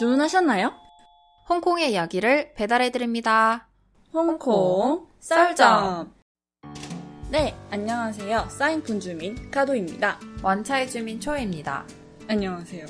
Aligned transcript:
주문하셨나요? 0.00 0.72
홍콩의 1.50 1.92
이야기를 1.92 2.54
배달해드립니다. 2.54 3.68
홍콩 4.14 5.06
썰점. 5.18 6.10
네, 7.30 7.54
안녕하세요. 7.70 8.48
사인푼 8.48 8.98
주민 8.98 9.50
카도입니다. 9.50 10.18
완차의 10.42 10.88
주민 10.88 11.20
초입니다. 11.20 11.84
안녕하세요. 12.28 12.86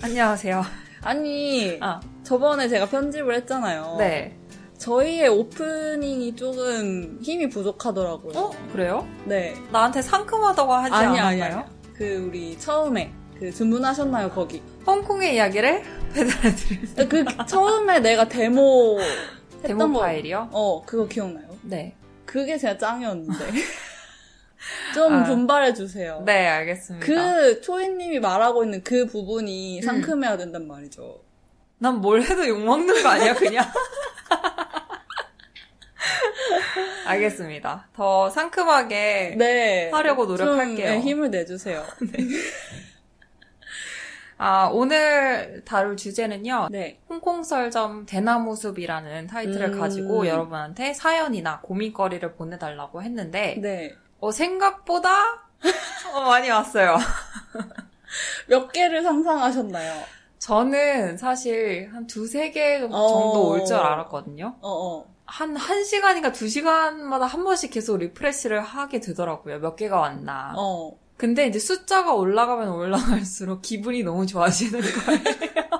안녕하세요. 0.00 0.62
아니, 1.04 1.76
아, 1.82 2.00
저번에 2.22 2.66
제가 2.66 2.86
편집을 2.86 3.34
했잖아요. 3.34 3.96
네. 3.98 4.34
저희의 4.78 5.28
오프닝이 5.28 6.34
조금 6.34 7.18
힘이 7.20 7.46
부족하더라고요. 7.50 8.38
어? 8.38 8.50
그래요? 8.72 9.06
네. 9.26 9.54
나한테 9.70 10.00
상큼하다고 10.00 10.72
하지 10.72 10.94
않았나요? 10.94 11.24
아니야. 11.26 11.68
그 11.92 12.26
우리 12.26 12.58
처음에 12.58 13.12
그 13.38 13.52
주문하셨나요 13.52 14.30
거기? 14.30 14.62
홍콩의 14.86 15.34
이야기를 15.34 15.82
배달해드립니다. 16.14 17.04
그 17.08 17.24
처음에 17.46 18.00
내가 18.00 18.28
데모 18.28 18.98
했던 19.62 19.78
데모 19.78 19.92
거. 19.92 20.00
파일이요? 20.00 20.48
어, 20.52 20.82
그거 20.84 21.06
기억나요? 21.06 21.46
네. 21.62 21.94
그게 22.26 22.56
진짜 22.58 22.76
짱이었는데. 22.76 23.34
좀 24.94 25.12
아. 25.12 25.24
분발해 25.24 25.74
주세요. 25.74 26.22
네, 26.24 26.46
알겠습니다. 26.48 27.04
그 27.04 27.60
초이님이 27.60 28.18
말하고 28.20 28.64
있는 28.64 28.82
그 28.82 29.04
부분이 29.06 29.80
음. 29.80 29.82
상큼해야 29.82 30.36
된단 30.38 30.66
말이죠. 30.66 31.20
난 31.78 31.96
뭘 31.96 32.22
해도 32.22 32.48
욕먹는 32.48 33.02
거 33.02 33.08
아니야, 33.10 33.34
그냥? 33.34 33.66
알겠습니다. 37.06 37.88
더 37.94 38.30
상큼하게 38.30 39.34
네. 39.36 39.90
하려고 39.92 40.26
좀, 40.26 40.36
노력할게요. 40.46 40.90
네, 40.90 41.00
힘을 41.00 41.30
내주세요. 41.30 41.84
아, 44.36 44.68
오늘 44.72 45.62
다룰 45.64 45.96
주제는요. 45.96 46.68
네. 46.70 47.00
홍콩설점 47.08 48.06
대나무숲이라는 48.06 49.26
타이틀을 49.26 49.74
음. 49.74 49.80
가지고 49.80 50.26
여러분한테 50.26 50.92
사연이나 50.94 51.60
고민거리를 51.60 52.34
보내달라고 52.34 53.02
했는데 53.02 53.58
네. 53.60 53.94
어, 54.20 54.30
생각보다 54.30 55.10
어, 56.14 56.20
많이 56.26 56.50
왔어요. 56.50 56.96
몇 58.48 58.72
개를 58.72 59.02
상상하셨나요? 59.02 60.02
저는 60.38 61.16
사실 61.16 61.90
한 61.92 62.06
두세 62.06 62.50
개 62.50 62.78
정도 62.80 62.96
어. 62.96 63.48
올줄 63.50 63.76
알았거든요. 63.76 64.56
어, 64.60 64.68
어. 64.68 65.14
한, 65.26 65.56
한 65.56 65.84
시간인가 65.84 66.32
두 66.32 66.48
시간마다 66.48 67.24
한 67.24 67.44
번씩 67.44 67.70
계속 67.70 67.96
리프레시를 67.96 68.60
하게 68.60 69.00
되더라고요. 69.00 69.60
몇 69.60 69.76
개가 69.76 69.98
왔나. 69.98 70.52
어. 70.56 70.92
근데 71.16 71.46
이제 71.46 71.58
숫자가 71.58 72.14
올라가면 72.14 72.70
올라갈수록 72.70 73.62
기분이 73.62 74.02
너무 74.02 74.26
좋아지는 74.26 74.80
거예요. 74.80 75.74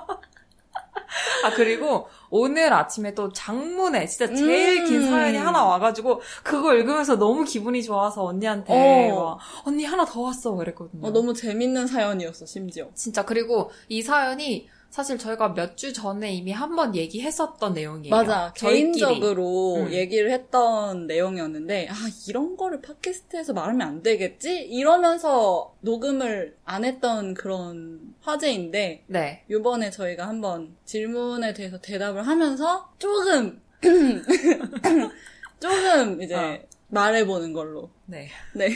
아, 1.45 1.51
그리고 1.55 2.07
오늘 2.29 2.73
아침에 2.73 3.13
또 3.13 3.31
장문에 3.31 4.07
진짜 4.07 4.33
제일 4.33 4.81
음. 4.81 4.85
긴 4.85 5.07
사연이 5.07 5.37
하나 5.37 5.63
와가지고 5.63 6.21
그거 6.43 6.73
읽으면서 6.73 7.17
너무 7.17 7.43
기분이 7.43 7.83
좋아서 7.83 8.23
언니한테 8.23 9.11
어. 9.11 9.37
막, 9.37 9.39
언니 9.65 9.85
하나 9.85 10.05
더 10.05 10.21
왔어 10.21 10.55
그랬거든요. 10.55 11.07
어, 11.07 11.11
너무 11.11 11.33
재밌는 11.33 11.87
사연이었어, 11.87 12.47
심지어. 12.47 12.89
진짜 12.95 13.23
그리고 13.25 13.69
이 13.89 14.01
사연이 14.01 14.67
사실 14.89 15.17
저희가 15.17 15.49
몇 15.53 15.75
주 15.75 15.91
전에 15.91 16.31
이미 16.33 16.51
한 16.53 16.75
번 16.75 16.95
얘기했었던 16.95 17.73
내용이에요. 17.73 18.15
맞아. 18.15 18.53
저희끼리. 18.55 18.91
개인적으로 18.93 19.75
음. 19.87 19.91
얘기를 19.91 20.31
했던 20.31 21.05
내용이었는데, 21.07 21.89
아, 21.89 21.93
이런 22.29 22.55
거를 22.55 22.81
팟캐스트에서 22.81 23.51
말하면 23.53 23.81
안 23.85 24.01
되겠지? 24.03 24.61
이러면서 24.61 25.75
녹음을 25.81 26.55
안 26.63 26.85
했던 26.85 27.33
그런 27.33 27.99
화제인데, 28.21 29.03
네. 29.07 29.43
요번에 29.49 29.89
저희가 29.91 30.27
한번 30.27 30.75
질문에 30.85 31.53
대해서 31.53 31.77
대답을 31.81 32.25
하면서 32.25 32.89
조금, 32.97 33.61
조금 35.59 36.21
이제 36.21 36.35
어. 36.35 36.59
말해보는 36.87 37.53
걸로. 37.53 37.89
네. 38.05 38.29
네. 38.53 38.69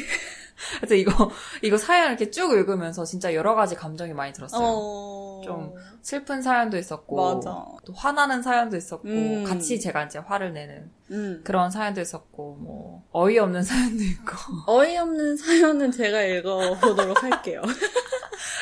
그래서 0.77 0.95
이거 0.95 1.11
이거 1.61 1.77
사연 1.77 2.09
이렇게 2.09 2.31
쭉 2.31 2.53
읽으면서 2.53 3.05
진짜 3.05 3.33
여러 3.33 3.55
가지 3.55 3.75
감정이 3.75 4.13
많이 4.13 4.33
들었어요. 4.33 4.61
어... 4.61 5.41
좀 5.43 5.73
슬픈 6.01 6.41
사연도 6.41 6.77
있었고 6.77 7.35
맞아. 7.35 7.65
또 7.85 7.93
화나는 7.93 8.41
사연도 8.41 8.77
있었고 8.77 9.07
음. 9.07 9.43
같이 9.43 9.79
제가 9.79 10.03
이제 10.03 10.19
화를 10.19 10.53
내는 10.53 10.91
음. 11.11 11.41
그런 11.43 11.71
사연도 11.71 12.01
있었고 12.01 12.57
뭐 12.59 13.03
어이없는 13.11 13.61
사연도 13.63 14.03
있고 14.03 14.35
어이없는 14.67 15.37
사연은 15.37 15.91
제가 15.91 16.21
읽어보도록 16.23 17.23
할게요. 17.23 17.61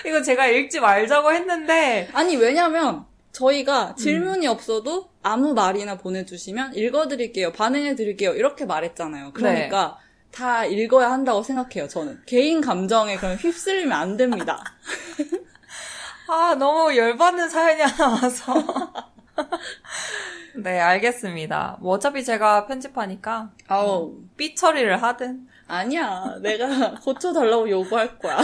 이거 0.05 0.21
제가 0.21 0.47
읽지 0.47 0.79
말자고 0.79 1.33
했는데 1.33 2.09
아니, 2.13 2.35
왜냐면, 2.35 3.05
저희가 3.31 3.89
음. 3.89 3.95
질문이 3.95 4.47
없어도 4.47 5.09
아무 5.21 5.53
말이나 5.53 5.97
보내주시면 5.97 6.73
읽어드릴게요, 6.75 7.51
반응해드릴게요, 7.51 8.33
이렇게 8.33 8.65
말했잖아요. 8.65 9.31
그러니까, 9.33 9.97
네. 9.99 10.06
다 10.31 10.65
읽어야 10.65 11.11
한다고 11.11 11.41
생각해요, 11.43 11.87
저는. 11.87 12.21
개인 12.25 12.61
감정에 12.61 13.17
그럼 13.17 13.35
휩쓸리면 13.37 13.91
안 13.91 14.17
됩니다. 14.17 14.63
아 16.29 16.55
너무 16.55 16.95
열받는 16.95 17.49
사연이 17.49 17.81
하나 17.81 18.09
와서 18.21 18.53
네 20.61 20.79
알겠습니다. 20.79 21.77
뭐 21.79 21.93
어차피 21.93 22.23
제가 22.23 22.65
편집하니까 22.67 23.51
아우, 23.67 24.13
삐 24.35 24.53
처리를 24.53 25.01
하든 25.01 25.47
아니야. 25.67 26.37
내가 26.41 26.95
고쳐달라고 27.01 27.69
요구할 27.69 28.19
거야. 28.19 28.39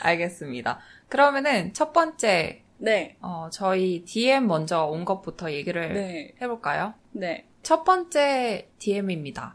알겠습니다. 0.00 0.80
그러면은 1.08 1.72
첫 1.72 1.92
번째 1.92 2.62
네, 2.78 3.16
어, 3.20 3.48
저희 3.52 4.04
DM 4.04 4.48
먼저 4.48 4.86
온 4.86 5.04
것부터 5.04 5.52
얘기를 5.52 5.92
네, 5.92 6.34
해볼까요? 6.42 6.94
네. 7.12 7.46
첫 7.62 7.84
번째 7.84 8.68
DM입니다. 8.80 9.54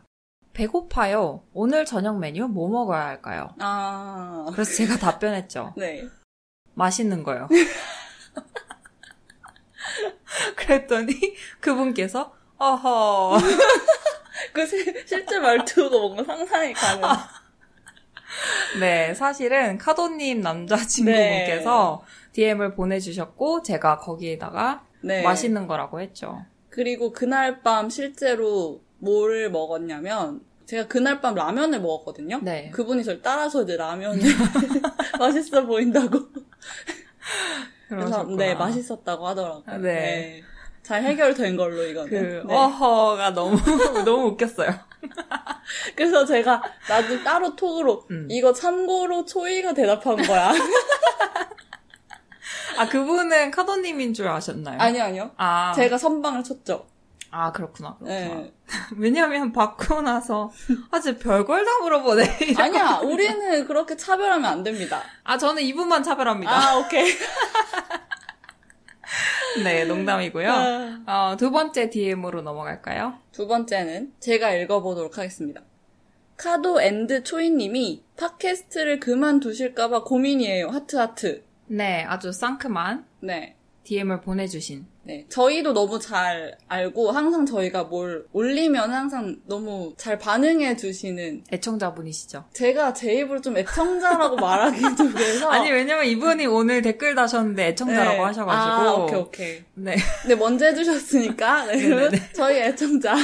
배고파요. 0.68 1.44
오늘 1.54 1.86
저녁 1.86 2.18
메뉴 2.18 2.48
뭐 2.48 2.68
먹어야 2.68 3.06
할까요? 3.06 3.54
아, 3.60 4.48
그래서 4.54 4.74
제가 4.74 4.98
답변했죠. 5.14 5.74
네. 5.78 6.04
맛있는 6.74 7.22
거요. 7.22 7.48
그랬더니 10.56 11.14
그분께서 11.60 12.34
어허 12.58 13.38
그 14.54 14.66
시- 14.66 14.84
실제 15.06 15.38
말투가 15.40 15.96
뭔가 15.96 16.24
상상이 16.24 16.74
가는. 16.74 17.04
네 18.80 19.14
사실은 19.14 19.78
카도님 19.78 20.42
남자친구분께서 20.42 22.04
DM을 22.34 22.74
보내주셨고 22.74 23.62
제가 23.62 24.00
거기에다가 24.00 24.84
네. 25.02 25.22
맛있는 25.22 25.68
거라고 25.68 26.02
했죠. 26.02 26.44
그리고 26.70 27.12
그날 27.14 27.62
밤 27.62 27.90
실제로 27.92 28.82
뭘 29.00 29.50
먹었냐면 29.52 30.42
제가 30.68 30.88
그날 30.88 31.22
밤 31.22 31.34
라면을 31.34 31.80
먹었거든요. 31.80 32.40
네. 32.44 32.70
그분이 32.72 33.04
저를 33.04 33.22
따라서 33.22 33.64
이제 33.64 33.78
라면이 33.78 34.22
맛있어 35.18 35.66
보인다고. 35.66 36.20
그래서. 37.88 38.24
네 38.26 38.54
맛있었다고 38.54 39.26
하더라고요. 39.28 39.64
아, 39.66 39.78
네. 39.78 40.44
잘 40.84 41.04
해결된 41.04 41.56
걸로 41.56 41.84
이거는. 41.84 42.10
그 42.10 42.48
네. 42.48 42.54
어허가 42.54 43.32
너무 43.32 43.58
너무 44.04 44.28
웃겼어요. 44.32 44.74
그래서 45.96 46.26
제가 46.26 46.62
나중에 46.90 47.24
따로 47.24 47.56
톡으로 47.56 48.06
음. 48.12 48.28
이거 48.30 48.52
참고로 48.52 49.26
초이가 49.26 49.74
대답한 49.74 50.18
거야. 50.18 50.52
아 52.78 52.90
그분은 52.90 53.52
카도님인 53.52 54.14
줄 54.14 54.28
아셨나요? 54.28 54.80
아니요 54.82 55.04
아니요. 55.04 55.32
아 55.38 55.72
제가 55.74 55.98
선빵을 55.98 56.44
쳤죠. 56.44 56.88
아 57.32 57.52
그렇구나 57.52 57.98
그렇구나. 57.98 58.20
네. 58.20 58.54
왜냐면 58.98 59.52
받고 59.52 60.02
나서 60.02 60.52
아주 60.92 61.18
별걸 61.18 61.66
다 61.66 61.72
물어보네. 61.82 62.24
아니야 62.58 63.00
우리는 63.04 63.68
그렇게 63.68 63.96
차별하면 63.96 64.46
안 64.46 64.64
됩니다. 64.64 65.02
아 65.24 65.38
저는 65.38 65.62
이분만 65.64 66.04
차별합니다. 66.04 66.52
아 66.52 66.78
오케이. 66.78 67.12
네 69.64 69.86
농담이고요. 69.86 70.52
아. 70.52 71.04
어, 71.32 71.38
두 71.38 71.52
번째 71.52 71.90
DM으로 71.90 72.42
넘어갈까요? 72.42 73.16
두 73.32 73.48
번째는 73.48 74.14
제가 74.20 74.52
읽어보도록 74.54 75.18
하겠습니다. 75.18 75.62
카도 76.38 76.82
and 76.82 77.24
초이님이 77.24 78.04
팟캐스트를 78.18 79.00
그만두실까봐 79.00 80.04
고민이에요. 80.04 80.70
하트하트. 80.70 81.44
네 81.68 82.04
아주 82.04 82.32
상큼한 82.32 83.06
네. 83.22 83.56
DM을 83.84 84.22
보내주신 84.22 84.86
네. 85.08 85.26
저희도 85.30 85.72
너무 85.74 86.00
잘 86.00 86.58
알고 86.68 87.12
항상 87.12 87.46
저희가 87.46 87.86
뭘 87.86 88.26
올리면 88.34 88.92
항상 88.94 89.38
너무 89.46 89.94
잘 89.98 90.20
반응해 90.20 90.76
주시는 90.76 91.46
애청자분이시죠. 91.54 92.44
제가 92.52 92.92
제 92.94 93.14
입으로 93.14 93.40
좀 93.40 93.58
애청자라고 93.58 94.36
말하기도 94.38 95.10
그래서 95.14 95.50
아니 95.50 95.72
왜냐면 95.72 96.06
이분이 96.06 96.46
오늘 96.48 96.82
댓글 96.82 97.16
다셨는데 97.16 97.68
애청자라고 97.68 98.18
네. 98.18 98.24
하셔가지고 98.24 98.72
아, 98.90 98.94
오케이 98.96 99.20
오케이. 99.20 99.64
네 99.76 99.96
네, 100.28 100.36
먼저 100.36 100.66
해주셨으니까 100.66 101.66
네, 101.72 101.82
그러면 101.82 102.12
저희 102.34 102.58
애청자 102.60 103.16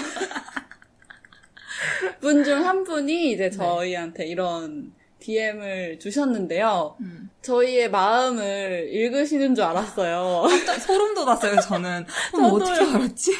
분 2.21 2.43
중 2.43 2.63
한 2.65 2.83
분이 2.83 3.31
이제 3.33 3.49
저희한테 3.49 4.25
이런 4.25 4.93
DM을 5.19 5.99
주셨는데요. 5.99 6.95
음. 7.01 7.29
저희의 7.43 7.91
마음을 7.91 8.89
읽으시는 8.91 9.53
줄 9.53 9.63
알았어요. 9.63 10.43
깜짝 10.47 10.79
소름 10.79 11.13
돋았어요, 11.13 11.59
저는. 11.59 12.05
저도요. 12.31 12.53
어떻게 12.53 12.95
알았지? 12.95 13.31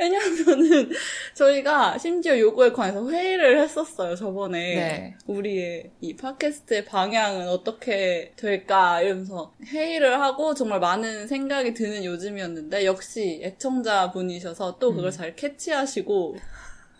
왜냐면은 0.00 0.90
저희가 1.34 1.98
심지어 1.98 2.38
요거에 2.38 2.72
관해서 2.72 3.08
회의를 3.08 3.60
했었어요, 3.60 4.16
저번에. 4.16 4.74
네. 4.74 5.14
우리의 5.26 5.90
이 6.00 6.16
팟캐스트의 6.16 6.86
방향은 6.86 7.48
어떻게 7.48 8.32
될까 8.36 9.00
이러면서 9.02 9.52
회의를 9.66 10.20
하고 10.20 10.54
정말 10.54 10.80
많은 10.80 11.26
생각이 11.28 11.74
드는 11.74 12.04
요즘이었는데 12.04 12.86
역시 12.86 13.40
애청자 13.42 14.10
분이셔서 14.12 14.78
또 14.78 14.92
그걸 14.94 15.10
음. 15.10 15.10
잘 15.10 15.36
캐치하시고 15.36 16.36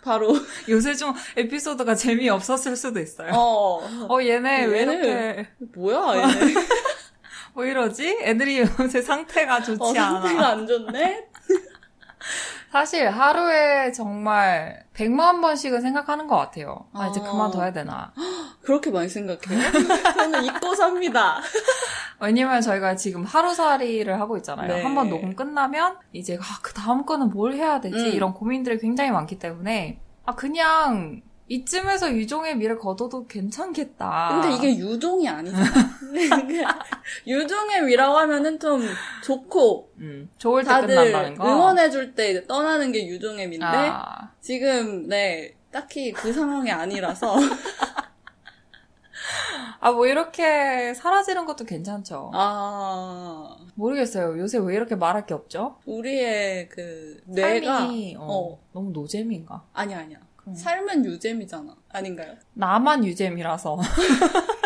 바로 0.06 0.32
요새 0.70 0.94
좀 0.94 1.12
에피소드가 1.36 1.96
재미없었을 1.96 2.76
수도 2.76 3.00
있어요. 3.00 3.32
어, 3.34 3.82
어 4.08 4.22
얘네 4.22 4.66
왜 4.66 4.80
얘네 4.82 4.94
이렇게, 4.94 5.48
뭐야 5.74 6.30
얘네 6.30 6.54
뭐 7.52 7.64
이러지? 7.64 8.18
애들이 8.22 8.60
요새 8.60 9.02
상태가 9.02 9.62
좋지 9.62 9.80
어, 9.80 9.88
않아. 9.88 10.20
상태가 10.20 10.48
안 10.48 10.66
좋네 10.66 11.28
사실 12.70 13.08
하루에 13.08 13.90
정말 13.92 14.84
100만 14.94 15.40
번씩은 15.40 15.80
생각하는 15.80 16.26
것 16.26 16.36
같아요. 16.36 16.86
아, 16.92 17.06
이제 17.06 17.20
어. 17.20 17.22
그만둬야 17.22 17.72
되나. 17.72 18.12
그렇게 18.62 18.90
많이 18.90 19.08
생각해요? 19.08 19.72
저는 20.14 20.44
잊고 20.44 20.74
삽니다 20.74 21.40
왜냐면 22.20 22.60
저희가 22.60 22.96
지금 22.96 23.24
하루살이를 23.24 24.20
하고 24.20 24.36
있잖아요. 24.38 24.68
네. 24.74 24.82
한번 24.82 25.08
녹음 25.10 25.34
끝나면 25.34 25.96
이제 26.12 26.38
아, 26.40 26.58
그 26.62 26.72
다음 26.72 27.04
거는 27.04 27.30
뭘 27.30 27.54
해야 27.54 27.80
되지? 27.80 27.96
음. 27.96 28.06
이런 28.06 28.34
고민들이 28.34 28.78
굉장히 28.78 29.10
많기 29.10 29.38
때문에 29.38 30.00
아 30.24 30.34
그냥 30.34 31.22
이쯤에서 31.48 32.12
유종의 32.12 32.56
미를 32.56 32.78
거둬도 32.78 33.26
괜찮겠다. 33.28 34.40
근데 34.40 34.56
이게 34.56 34.78
유종이 34.78 35.28
아니잖아 35.28 35.64
유종의 37.26 37.86
위라고 37.86 38.18
하면은 38.18 38.58
좀 38.58 38.82
좋고 39.22 39.92
음, 39.98 40.28
좋을 40.38 40.64
때 40.64 40.68
다들 40.68 40.88
끝난다는 40.88 41.36
거. 41.36 41.46
응원해줄 41.46 42.14
때 42.14 42.44
떠나는 42.46 42.90
게 42.90 43.06
유종의 43.06 43.48
미인데 43.48 43.66
아, 43.66 44.30
지금 44.40 45.06
네 45.06 45.54
딱히 45.70 46.10
그 46.10 46.32
상황이 46.32 46.70
아니라서 46.70 47.36
아, 49.80 49.92
뭐 49.92 50.06
이렇게 50.06 50.94
사라지는 50.94 51.44
것도 51.46 51.64
괜찮죠. 51.64 52.30
아 52.34 53.56
모르겠어요. 53.74 54.38
요새 54.38 54.58
왜 54.58 54.74
이렇게 54.74 54.94
말할 54.96 55.26
게 55.26 55.34
없죠? 55.34 55.76
우리의 55.86 56.68
그 56.68 57.20
뇌가 57.26 57.78
삶이 57.80 58.16
어, 58.18 58.26
어. 58.28 58.58
너무 58.72 58.90
노잼인가? 58.92 59.64
아니야 59.72 59.98
아니야 60.00 60.18
그럼. 60.36 60.54
삶은 60.54 61.04
유잼이잖아 61.04 61.76
아닌가요? 61.90 62.34
나만 62.54 63.04
유잼이라서. 63.04 63.78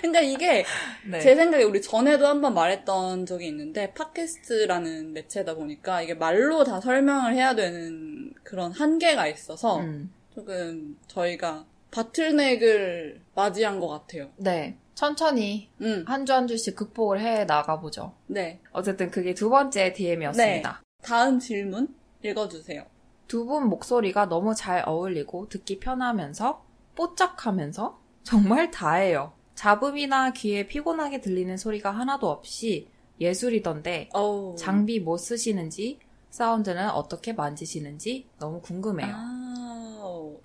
그러니까 0.00 0.20
이게 0.20 0.64
네. 1.08 1.20
제 1.20 1.34
생각에 1.34 1.62
우리 1.62 1.80
전에도 1.80 2.26
한번 2.26 2.54
말했던 2.54 3.26
적이 3.26 3.48
있는데 3.48 3.92
팟캐스트라는 3.94 5.12
매체다 5.12 5.54
보니까 5.54 6.02
이게 6.02 6.14
말로 6.14 6.64
다 6.64 6.80
설명을 6.80 7.34
해야 7.34 7.54
되는 7.54 8.32
그런 8.42 8.72
한계가 8.72 9.26
있어서 9.28 9.78
음. 9.80 10.12
조금 10.34 10.96
저희가 11.06 11.64
바틀넥을 11.94 13.22
맞이한 13.34 13.78
것 13.80 13.88
같아요. 13.88 14.30
네. 14.36 14.76
천천히 14.94 15.70
음, 15.80 16.04
한주 16.06 16.32
한 16.32 16.46
주씩 16.46 16.76
극복을 16.76 17.20
해 17.20 17.44
나가보죠. 17.44 18.12
네. 18.26 18.60
어쨌든 18.72 19.10
그게 19.10 19.34
두 19.34 19.48
번째 19.50 19.92
DM이었습니다. 19.92 20.82
다음 21.02 21.38
질문 21.38 21.94
읽어주세요. 22.22 22.84
두 23.26 23.46
분 23.46 23.68
목소리가 23.68 24.26
너무 24.26 24.54
잘 24.54 24.82
어울리고 24.86 25.48
듣기 25.48 25.78
편하면서 25.80 26.64
뽀짝하면서 26.94 27.98
정말 28.22 28.70
다예요. 28.70 29.32
잡음이나 29.54 30.32
귀에 30.32 30.66
피곤하게 30.66 31.20
들리는 31.20 31.56
소리가 31.56 31.90
하나도 31.90 32.28
없이 32.28 32.88
예술이던데 33.20 34.10
어우. 34.12 34.56
장비 34.56 35.00
뭐 35.00 35.16
쓰시는지 35.16 35.98
사운드는 36.30 36.90
어떻게 36.90 37.32
만지시는지 37.32 38.26
너무 38.38 38.60
궁금해요. 38.60 39.14
아, 39.14 39.33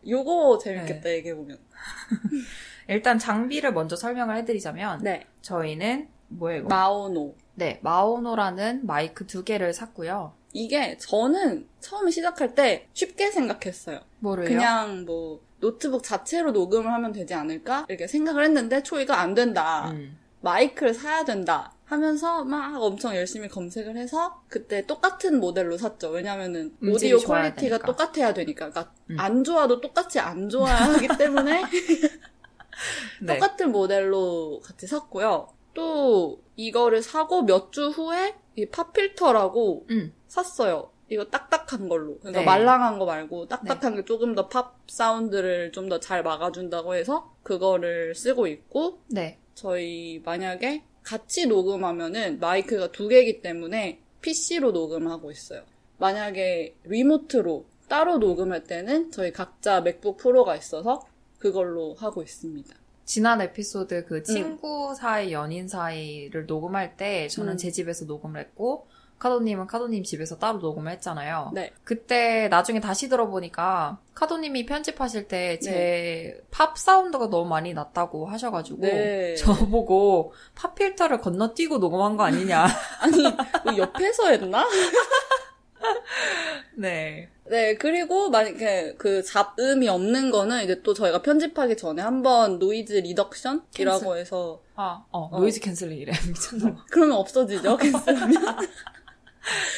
요거 0.08 0.60
재밌겠다, 0.60 1.10
얘기해보면. 1.10 1.58
일단 2.88 3.20
장비를 3.20 3.74
먼저 3.74 3.96
설명을 3.96 4.36
해드리자면 4.38 5.02
네. 5.04 5.26
저희는 5.42 6.10
뭐예요? 6.30 6.66
마오노. 6.66 7.36
네, 7.56 7.80
마오노라는 7.84 8.86
마이크 8.86 9.28
두 9.28 9.44
개를 9.44 9.74
샀고요. 9.74 10.34
이게 10.54 10.98
저는 10.98 11.68
처음 11.80 12.10
시작할 12.10 12.56
때 12.56 12.88
쉽게 12.94 13.30
생각했어요. 13.32 14.00
뭐를요? 14.20 14.48
그냥 14.48 15.06
뭐 15.06 15.42
노트북 15.60 16.04
자체로 16.04 16.52
녹음을 16.52 16.92
하면 16.92 17.12
되지 17.12 17.34
않을까? 17.34 17.86
이렇게 17.90 18.08
생각을 18.08 18.46
했는데 18.46 18.82
초이가 18.82 19.20
안 19.20 19.34
된다. 19.34 19.92
음. 19.92 20.18
마이크를 20.42 20.94
사야 20.94 21.26
된다. 21.26 21.74
하면서 21.90 22.44
막 22.44 22.80
엄청 22.82 23.16
열심히 23.16 23.48
검색을 23.48 23.98
해서 23.98 24.44
그때 24.48 24.86
똑같은 24.86 25.40
모델로 25.40 25.76
샀죠. 25.78 26.10
왜냐면은 26.12 26.76
오디오 26.84 27.18
quality가 27.18 27.78
되니까. 27.80 27.86
똑같아야 27.88 28.34
되니까. 28.36 28.70
그러니까 28.70 28.94
음. 29.10 29.16
안 29.20 29.44
좋아도 29.44 29.82
똑같이 29.82 30.20
안 30.20 30.50
좋아야 30.50 30.76
하기 30.76 31.08
때문에 31.18 31.64
네. 33.22 33.34
똑같은 33.34 33.72
모델로 33.72 34.62
같이 34.64 34.86
샀고요. 34.88 35.50
또 35.74 36.42
이거를 36.56 37.02
사고 37.02 37.42
몇 37.42 37.72
주 37.72 37.88
후에 37.90 38.36
이 38.56 38.68
팝필터라고 38.68 39.88
음. 39.90 40.14
샀어요. 40.28 40.92
이거 41.10 41.26
딱딱한 41.26 41.90
걸로. 41.90 42.20
그러니까 42.20 42.42
네. 42.42 42.46
말랑한 42.46 43.00
거 43.00 43.06
말고 43.06 43.48
딱딱한 43.48 43.96
게 43.96 44.06
조금 44.06 44.36
더 44.36 44.48
팝 44.48 44.76
사운드를 44.88 45.72
좀 45.72 45.90
더 45.90 46.00
잘 46.00 46.22
막아준다고 46.22 46.94
해서 46.94 47.34
그거를 47.42 48.14
쓰고 48.14 48.46
있고 48.46 49.02
네. 49.08 49.40
저희 49.56 50.22
만약에 50.24 50.84
같이 51.10 51.48
녹음하면은 51.48 52.40
마이크가 52.40 52.92
두 52.92 53.08
개이기 53.08 53.42
때문에 53.42 54.00
PC로 54.22 54.72
녹음하고 54.72 55.32
있어요. 55.32 55.64
만약에 55.98 56.76
리모트로 56.84 57.66
따로 57.88 58.20
녹음할 58.20 58.66
때는 58.66 59.10
저희 59.10 59.34
각자 59.34 59.82
맥북 59.82 60.18
프로가 60.18 60.56
있어서 60.56 61.02
그걸로 61.40 61.96
하고 61.96 62.22
있습니다. 62.22 62.76
지난 63.06 63.42
에피소드 63.42 64.06
그 64.06 64.22
친구 64.22 64.94
사이, 64.94 65.34
연인 65.34 65.68
사이를 65.68 66.46
녹음할 66.46 66.96
때 66.96 67.28
저는 67.28 67.54
음. 67.54 67.58
제 67.58 67.72
집에서 67.72 68.06
녹음을 68.06 68.40
했고 68.40 68.86
카도님은 69.20 69.68
카도님 69.68 70.04
집에서 70.04 70.38
따로 70.38 70.60
녹음을 70.60 70.92
했잖아요. 70.94 71.52
네. 71.54 71.72
그때 71.84 72.48
나중에 72.48 72.80
다시 72.80 73.10
들어보니까 73.10 74.00
카도님이 74.14 74.66
편집하실 74.66 75.28
때 75.28 75.60
네. 75.62 76.38
제 76.52 76.62
pop 76.62 76.78
sound가 76.78 77.30
너무 77.30 77.48
많이 77.48 77.74
났다고 77.74 78.26
하셔가지고 78.26 78.82
네. 78.82 79.36
저보고 79.40 80.34
pop 80.56 80.74
filter를 80.74 81.20
건너뛰고 81.20 81.78
녹음한 81.78 82.16
거 82.18 82.24
아니냐. 82.24 82.66
아니, 83.02 83.22
뭐 83.66 83.78
옆에서 83.78 84.30
했나? 84.30 84.66
네. 86.76 87.30
네, 87.46 87.76
그리고 87.76 88.30
만약에 88.30 88.96
그 88.98 89.24
잡음이 89.24 89.90
없는 89.90 90.30
거는 90.30 90.64
이제 90.64 90.82
또 90.84 90.94
저희가 90.94 91.22
편집하기 91.24 91.78
전에 91.78 92.02
한번 92.02 92.60
noise 92.60 92.94
reduction이라고. 92.94 94.18
해서 94.18 94.62
아, 94.76 95.04
어, 95.12 95.30
어. 95.32 95.40
noise 95.40 95.60
canceling이래. 95.60 96.14
미쳤나 96.28 96.74
봐. 96.76 96.86
그러면 96.92 97.18
없어지죠, 97.18 97.76
cancel하면. 97.78 98.44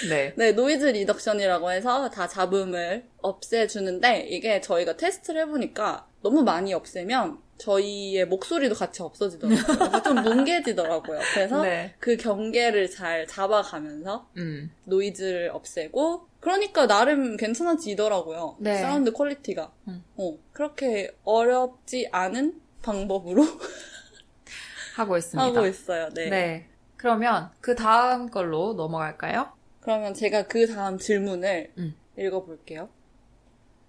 네. 0.09 0.33
네, 0.37 0.51
noise 0.51 0.85
reduction이라고 0.85 1.71
해서 1.71 2.09
다 2.09 2.27
잡음을 2.27 3.05
없애주는데 3.21 4.27
이게 4.29 4.61
저희가 4.61 4.97
테스트를 4.97 5.41
해보니까 5.41 6.07
너무 6.21 6.43
많이 6.43 6.73
없애면 6.73 7.39
저희의 7.57 8.25
목소리도 8.25 8.73
같이 8.73 9.03
없어지더라고요. 9.03 10.01
좀 10.03 10.23
뭉개지더라고요. 10.23 11.19
그래서 11.33 11.61
네. 11.61 11.93
그 11.99 12.17
경계를 12.17 12.89
잘 12.89 13.27
잡아가면서 13.27 14.27
음. 14.37 14.71
noise를 14.85 15.51
없애고 15.53 16.27
그러니까 16.39 16.87
나름 16.87 17.37
괜찮아지더라고요. 17.37 18.57
네. 18.59 18.77
sound 18.77 19.11
quality가. 19.11 19.71
음. 19.87 20.03
어, 20.17 20.37
그렇게 20.53 21.15
어렵지 21.23 22.09
않은 22.11 22.59
방법으로 22.81 23.45
하고 24.95 25.17
있습니다. 25.17 25.43
하고 25.43 25.67
있어요. 25.67 26.09
네. 26.15 26.29
네. 26.29 26.67
그러면 27.01 27.49
그 27.61 27.73
다음 27.73 28.29
걸로 28.29 28.73
넘어갈까요? 28.73 29.49
그러면 29.79 30.13
제가 30.13 30.43
그 30.43 30.67
다음 30.67 30.99
질문을 30.99 31.73
음. 31.79 31.95
읽어볼게요. 32.15 32.89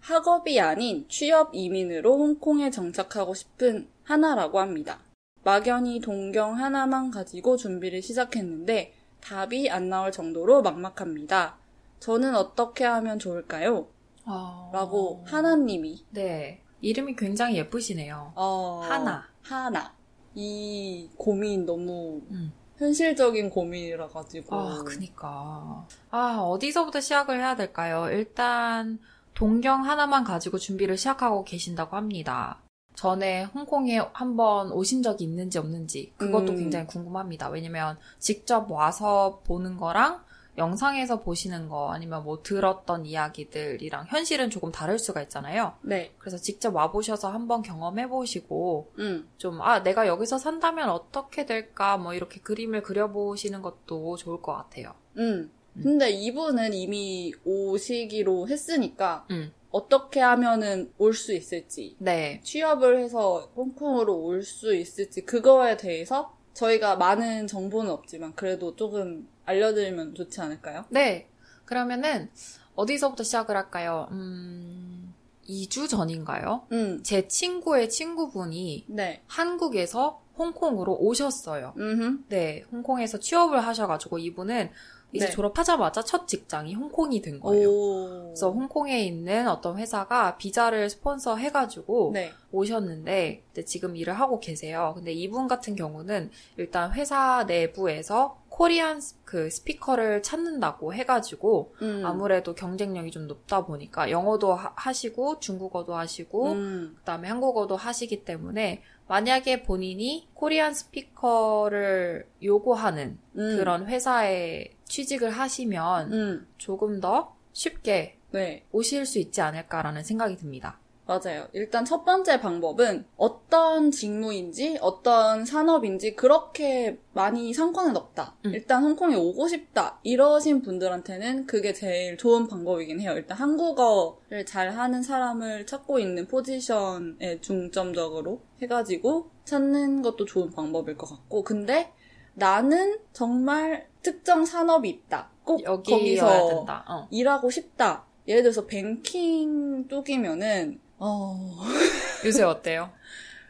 학업이 0.00 0.58
아닌 0.58 1.06
취업 1.10 1.54
이민으로 1.54 2.16
홍콩에 2.16 2.70
정착하고 2.70 3.34
싶은 3.34 3.86
하나라고 4.02 4.60
합니다. 4.60 5.00
막연히 5.44 6.00
동경 6.00 6.56
하나만 6.56 7.10
가지고 7.10 7.58
준비를 7.58 8.00
시작했는데 8.00 8.94
답이 9.20 9.68
안 9.68 9.90
나올 9.90 10.10
정도로 10.10 10.62
막막합니다. 10.62 11.58
저는 12.00 12.34
어떻게 12.34 12.84
하면 12.84 13.18
좋을까요? 13.18 13.88
어... 14.24 14.70
라고 14.72 15.22
하나님이 15.26 16.06
네. 16.12 16.62
이름이 16.80 17.16
굉장히 17.16 17.58
예쁘시네요. 17.58 18.32
어, 18.36 18.80
하나. 18.82 19.28
하나. 19.42 19.94
이 20.34 21.10
고민 21.18 21.66
너무 21.66 22.22
음. 22.30 22.52
현실적인 22.82 23.48
고민이라 23.48 24.08
가지고. 24.08 24.56
아, 24.56 24.82
그니까. 24.84 25.86
아, 26.10 26.38
어디서부터 26.40 27.00
시작을 27.00 27.38
해야 27.38 27.54
될까요? 27.54 28.08
일단, 28.10 28.98
동경 29.34 29.84
하나만 29.84 30.24
가지고 30.24 30.58
준비를 30.58 30.96
시작하고 30.96 31.44
계신다고 31.44 31.96
합니다. 31.96 32.60
전에 32.94 33.44
홍콩에 33.44 33.98
한번 34.12 34.70
오신 34.70 35.02
적이 35.02 35.24
있는지 35.24 35.58
없는지 35.58 36.12
그것도 36.18 36.52
음. 36.52 36.58
굉장히 36.58 36.86
궁금합니다. 36.86 37.48
왜냐면 37.48 37.96
직접 38.18 38.70
와서 38.70 39.40
보는 39.46 39.78
거랑 39.78 40.22
영상에서 40.58 41.20
보시는 41.20 41.68
거 41.68 41.92
아니면 41.92 42.24
뭐 42.24 42.42
들었던 42.42 43.06
이야기들이랑 43.06 44.06
현실은 44.08 44.50
조금 44.50 44.70
다를 44.70 44.98
수가 44.98 45.22
있잖아요. 45.22 45.74
네. 45.82 46.12
그래서 46.18 46.36
직접 46.36 46.74
와보셔서 46.74 47.30
한번 47.30 47.62
경험해 47.62 48.08
보시고 48.08 48.92
음. 48.98 49.28
좀, 49.38 49.62
아, 49.62 49.82
내가 49.82 50.06
여기서 50.06 50.38
산다면 50.38 50.90
어떻게 50.90 51.46
될까, 51.46 51.96
뭐, 51.96 52.12
이렇게 52.14 52.40
그림을 52.40 52.82
그려보시는 52.82 53.62
것도 53.62 54.16
좋을 54.16 54.42
것 54.42 54.52
같아요. 54.54 54.94
음. 55.16 55.50
근데 55.74 56.10
이분은 56.10 56.74
이미 56.74 57.32
오시기로 57.44 58.46
했으니까 58.48 59.26
음. 59.30 59.52
어떻게 59.70 60.20
하면은 60.20 60.92
올 60.98 61.14
수 61.14 61.32
있을지 61.34 61.96
네. 61.98 62.42
취업을 62.44 62.98
해서 62.98 63.50
홍콩으로 63.56 64.14
올 64.22 64.42
수 64.42 64.74
있을지 64.74 65.24
그거에 65.24 65.78
대해서 65.78 66.36
저희가 66.52 66.96
많은 66.96 67.46
정보는 67.46 67.90
없지만 67.90 68.34
그래도 68.34 68.76
조금 68.76 69.26
알려드리면 69.44 70.14
좋지 70.14 70.40
않을까요? 70.40 70.84
네. 70.88 71.28
그러면은, 71.64 72.30
어디서부터 72.74 73.22
시작을 73.22 73.56
할까요? 73.56 74.08
음, 74.12 75.14
2주 75.48 75.88
전인가요? 75.88 76.66
음. 76.72 77.02
제 77.02 77.28
친구의 77.28 77.88
친구분이 77.88 78.86
네. 78.88 79.22
한국에서 79.26 80.22
홍콩으로 80.38 80.96
오셨어요. 80.98 81.74
음. 81.76 82.24
네. 82.28 82.64
홍콩에서 82.72 83.18
취업을 83.18 83.64
하셔가지고 83.64 84.18
이분은 84.18 84.70
이제 85.12 85.26
네. 85.26 85.30
졸업하자마자 85.30 86.02
첫 86.02 86.26
직장이 86.26 86.74
홍콩이 86.74 87.20
된 87.20 87.38
거예요. 87.38 87.68
오. 87.68 88.22
그래서 88.28 88.50
홍콩에 88.50 89.04
있는 89.04 89.46
어떤 89.46 89.76
회사가 89.78 90.38
비자를 90.38 90.88
스폰서 90.88 91.36
해가지고 91.36 92.12
네. 92.14 92.32
오셨는데 92.50 93.44
지금 93.66 93.94
일을 93.94 94.14
하고 94.14 94.40
계세요. 94.40 94.92
근데 94.96 95.12
이분 95.12 95.48
같은 95.48 95.76
경우는 95.76 96.30
일단 96.56 96.92
회사 96.92 97.44
내부에서 97.46 98.41
Korean 98.56 99.00
s- 99.00 99.16
그 99.24 99.48
speaker를 99.50 100.22
찾는다고 100.22 100.92
해가지고 100.92 101.74
음. 101.80 102.02
아무래도 102.04 102.54
경쟁력이 102.54 103.10
좀 103.10 103.26
높다 103.26 103.64
보니까 103.64 104.10
영어도 104.10 104.52
하- 104.52 104.74
하시고 104.76 105.40
중국어도 105.40 105.94
하시고 105.96 106.52
음. 106.52 106.94
그다음에 106.98 107.28
한국어도 107.28 107.76
하시기 107.76 108.26
때문에 108.26 108.82
만약에 109.08 109.62
본인이 109.62 110.28
Korean 110.34 110.74
speaker를 110.74 112.26
요구하는 112.42 113.18
음. 113.38 113.56
그런 113.56 113.86
회사에 113.88 114.68
취직을 114.84 115.30
하시면 115.30 116.12
음. 116.12 116.46
조금 116.58 117.00
더 117.00 117.34
쉽게 117.54 118.18
네. 118.32 118.64
오실 118.70 119.06
수 119.06 119.18
있지 119.18 119.40
않을까라는 119.40 120.04
생각이 120.04 120.36
듭니다. 120.36 120.78
맞아요. 121.04 121.48
일단 121.52 121.84
첫 121.84 122.04
번째 122.04 122.40
방법은 122.40 123.04
어떤 123.16 123.90
직무인지 123.90 124.78
어떤 124.80 125.44
산업인지 125.44 126.14
그렇게 126.14 126.98
많이 127.12 127.52
상관은 127.52 127.96
없다. 127.96 128.36
음. 128.46 128.54
일단 128.54 128.82
홍콩에 128.82 129.16
오고 129.16 129.48
싶다. 129.48 129.98
이러신 130.04 130.62
분들한테는 130.62 131.46
그게 131.46 131.72
제일 131.72 132.16
좋은 132.16 132.46
방법이긴 132.46 133.00
해요. 133.00 133.14
일단 133.16 133.36
한국어를 133.36 134.46
잘 134.46 134.70
하는 134.70 135.02
사람을 135.02 135.66
찾고 135.66 135.98
있는 135.98 136.28
포지션에 136.28 137.40
중점적으로 137.40 138.40
해가지고 138.62 139.30
찾는 139.44 140.02
것도 140.02 140.24
좋은 140.24 140.50
방법일 140.50 140.96
것 140.96 141.08
같고. 141.08 141.42
근데 141.42 141.92
나는 142.34 142.98
정말 143.12 143.88
특정 144.02 144.44
산업이 144.44 144.88
있다. 144.88 145.30
꼭 145.44 145.62
거기서 145.64 146.48
된다. 146.48 146.84
어. 146.88 147.08
일하고 147.10 147.50
싶다. 147.50 148.06
예를 148.28 148.42
들어서 148.42 148.66
뱅킹 148.66 149.88
쪽이면은 149.88 150.80
어 151.04 151.36
요새 152.24 152.44
어때요? 152.44 152.92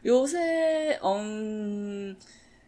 요새 0.06 0.98
음 1.04 2.16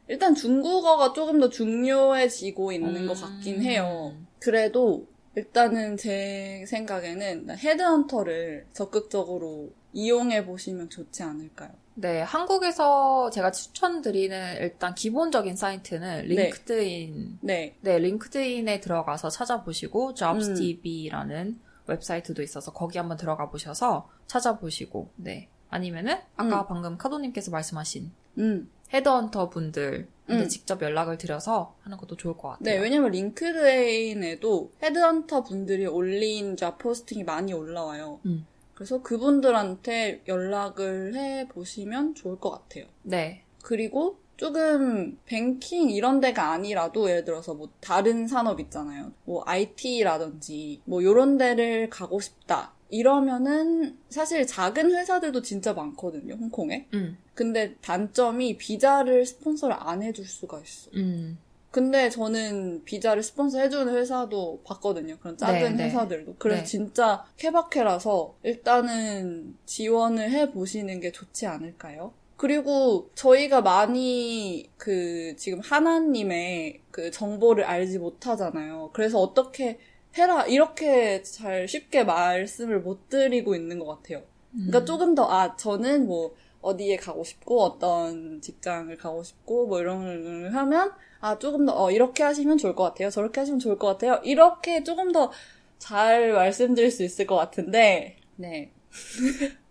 일단 0.08 0.34
중국어가 0.34 1.14
조금 1.14 1.40
더 1.40 1.48
중요해지고 1.48 2.72
있는 2.72 3.06
것 3.06 3.18
같긴 3.18 3.56
음. 3.56 3.62
해요. 3.62 4.14
그래도 4.40 5.06
일단은 5.36 5.96
제 5.96 6.66
생각에는 6.68 7.48
헤드헌터를 7.56 8.66
적극적으로 8.74 9.72
이용해 9.94 10.44
보시면 10.44 10.90
좋지 10.90 11.22
않을까요? 11.22 11.70
네, 11.94 12.20
한국에서 12.20 13.30
제가 13.30 13.52
추천드리는 13.52 14.56
일단 14.60 14.94
기본적인 14.94 15.56
사이트는 15.56 16.28
네. 16.28 16.44
링크드인. 16.44 17.38
네, 17.40 17.76
네, 17.80 17.98
링크드인에 17.98 18.80
들어가서 18.80 19.30
찾아보시고 19.30 20.12
jobsdb라는 20.14 21.58
웹사이트도 21.86 22.42
있어서 22.42 22.72
거기 22.72 22.98
한번 22.98 23.16
들어가 23.16 23.50
보셔서 23.50 24.08
찾아보시고, 24.26 25.10
네. 25.16 25.48
아니면은 25.70 26.18
아까 26.36 26.62
음. 26.62 26.66
방금 26.68 26.96
카도님께서 26.96 27.50
말씀하신 27.50 28.10
음, 28.38 28.70
헤드헌터 28.92 29.50
분들한테 29.50 30.06
음. 30.30 30.48
직접 30.48 30.80
연락을 30.82 31.18
드려서 31.18 31.74
하는 31.82 31.98
것도 31.98 32.16
좋을 32.16 32.36
것 32.36 32.48
같아요. 32.50 32.64
네, 32.64 32.78
왜냐면 32.78 33.10
LinkedIn에도 33.10 34.70
헤드헌터 34.82 35.42
분들이 35.42 35.86
올린 35.86 36.56
job 36.56 36.78
posting이 36.78 37.24
많이 37.24 37.52
올라와요. 37.52 38.20
음. 38.26 38.46
그래서 38.74 39.02
그분들한테 39.02 40.22
연락을 40.26 41.14
해 41.14 41.48
보시면 41.48 42.14
좋을 42.14 42.38
것 42.38 42.50
같아요. 42.50 42.86
네. 43.02 43.44
그리고 43.62 44.18
조금 44.36 45.18
뱅킹 45.26 45.90
이런 45.90 46.20
데가 46.20 46.52
아니라도 46.52 47.08
예를 47.08 47.24
들어서 47.24 47.54
뭐 47.54 47.68
다른 47.80 48.26
산업 48.26 48.60
있잖아요. 48.60 49.12
뭐 49.24 49.42
IT라든지 49.46 50.80
뭐 50.84 51.00
이런 51.02 51.38
데를 51.38 51.88
가고 51.90 52.20
싶다. 52.20 52.72
이러면은 52.90 53.96
사실 54.08 54.46
작은 54.46 54.94
회사들도 54.94 55.42
진짜 55.42 55.72
많거든요, 55.72 56.34
홍콩에. 56.34 56.86
음, 56.94 57.16
근데 57.34 57.74
단점이 57.80 58.56
비자를 58.56 59.26
스폰서를 59.26 59.74
안 59.78 60.02
해줄 60.02 60.24
수가 60.24 60.60
있어. 60.60 60.90
음, 60.94 61.38
근데 61.70 62.08
저는 62.08 62.84
비자를 62.84 63.24
스폰서 63.24 63.58
해주는 63.58 63.92
회사도 63.92 64.62
봤거든요. 64.64 65.18
그런 65.18 65.36
작은 65.36 65.60
네, 65.60 65.70
네. 65.70 65.84
회사들도. 65.86 66.36
그래서 66.38 66.60
네. 66.60 66.64
진짜 66.64 67.24
케바케라서 67.36 68.36
일단은 68.44 69.56
지원을 69.66 70.30
해보시는 70.30 71.00
게 71.00 71.10
좋지 71.10 71.46
않을까요? 71.46 72.12
그리고 72.36 73.10
저희가 73.14 73.62
많이 73.62 74.70
그 74.76 75.34
지금 75.36 75.60
하나님의 75.60 76.80
그 76.90 77.10
정보를 77.10 77.64
알지 77.64 77.98
못하잖아요. 77.98 78.90
그래서 78.92 79.20
어떻게 79.20 79.78
해라 80.16 80.44
이렇게 80.46 81.22
잘 81.22 81.66
쉽게 81.68 82.04
말씀을 82.04 82.80
못 82.80 83.08
드리고 83.08 83.54
있는 83.54 83.78
것 83.78 83.86
같아요. 83.86 84.22
그러니까 84.52 84.80
음. 84.80 84.86
조금 84.86 85.14
더, 85.14 85.24
아, 85.30 85.56
저는 85.56 86.06
뭐, 86.06 86.34
어디에 86.60 86.96
가고 86.96 87.24
싶고, 87.24 87.60
어떤 87.62 88.40
직장을 88.40 88.96
가고 88.96 89.22
싶고, 89.24 89.66
뭐, 89.66 89.80
이런 89.80 90.22
걸 90.22 90.54
하면, 90.54 90.92
아, 91.20 91.38
조금 91.38 91.66
더, 91.66 91.72
어, 91.76 91.90
이렇게 91.90 92.22
하시면 92.22 92.58
좋을 92.58 92.74
것 92.76 92.84
같아요. 92.84 93.10
저렇게 93.10 93.40
하시면 93.40 93.58
좋을 93.58 93.78
것 93.78 93.88
같아요. 93.88 94.20
이렇게 94.24 94.84
조금 94.84 95.10
더 95.12 95.30
잘 95.78 96.32
말씀드릴 96.32 96.90
수 96.90 97.02
있을 97.02 97.26
것 97.26 97.36
같은데, 97.36 98.16
네. 98.36 98.72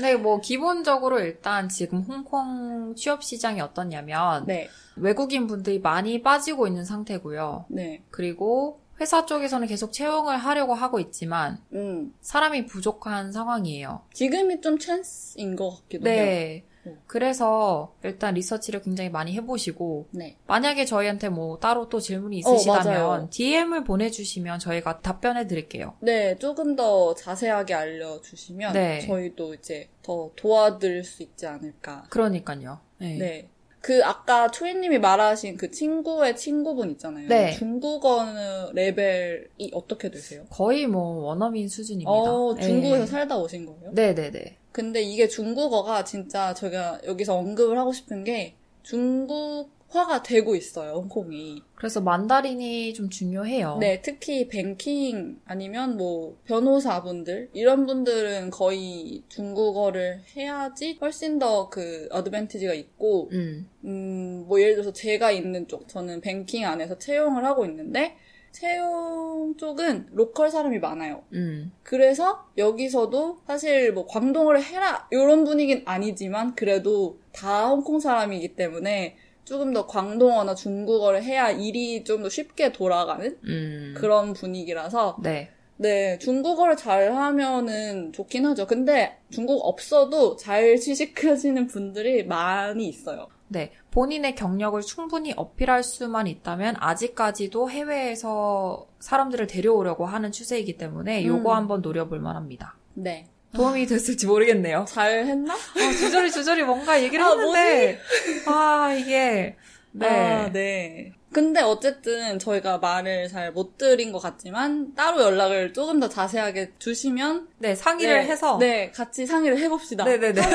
네, 0.00 0.16
뭐 0.16 0.40
기본적으로 0.40 1.20
일단 1.20 1.68
지금 1.68 2.00
홍콩 2.02 2.94
취업 2.96 3.22
시장이 3.22 3.60
어떻냐면 3.60 4.44
네. 4.46 4.68
외국인 4.96 5.46
분들이 5.46 5.78
많이 5.78 6.22
빠지고 6.22 6.66
있는 6.66 6.84
상태고요. 6.84 7.66
네. 7.68 8.02
그리고 8.10 8.80
회사 9.00 9.24
쪽에서는 9.24 9.66
계속 9.66 9.92
채용을 9.92 10.36
하려고 10.36 10.74
하고 10.74 11.00
있지만 11.00 11.58
음. 11.72 12.14
사람이 12.20 12.66
부족한 12.66 13.32
상황이에요. 13.32 14.02
지금이 14.12 14.60
좀 14.60 14.78
찬스인 14.78 15.56
것 15.56 15.70
같기도 15.82 16.08
해요. 16.08 16.24
네. 16.24 16.64
네. 16.90 16.96
그래서 17.06 17.94
일단 18.02 18.34
리서치를 18.34 18.82
굉장히 18.82 19.10
많이 19.10 19.32
해보시고 19.34 20.06
네. 20.10 20.36
만약에 20.46 20.84
저희한테 20.84 21.28
뭐 21.28 21.58
따로 21.58 21.88
또 21.88 22.00
질문이 22.00 22.42
어, 22.44 22.54
있으시다면 22.54 22.84
맞아요. 22.84 23.28
DM을 23.30 23.84
보내주시면 23.84 24.58
저희가 24.58 25.00
답변해 25.00 25.46
드릴게요. 25.46 25.94
네, 26.00 26.36
조금 26.38 26.76
더 26.76 27.14
자세하게 27.14 27.74
알려주시면, 27.74 28.72
네. 28.72 29.00
저희도 29.00 29.54
이제 29.54 29.88
더 30.02 30.30
도와드릴 30.36 31.04
수 31.04 31.22
있지 31.22 31.46
않을까. 31.46 32.04
그러니까요. 32.10 32.80
네. 32.98 33.16
네. 33.18 33.48
그 33.80 34.04
아까 34.04 34.50
초이님이 34.50 34.98
말하신 34.98 35.56
그 35.56 35.70
친구의 35.70 36.36
친구분 36.36 36.90
있잖아요. 36.90 37.28
네. 37.28 37.52
중국어 37.52 38.26
레벨이 38.74 39.70
어떻게 39.72 40.10
되세요? 40.10 40.44
거의 40.50 40.86
뭐 40.86 41.24
원어민 41.24 41.68
수준입니다. 41.68 42.10
어, 42.10 42.54
중국에서 42.56 43.04
네. 43.04 43.06
살다 43.06 43.38
오신 43.38 43.64
거예요? 43.64 43.92
네네네. 43.92 44.58
근데 44.72 45.02
이게 45.02 45.28
중국어가 45.28 46.04
진짜 46.04 46.54
저희가 46.54 47.00
여기서 47.06 47.36
언급을 47.36 47.78
하고 47.78 47.92
싶은 47.92 48.24
게 48.24 48.54
중국화가 48.82 50.22
되고 50.22 50.54
있어요, 50.54 50.92
홍콩이. 50.92 51.62
그래서 51.74 52.00
만다린이 52.00 52.94
좀 52.94 53.08
중요해요. 53.10 53.78
네, 53.80 54.00
특히 54.02 54.48
뱅킹 54.48 55.40
아니면 55.44 55.96
뭐 55.96 56.36
변호사분들 56.44 57.50
이런 57.52 57.86
분들은 57.86 58.50
거의 58.50 59.22
중국어를 59.28 60.22
해야지 60.36 60.98
훨씬 61.00 61.38
더 61.38 61.68
그 61.70 62.08
어드밴티지가 62.10 62.74
있고 62.74 63.30
음. 63.32 63.68
음, 63.84 64.44
뭐 64.46 64.60
예를 64.60 64.74
들어서 64.74 64.92
제가 64.92 65.30
있는 65.30 65.66
쪽, 65.68 65.88
저는 65.88 66.20
뱅킹 66.20 66.66
안에서 66.66 66.98
채용을 66.98 67.44
하고 67.44 67.64
있는데, 67.64 68.16
채용 68.52 69.54
쪽은 69.56 70.08
로컬 70.12 70.50
사람이 70.50 70.78
많아요. 70.78 71.22
음. 71.32 71.72
그래서 71.82 72.44
여기서도 72.58 73.38
사실 73.46 73.92
뭐 73.92 74.06
광동어를 74.06 74.62
해라 74.62 75.06
이런 75.10 75.44
분위기는 75.44 75.82
아니지만 75.86 76.54
그래도 76.54 77.18
다 77.32 77.68
홍콩 77.68 78.00
사람이기 78.00 78.56
때문에 78.56 79.16
조금 79.44 79.72
더 79.72 79.86
광동어나 79.86 80.54
중국어를 80.54 81.22
해야 81.24 81.50
일이 81.50 82.04
좀 82.04 82.22
더 82.22 82.28
쉽게 82.28 82.72
돌아가는 82.72 83.36
음. 83.44 83.94
그런 83.96 84.32
분위기라서 84.32 85.16
네. 85.22 85.50
네 85.76 86.18
중국어를 86.18 86.76
잘 86.76 87.12
하면은 87.14 88.12
좋긴 88.12 88.44
하죠. 88.46 88.66
근데 88.66 89.16
중국 89.30 89.60
없어도 89.64 90.36
잘 90.36 90.76
취직하시는 90.76 91.66
분들이 91.66 92.24
많이 92.24 92.86
있어요. 92.88 93.28
네. 93.52 93.72
본인의 93.90 94.36
경력을 94.36 94.80
충분히 94.82 95.34
어필할 95.36 95.82
수만 95.82 96.28
있다면 96.28 96.76
아직까지도 96.78 97.68
해외에서 97.68 98.86
사람들을 99.00 99.48
데려오려고 99.48 100.06
하는 100.06 100.30
추세이기 100.30 100.78
때문에 100.78 101.26
요거 101.26 101.50
음. 101.50 101.56
한번 101.56 101.82
노려볼 101.82 102.20
만합니다. 102.20 102.76
네. 102.94 103.26
도움이 103.52 103.86
됐을지 103.86 104.26
모르겠네요. 104.28 104.84
잘 104.88 105.26
했나? 105.26 105.54
아, 105.54 105.92
주저리 105.98 106.30
주저리 106.30 106.62
뭔가 106.62 107.02
얘기를 107.02 107.24
아, 107.24 107.30
했는데 107.30 107.98
아 108.46 108.94
이게 108.96 109.56
네. 109.90 110.06
아, 110.06 110.48
네. 110.52 111.12
근데 111.32 111.60
어쨌든 111.60 112.38
저희가 112.38 112.78
말을 112.78 113.28
잘 113.28 113.50
못 113.52 113.76
드린 113.76 114.12
것 114.12 114.20
같지만 114.20 114.94
따로 114.94 115.22
연락을 115.22 115.72
조금 115.72 115.98
더 115.98 116.08
자세하게 116.08 116.74
주시면 116.78 117.48
네, 117.58 117.74
상의를 117.74 118.20
네, 118.20 118.26
해서 118.26 118.58
네 118.58 118.92
같이 118.92 119.26
상의를 119.26 119.58
해봅시다. 119.58 120.04
네네네. 120.04 120.40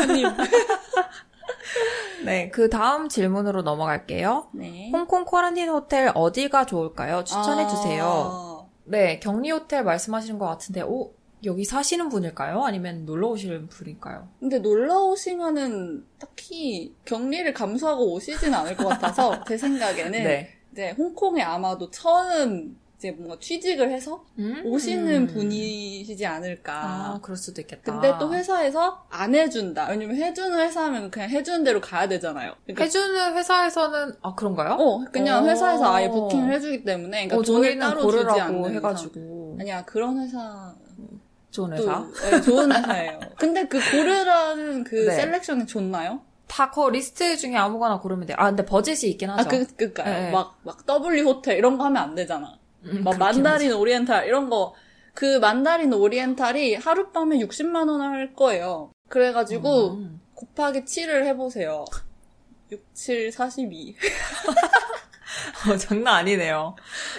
네, 2.23 2.49
그 2.49 2.69
다음 2.69 3.09
질문으로 3.09 3.61
넘어갈게요. 3.61 4.47
네. 4.53 4.89
홍콩 4.93 5.25
쿼런틴 5.25 5.69
호텔 5.69 6.11
어디가 6.13 6.65
좋을까요? 6.65 7.23
추천해 7.23 7.67
주세요. 7.67 8.05
아, 8.05 8.65
네, 8.85 9.19
격리 9.19 9.51
호텔 9.51 9.83
말씀하시는 9.83 10.39
것 10.39 10.45
같은데, 10.45 10.81
오, 10.81 11.13
여기 11.43 11.63
사시는 11.63 12.09
분일까요? 12.09 12.63
아니면 12.63 13.05
놀러 13.05 13.29
오시는 13.29 13.67
분일까요? 13.67 14.27
근데 14.39 14.59
놀러 14.59 15.05
오시면은 15.05 16.05
딱히 16.19 16.95
격리를 17.05 17.53
감수하고 17.53 18.13
오시진 18.13 18.53
않을 18.53 18.75
것 18.75 18.87
같아서 18.87 19.43
제 19.47 19.57
생각에는 19.57 20.11
네. 20.11 20.49
이제 20.71 20.91
홍콩에 20.97 21.41
아마도 21.41 21.89
처음 21.91 22.77
이제 22.97 23.11
뭔가 23.11 23.37
취직을 23.39 23.91
해서 23.91 24.23
음? 24.39 24.61
오시는 24.65 25.27
분이시지 25.27 26.25
않을까. 26.25 26.73
아, 26.73 27.19
그럴 27.21 27.35
수도 27.35 27.61
있겠다. 27.61 27.91
근데 27.91 28.13
또 28.19 28.33
회사에서 28.33 29.05
안 29.09 29.35
해준다. 29.35 29.89
왜냐면 29.89 30.15
해주는 30.15 30.57
회사하면 30.57 31.11
그냥 31.11 31.29
해주는 31.29 31.63
대로 31.63 31.81
가야 31.81 32.07
되잖아요. 32.07 32.53
그러니까 32.63 32.85
해주는 32.85 33.35
회사에서는 33.35 34.13
아 34.21 34.33
그런가요? 34.35 34.73
어, 34.79 35.05
그냥 35.11 35.43
어. 35.43 35.47
회사에서 35.47 35.93
아예 35.93 36.09
부킹을 36.09 36.53
해주기 36.53 36.83
때문에 36.85 37.27
그러니까 37.27 37.37
어, 37.37 37.41
돈을 37.41 37.79
따로 37.79 38.09
주지 38.09 38.39
않는 38.39 38.75
해가지고 38.75 39.55
회사. 39.55 39.61
아니야 39.61 39.85
그런 39.85 40.19
회사 40.19 40.73
좋은 41.51 41.75
또 41.75 41.83
회사. 41.83 42.07
네, 42.29 42.41
좋은 42.41 42.71
회사예요. 42.71 43.19
근데 43.37 43.67
그 43.67 43.79
고르라는 43.91 44.83
그 44.85 44.95
네. 44.95 45.15
selection이 45.15 45.65
좋나요? 45.67 46.21
다 46.47 46.64
그 46.64 46.89
리스트 46.91 47.35
중에 47.35 47.55
아무거나 47.55 47.99
고르면 47.99 48.27
돼요. 48.27 48.37
아 48.39 48.45
근데 48.45 48.65
버젯이 48.65 49.09
있긴 49.11 49.29
하죠. 49.31 49.41
아, 49.41 49.49
그, 49.49 49.65
그니까요. 49.75 50.05
네. 50.05 50.31
막, 50.31 50.59
막 50.63 50.85
W 50.85 51.23
호텔 51.25 51.57
이런 51.57 51.77
거 51.77 51.83
하면 51.85 52.01
안 52.01 52.15
되잖아. 52.15 52.57
음, 52.85 53.03
막 53.03 53.17
만다린 53.17 53.71
오리엔탈 53.73 54.27
이런 54.27 54.49
거. 54.49 54.73
그 55.13 55.39
만다린 55.39 55.93
오리엔탈이 55.93 56.75
하룻밤에 56.75 57.37
60만 57.39 57.87
원 57.89 58.01
할 58.01 58.33
거예요. 58.33 58.91
그래가지고 59.09 59.91
음. 59.93 60.21
곱하기 60.33 60.81
7을 60.81 61.25
해보세요. 61.25 61.85
6, 62.71 62.83
7, 62.93 63.31
42. 63.31 63.95
어, 65.69 65.77
장난 65.77 66.15
아니네요. 66.17 66.75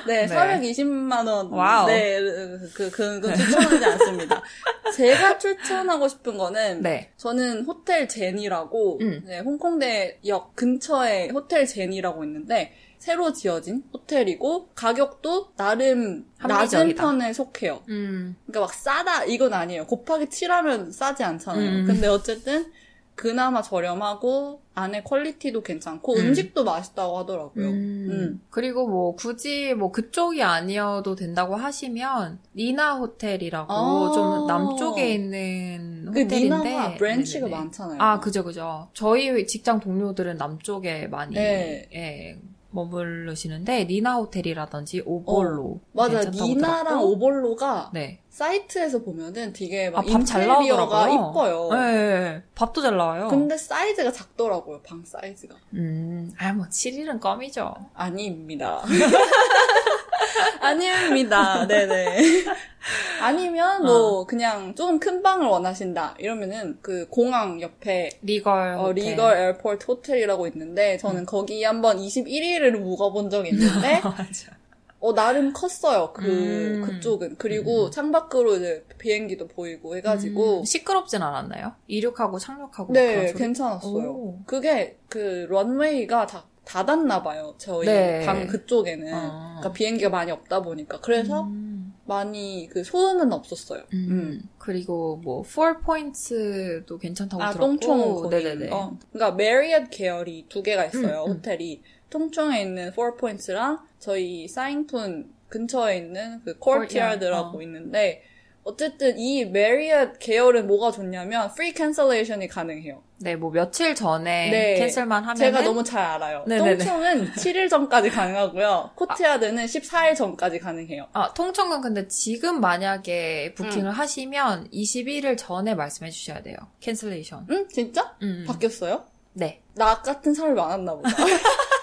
네, 0.06 0.26
네. 0.26 0.34
420만 0.34 1.26
원. 1.26 1.48
Wow. 1.50 1.86
네, 1.86 2.18
그, 2.20 2.70
그, 2.74 2.90
그건 2.90 3.34
추천하지 3.34 3.84
않습니다. 3.84 4.42
제가 4.94 5.38
추천하고 5.38 6.08
싶은 6.08 6.36
거는 6.38 6.82
네. 6.82 7.10
저는 7.16 7.64
호텔 7.64 8.08
제니라고 8.08 8.98
음. 9.00 9.22
네, 9.26 9.40
홍콩대역 9.40 10.54
근처에 10.54 11.28
호텔 11.30 11.66
제니라고 11.66 12.24
있는데 12.24 12.72
새로 13.06 13.32
지어진 13.32 13.84
호텔이고 13.94 14.70
가격도 14.74 15.52
나름 15.56 16.26
낮은 16.40 16.56
합리적이다. 16.56 17.02
편에 17.04 17.32
속해요. 17.32 17.82
음. 17.88 18.34
그러니까 18.46 18.60
막 18.62 18.74
싸다 18.74 19.24
이건 19.26 19.54
아니에요. 19.54 19.86
곱하기 19.86 20.24
7하면 20.26 20.90
싸지 20.90 21.22
않잖아요. 21.22 21.82
음. 21.82 21.86
근데 21.86 22.08
어쨌든 22.08 22.72
그나마 23.14 23.62
저렴하고 23.62 24.60
안에 24.74 25.04
quality도 25.04 25.62
괜찮고 25.62 26.16
음. 26.16 26.18
음식도 26.26 26.64
맛있다고 26.64 27.18
하더라고요. 27.18 27.68
음. 27.68 28.08
음. 28.10 28.40
그리고 28.50 28.88
뭐 28.88 29.14
굳이 29.14 29.72
뭐 29.74 29.92
그쪽이 29.92 30.42
아니어도 30.42 31.14
된다고 31.14 31.54
하시면 31.54 32.40
니나 32.56 32.96
호텔이라고 32.96 33.72
아. 33.72 34.12
좀 34.12 34.46
남쪽에 34.48 35.14
있는 35.14 36.10
그 36.12 36.22
호텔인데 36.22 36.38
니나가 36.42 36.94
branch가 36.96 37.46
네네네. 37.46 37.56
많잖아요. 37.62 38.02
아 38.02 38.18
그죠 38.18 38.42
그죠. 38.42 38.88
저희 38.94 39.46
직장 39.46 39.78
동료들은 39.78 40.38
남쪽에 40.38 41.06
많이 41.06 41.36
네. 41.36 41.88
예, 41.94 42.40
머무르시는데 42.76 43.86
니나 43.86 44.16
호텔이라든지 44.16 45.02
오볼로 45.06 45.80
맞아. 45.92 46.20
괜찮다고 46.20 46.46
니나랑. 46.46 47.02
오볼로가 47.02 47.90
네. 47.94 48.20
사이트에서 48.28 48.98
보면은 49.02 49.52
되게 49.54 49.88
막 49.88 50.00
아, 50.00 50.02
밥 50.02 50.19
잘, 50.19 50.42
인테리어가 50.42 51.06
나오더라고요. 51.06 51.30
이뻐요. 51.30 51.80
네, 51.80 51.92
네. 51.92 52.42
밥도 52.54 52.82
잘 52.82 52.96
나와요. 52.96 53.28
근데 53.28 53.56
사이즈가 53.56 54.12
작더라고요, 54.12 54.82
방 54.82 55.02
사이즈가. 55.06 55.54
음, 55.72 56.30
아, 56.38 56.52
뭐, 56.52 56.66
7일은 56.66 57.18
껌이죠. 57.18 57.74
아닙니다. 57.94 58.82
아닙니다. 60.60 61.66
네네. 61.66 62.44
아니면 63.20 63.84
뭐 63.84 64.26
그냥 64.26 64.74
좀 64.74 64.95
큰 64.95 65.22
방을 65.22 65.46
원하신다 65.46 66.16
이러면은 66.18 66.78
그 66.80 67.08
공항 67.08 67.60
옆에 67.60 68.10
Regal. 68.22 68.74
어, 68.74 68.82
호텔. 68.88 69.04
Regal 69.04 69.36
Airport 69.36 69.86
호텔이라고 69.86 70.46
있는데 70.48 70.96
저는 70.98 71.26
거기 71.26 71.64
한번 71.64 71.98
21일을 71.98 72.70
묵어본 72.72 73.30
적이 73.30 73.50
있는데 73.50 74.00
맞아. 74.04 74.56
어 74.98 75.12
나름 75.12 75.52
컸어요. 75.52 76.12
그 76.14 76.24
음. 76.24 76.82
그쪽은 76.82 77.36
그리고 77.38 77.90
창밖으로 77.90 78.56
이제 78.56 78.84
비행기도 78.98 79.46
보이고 79.46 79.94
해가지고 79.96 80.60
음, 80.60 80.64
시끄럽진 80.64 81.22
않았나요? 81.22 81.74
이륙하고 81.86 82.38
착륙하고. 82.38 82.92
네 82.92 83.14
그런 83.14 83.28
소리? 83.28 83.38
괜찮았어요. 83.38 84.10
오. 84.10 84.38
그게 84.46 84.98
그 85.08 85.46
런웨이가 85.50 86.26
다 86.26 86.44
닫았나 86.66 87.22
봐요. 87.22 87.54
저희 87.58 87.86
네. 87.86 88.26
방 88.26 88.46
그쪽에는. 88.46 89.14
어. 89.14 89.54
그러니까 89.58 89.72
비행기가 89.72 90.10
많이 90.10 90.32
없다 90.32 90.62
보니까. 90.62 91.00
그래서 91.00 91.44
음. 91.44 91.94
많이 92.04 92.68
그 92.70 92.82
소음은 92.82 93.32
없었어요. 93.32 93.84
음. 93.92 94.08
음. 94.10 94.48
그리고 94.58 95.16
뭐, 95.22 95.42
4포인트도 95.44 96.98
괜찮다고 96.98 97.42
아, 97.42 97.52
들었고. 97.52 97.78
똥총. 97.78 98.30
네네네. 98.30 98.70
어. 98.72 98.98
그러니까 99.12 99.36
메리엇 99.36 99.90
계열이 99.90 100.46
두 100.48 100.62
개가 100.62 100.86
있어요. 100.86 101.24
음, 101.24 101.30
음. 101.30 101.36
호텔이. 101.36 101.82
통총에 102.10 102.62
있는 102.62 102.90
Four 102.92 103.17
Points랑 103.17 103.80
저희 104.00 104.48
사이잉푼 104.48 105.32
근처에 105.48 105.98
있는 105.98 106.40
그 106.44 106.58
Courtyard라고 106.58 107.58
어. 107.58 107.62
있는데 107.62 108.22
어쨌든 108.66 109.16
이 109.16 109.44
메리엇 109.44 110.18
계열은 110.18 110.66
뭐가 110.66 110.90
좋냐면 110.90 111.52
free 111.54 111.72
cancellation이 111.72 112.48
가능해요. 112.48 113.00
네, 113.18 113.36
뭐, 113.36 113.52
며칠 113.52 113.94
전에 113.94 114.50
네. 114.50 114.74
cancel만 114.74 115.22
하면. 115.22 115.36
제가 115.36 115.60
너무 115.62 115.84
잘 115.84 116.02
알아요. 116.04 116.44
네네네. 116.48 116.78
똥총은 116.78 117.32
7일 117.34 117.70
전까지 117.70 118.10
가능하고요. 118.10 118.90
코티아드는 118.96 119.64
14일 119.66 120.16
전까지 120.16 120.58
가능해요. 120.58 121.06
아, 121.12 121.32
퉁청은 121.32 121.80
근데 121.80 122.08
지금 122.08 122.60
만약에 122.60 123.54
부킹을 123.54 123.86
음. 123.86 123.90
하시면 123.92 124.70
21일 124.72 125.38
전에 125.38 125.76
말씀해 125.76 126.10
주셔야 126.10 126.42
돼요. 126.42 126.56
cancellation. 126.80 127.46
응? 127.48 127.68
진짜? 127.68 128.16
음. 128.22 128.44
바뀌었어요? 128.48 129.04
네. 129.32 129.62
나 129.74 130.02
같은 130.02 130.34
사람이 130.34 130.56
많았나 130.56 130.92
보다. 130.92 131.08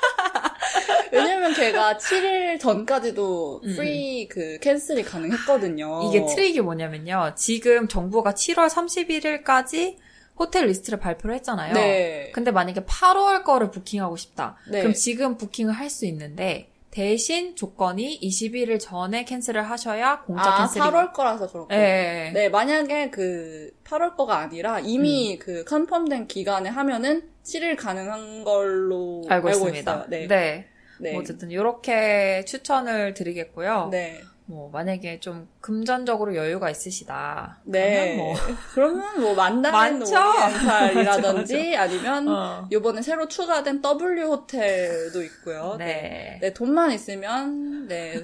왜냐면 1.13 1.53
걔가 1.53 1.95
7일 1.97 2.59
전까지도 2.59 3.61
음, 3.63 3.75
free 3.75 4.27
그 4.27 4.57
cancel이 4.59 5.03
가능했거든요. 5.03 6.09
이게 6.09 6.25
트릭이 6.25 6.61
뭐냐면요. 6.61 7.33
지금 7.35 7.87
정부가 7.87 8.33
7월 8.33 8.69
31일까지 8.69 9.95
호텔 10.37 10.65
리스트를 10.65 10.99
발표를 10.99 11.35
했잖아요. 11.35 11.73
네. 11.73 12.31
근데 12.33 12.51
만약에 12.51 12.81
8월 12.81 13.43
거를 13.43 13.69
부킹하고 13.71 14.17
싶다. 14.17 14.57
네. 14.69 14.79
그럼 14.79 14.93
지금 14.93 15.37
부킹을 15.37 15.73
할 15.73 15.89
수 15.89 16.05
있는데 16.07 16.69
대신 16.89 17.55
조건이 17.55 18.19
21일 18.21 18.79
전에 18.79 19.25
cancel을 19.25 19.63
하셔야 19.69 20.21
공짜 20.21 20.43
아, 20.43 20.57
cancel이 20.59 20.83
8월 20.83 21.11
거라서 21.13 21.47
그렇고. 21.47 21.67
네. 21.69 22.31
네, 22.33 22.49
만약에 22.49 23.09
그 23.09 23.71
8월 23.83 24.15
거가 24.15 24.37
아니라 24.39 24.77
음. 24.79 24.83
이미 24.85 25.37
그 25.39 25.63
confirm된 25.65 26.27
기간에 26.27 26.69
하면은 26.69 27.29
7일 27.43 27.77
가능한 27.77 28.43
걸로 28.43 29.23
알고, 29.27 29.47
알고, 29.49 29.49
있습니다. 29.67 29.91
있어요. 29.91 30.05
네. 30.09 30.27
네. 30.27 30.67
네. 31.03 31.11
뭐 31.11 31.21
어쨌든 31.21 31.51
이렇게 31.51 32.43
추천을 32.45 33.13
드리겠고요. 33.13 33.89
네. 33.91 34.21
뭐 34.45 34.69
만약에 34.71 35.19
좀 35.19 35.47
금전적으로 35.61 36.35
여유가 36.35 36.69
있으시다. 36.69 37.59
네. 37.63 38.15
그러면 38.15 38.17
뭐 38.17 38.35
그러면 38.73 39.21
뭐 39.21 39.35
만다린 39.35 39.99
많죠? 39.99 40.15
오리엔탈이라든지 40.15 41.75
아니면 41.77 42.27
어. 42.27 42.67
요번에 42.71 43.01
새로 43.01 43.27
추가된 43.27 43.81
W 43.81 44.23
호텔도 44.23 45.23
있고요. 45.23 45.75
네. 45.77 46.39
네, 46.41 46.53
돈만 46.53 46.91
있으면 46.91 47.87
네 47.87 48.21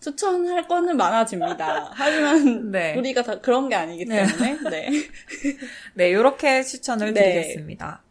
추천할 0.00 0.66
거는 0.66 0.96
많아집니다. 0.96 1.90
하지만 1.92 2.70
네. 2.70 2.96
우리가 2.96 3.22
다 3.22 3.40
그런 3.40 3.68
게 3.68 3.74
아니기 3.74 4.06
네. 4.06 4.24
때문에 4.26 4.70
네. 4.70 4.90
네, 5.94 6.12
요렇게 6.12 6.62
추천을 6.62 7.12
네. 7.12 7.20
드리겠습니다. 7.22 8.02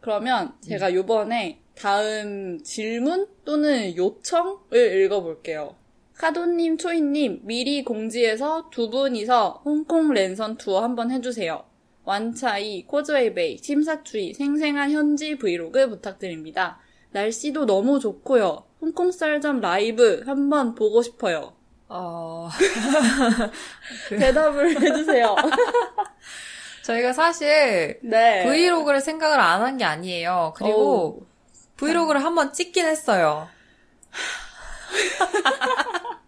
그러면 0.00 0.52
제가 0.66 0.94
요번에 0.94 1.60
다음 1.78 2.60
질문 2.62 3.28
또는 3.44 3.96
요청을 3.96 5.02
읽어볼게요. 5.04 5.76
카도님, 6.16 6.76
초이님, 6.78 7.42
미리 7.44 7.84
공지해서 7.84 8.68
두 8.70 8.90
분이서 8.90 9.62
홍콩 9.64 10.12
랜선 10.12 10.56
투어 10.56 10.80
한번 10.82 11.12
해주세요. 11.12 11.62
완차이, 12.04 12.84
코즈웨이베이, 12.86 13.58
침사추이, 13.58 14.34
생생한 14.34 14.90
현지 14.90 15.36
브이로그 15.36 15.88
부탁드립니다. 15.88 16.80
날씨도 17.12 17.66
너무 17.66 18.00
좋고요. 18.00 18.64
홍콩 18.80 19.12
썰전 19.12 19.60
라이브 19.60 20.22
한번 20.26 20.74
보고 20.74 21.02
싶어요. 21.02 21.52
어, 21.88 22.48
대답을 24.10 24.80
해주세요. 24.80 25.36
저희가 26.84 27.12
사실 27.12 27.98
네. 28.02 28.44
브이로그를 28.44 29.00
생각을 29.00 29.38
안 29.38 29.62
한 29.62 29.76
게 29.78 29.84
아니에요. 29.84 30.54
그리고 30.56 31.26
브이로그를 31.78 32.22
한 32.22 32.34
번 32.34 32.52
찍긴 32.52 32.84
했어요. 32.86 33.48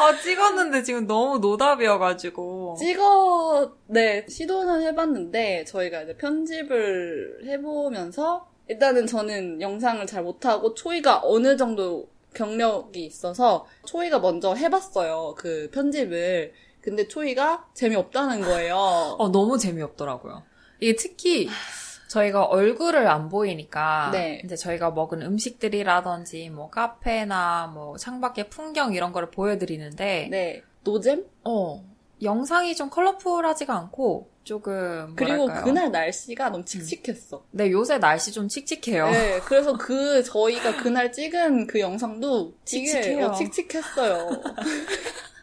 아, 0.00 0.16
찍었는데 0.22 0.82
지금 0.82 1.06
너무 1.06 1.38
노답이어가지고. 1.38 2.76
찍어, 2.78 3.72
네, 3.86 4.24
시도는 4.28 4.82
해봤는데, 4.82 5.64
저희가 5.64 6.02
이제 6.02 6.16
편집을 6.16 7.40
해보면서, 7.46 8.48
일단은 8.68 9.06
저는 9.06 9.60
영상을 9.60 10.06
잘 10.06 10.22
못하고, 10.22 10.74
초이가 10.74 11.22
어느 11.24 11.56
정도 11.56 12.08
경력이 12.34 13.04
있어서, 13.04 13.66
초이가 13.86 14.20
먼저 14.20 14.54
해봤어요. 14.54 15.34
그 15.36 15.68
편집을. 15.72 16.52
근데 16.80 17.08
초이가 17.08 17.66
재미없다는 17.74 18.40
거예요. 18.42 18.76
어, 18.76 19.28
너무 19.30 19.58
재미없더라고요. 19.58 20.44
이게 20.80 20.94
특히 20.94 21.48
저희가 22.08 22.44
얼굴을 22.44 23.06
안 23.06 23.28
보이니까 23.28 24.10
네. 24.12 24.40
이제 24.44 24.56
저희가 24.56 24.90
먹은 24.90 25.22
음식들이라든지 25.22 26.50
뭐 26.50 26.70
카페나 26.70 27.70
뭐 27.74 27.96
창밖의 27.96 28.50
풍경 28.50 28.94
이런 28.94 29.12
거를 29.12 29.30
보여드리는데 29.30 30.28
네. 30.30 30.62
노잼? 30.84 31.24
어 31.44 31.84
영상이 32.22 32.74
좀 32.74 32.90
컬러풀하지가 32.90 33.76
않고 33.76 34.30
조금 34.42 35.14
그리고 35.14 35.36
뭐랄까요? 35.46 35.64
그날 35.64 35.92
날씨가 35.92 36.48
너무 36.48 36.64
칙칙했어. 36.64 37.44
네 37.50 37.70
요새 37.70 37.98
날씨 37.98 38.32
좀 38.32 38.48
칙칙해요. 38.48 39.10
네, 39.10 39.40
그래서 39.44 39.74
그 39.76 40.24
저희가 40.24 40.78
그날 40.82 41.12
찍은 41.12 41.66
그 41.66 41.78
영상도 41.80 42.54
칙칙해요. 42.64 43.26
어, 43.26 43.32
칙칙했어요. 43.34 44.30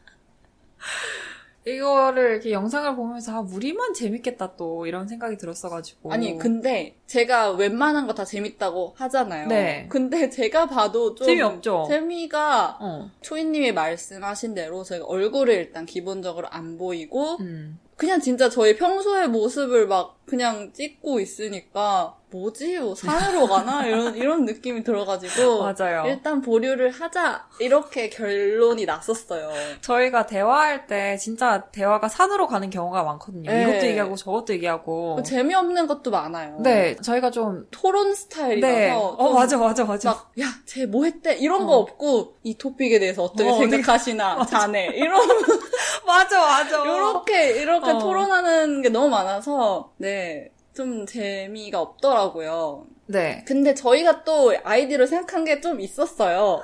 이거를 1.67 2.31
이렇게 2.33 2.51
영상을 2.51 2.95
보면서 2.95 3.33
아, 3.37 3.39
우리만 3.39 3.93
재밌겠다 3.93 4.55
또 4.55 4.85
이런 4.85 5.07
생각이 5.07 5.35
들었어가지고 5.37 6.13
아니 6.13 6.37
근데 6.37 6.95
제가 7.07 7.51
웬만한 7.51 8.05
거 8.07 8.13
다 8.15 8.23
재밌다고 8.23 8.93
하잖아요. 8.97 9.47
네. 9.47 9.87
근데 9.89 10.29
제가 10.29 10.67
봐도 10.67 11.15
좀 11.15 11.25
재미없죠? 11.27 11.85
재미가 11.89 12.77
어, 12.79 13.09
초이님이 13.21 13.73
말씀하신 13.73 14.53
대로 14.53 14.83
저희가 14.83 15.05
얼굴을 15.05 15.53
일단 15.53 15.85
기본적으로 15.85 16.47
안 16.49 16.77
보이고 16.77 17.35
음. 17.41 17.77
그냥 17.97 18.19
진짜 18.21 18.49
저희 18.49 18.75
평소의 18.77 19.29
모습을 19.29 19.87
막 19.87 20.17
그냥 20.25 20.71
찍고 20.73 21.19
있으니까 21.19 22.15
뭐지? 22.39 22.79
뭐 22.79 22.95
산으로 22.95 23.47
가나? 23.47 23.85
이런 23.85 24.15
이런 24.17 24.45
느낌이 24.45 24.83
들어가지고 24.83 25.63
맞아요. 25.63 26.03
일단 26.07 26.41
보류를 26.41 26.91
하자 26.91 27.47
이렇게 27.59 28.09
결론이 28.09 28.85
났었어요. 28.85 29.49
저희가 29.81 30.25
대화할 30.25 30.85
때 30.87 31.15
진짜 31.17 31.63
대화가 31.71 32.09
산으로 32.09 32.47
가는 32.47 32.69
경우가 32.69 33.03
많거든요. 33.03 33.49
네. 33.49 33.63
이것도 33.63 33.85
얘기하고 33.87 34.15
저것도 34.15 34.53
얘기하고. 34.53 35.21
재미없는 35.23 35.87
것도 35.87 36.11
많아요. 36.11 36.57
네, 36.61 36.95
저희가 36.97 37.31
좀 37.31 37.65
토론 37.71 38.13
스타일이라서 38.13 38.73
네. 38.75 38.91
어좀 38.91 39.33
맞아 39.33 39.57
맞아 39.57 39.85
맞아. 39.85 40.09
막, 40.09 40.31
야, 40.39 40.45
쟤 40.65 40.85
뭐 40.85 41.05
했대? 41.05 41.35
이런 41.35 41.63
어. 41.63 41.65
거 41.65 41.77
없고, 41.77 42.35
이 42.43 42.57
토픽에 42.57 42.99
대해서 42.99 43.23
어떻게 43.23 43.49
어, 43.49 43.57
생각하시나, 43.57 44.45
자네. 44.45 44.91
이런, 44.93 45.19
맞아 46.05 46.39
맞아. 46.39 46.77
요렇게, 46.85 47.61
이렇게 47.61 47.89
어. 47.91 47.97
토론하는 47.97 48.81
게 48.83 48.89
너무 48.89 49.09
많아서, 49.09 49.91
네, 49.97 50.51
좀 50.75 51.05
재미가 51.05 51.79
없더라고요. 51.81 52.85
네. 53.07 53.43
근데 53.47 53.73
저희가 53.73 54.23
또 54.23 54.53
아이디어를 54.63 55.07
생각한 55.07 55.45
게 55.45 55.61
좀 55.61 55.79
있었어요. 55.79 56.61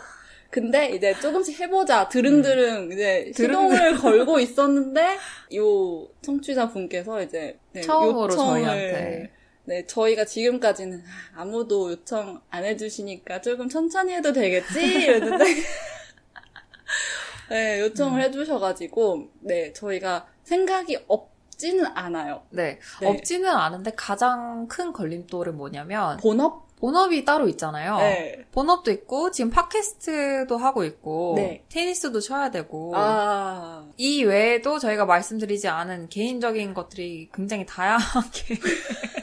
근데 0.50 0.90
이제 0.90 1.14
조금씩 1.20 1.60
해보자. 1.62 2.10
드릉드릉 2.10 2.92
이제 2.92 3.32
드릉드릉. 3.34 3.72
시동을 3.72 3.96
걸고 3.98 4.40
있었는데, 4.42 5.18
요 5.56 6.08
청취자 6.22 6.68
분께서 6.70 7.24
이제, 7.24 7.58
네, 7.72 7.80
처음으로 7.82 8.34
요청을 8.34 8.62
저희한테. 8.62 9.32
네, 9.64 9.86
저희가 9.88 10.26
지금까지는 10.26 11.02
아, 11.36 11.42
아무도 11.44 11.92
요청 11.92 12.42
안 12.50 12.66
해주시니까 12.66 13.40
조금 13.40 13.70
천천히 13.70 14.14
해도 14.14 14.34
되겠지? 14.34 14.82
이랬는데, 14.82 15.46
네, 17.50 17.80
요청을 17.80 18.20
음. 18.20 18.26
해주셔가지고, 18.26 19.30
네, 19.42 19.72
저희가 19.72 20.28
생각이 20.44 20.98
없 21.08 21.31
지는 21.62 21.86
않아요. 21.94 22.42
네. 22.50 22.80
네. 23.00 23.08
없지는 23.08 23.48
않은데 23.50 23.92
가장 23.96 24.68
큰 24.68 24.92
걸림돌은 24.92 25.56
뭐냐면 25.56 26.18
본업? 26.18 26.72
본업이 26.78 27.24
따로 27.24 27.48
있잖아요. 27.50 27.98
네. 27.98 28.44
본업도 28.52 28.90
있고 28.90 29.30
지금 29.30 29.52
팟캐스트도 29.52 30.58
하고 30.58 30.84
있고 30.84 31.36
네. 31.38 31.64
테니스도 31.70 32.20
쳐야 32.20 32.50
되고 32.50 32.94
아, 32.96 33.86
이 33.98 34.24
외에도 34.24 34.80
저희가 34.80 35.06
말씀드리지 35.06 35.68
않은 35.68 36.10
개인적인 36.10 36.74
것들이 36.74 37.30
굉장히 37.32 37.68
다양하게 37.68 38.58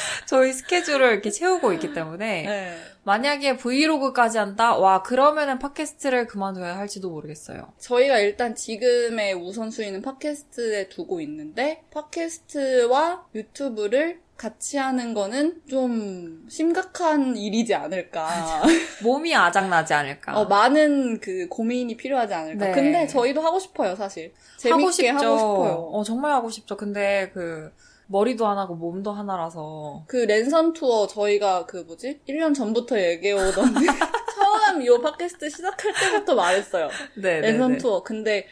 저희 0.26 0.52
스케줄을 0.52 1.12
이렇게 1.12 1.30
채우고 1.30 1.72
있기 1.74 1.92
때문에 1.92 2.42
네. 2.42 2.76
만약에 3.02 3.56
브이로그까지 3.56 4.38
한다? 4.38 4.76
와 4.76 5.02
그러면은 5.02 5.58
팟캐스트를 5.58 6.26
그만둬야 6.26 6.76
할지도 6.76 7.10
모르겠어요. 7.10 7.72
저희가 7.78 8.18
일단 8.18 8.54
지금의 8.54 9.34
우선순위는 9.34 10.02
팟캐스트에 10.02 10.88
두고 10.88 11.20
있는데, 11.22 11.82
팟캐스트와 11.92 13.26
유튜브를 13.34 14.20
같이 14.36 14.78
하는 14.78 15.12
거는 15.12 15.60
좀 15.68 16.46
심각한 16.48 17.36
일이지 17.36 17.74
않을까. 17.74 18.62
몸이 19.04 19.34
아작나지 19.34 19.92
않을까. 19.92 20.38
어, 20.38 20.46
많은 20.46 21.20
그 21.20 21.46
고민이 21.48 21.96
필요하지 21.98 22.32
않을까. 22.32 22.66
네. 22.66 22.72
근데 22.72 23.06
저희도 23.06 23.42
하고 23.42 23.58
싶어요, 23.58 23.94
사실. 23.96 24.32
재밌게 24.56 25.08
하고, 25.10 25.36
싶어요. 25.36 25.90
어 25.92 26.02
정말 26.04 26.32
하고 26.32 26.48
싶죠. 26.48 26.76
근데 26.78 27.30
그 27.34 27.70
머리도 28.10 28.44
하나고 28.46 28.74
몸도 28.74 29.12
하나라서 29.12 30.02
그 30.08 30.16
랜선 30.16 30.72
투어 30.72 31.06
저희가 31.06 31.66
그 31.66 31.78
뭐지? 31.86 32.20
1년 32.28 32.52
전부터 32.54 33.00
얘기해오던 33.00 33.74
처음 34.34 34.84
요 34.84 35.00
팟캐스트 35.00 35.48
시작할 35.48 35.92
때부터 35.94 36.34
말했어요. 36.34 36.88
네, 37.16 37.40
랜선 37.40 37.78
투어. 37.78 38.02
근데 38.02 38.46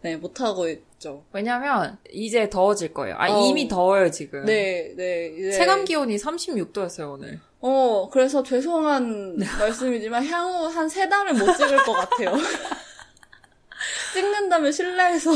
네, 0.00 0.16
못하고 0.16 0.68
있죠. 0.68 1.24
왜냐면 1.32 1.98
이제 2.10 2.48
더워질 2.48 2.94
거예요. 2.94 3.16
아 3.18 3.30
어. 3.30 3.40
이미 3.46 3.68
더워요 3.68 4.10
지금. 4.10 4.44
네, 4.46 4.94
네. 4.96 5.34
이제 5.38 5.50
체감 5.52 5.84
기온이 5.84 6.16
36도였어요 6.16 7.12
오늘. 7.12 7.40
어, 7.60 8.08
그래서 8.10 8.42
죄송한 8.42 9.36
말씀이지만 9.58 10.24
향후 10.26 10.66
한 10.66 10.88
세 10.88 11.08
달을 11.10 11.34
못 11.34 11.52
찍을 11.56 11.76
것 11.84 11.92
같아요. 11.92 12.32
찍는다면 14.14 14.72
실내에서. 14.72 15.30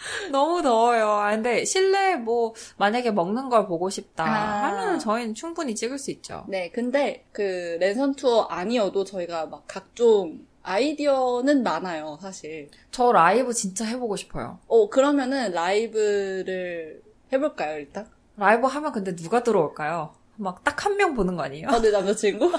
너무 0.32 0.62
더워요. 0.62 1.08
아, 1.10 1.30
근데 1.32 1.64
실내 1.64 2.16
뭐 2.16 2.54
만약에 2.78 3.10
먹는 3.10 3.48
걸 3.48 3.66
보고 3.66 3.90
싶다 3.90 4.24
아. 4.24 4.68
하면 4.68 4.98
저희는 4.98 5.34
충분히 5.34 5.74
찍을 5.74 5.98
수 5.98 6.10
있죠. 6.10 6.44
네, 6.48 6.70
근데 6.70 7.24
그 7.32 7.76
랜선 7.80 8.14
투어 8.14 8.42
아니어도 8.44 9.04
저희가 9.04 9.46
막 9.46 9.64
각종 9.66 10.40
아이디어는 10.62 11.62
많아요, 11.62 12.18
사실. 12.20 12.70
저 12.90 13.12
라이브 13.12 13.52
진짜 13.52 13.84
해보고 13.86 14.16
싶어요. 14.16 14.58
어, 14.66 14.88
그러면은 14.90 15.52
라이브를 15.52 17.02
해볼까요, 17.32 17.78
일단? 17.78 18.08
라이브 18.36 18.66
하면 18.66 18.92
근데 18.92 19.14
누가 19.16 19.42
들어올까요? 19.42 20.14
막 20.36 20.64
딱 20.64 20.86
한 20.86 20.96
명 20.96 21.14
보는 21.14 21.36
거 21.36 21.42
아니에요? 21.42 21.68
어, 21.68 21.80
내 21.80 21.90
남자친구? 21.90 22.50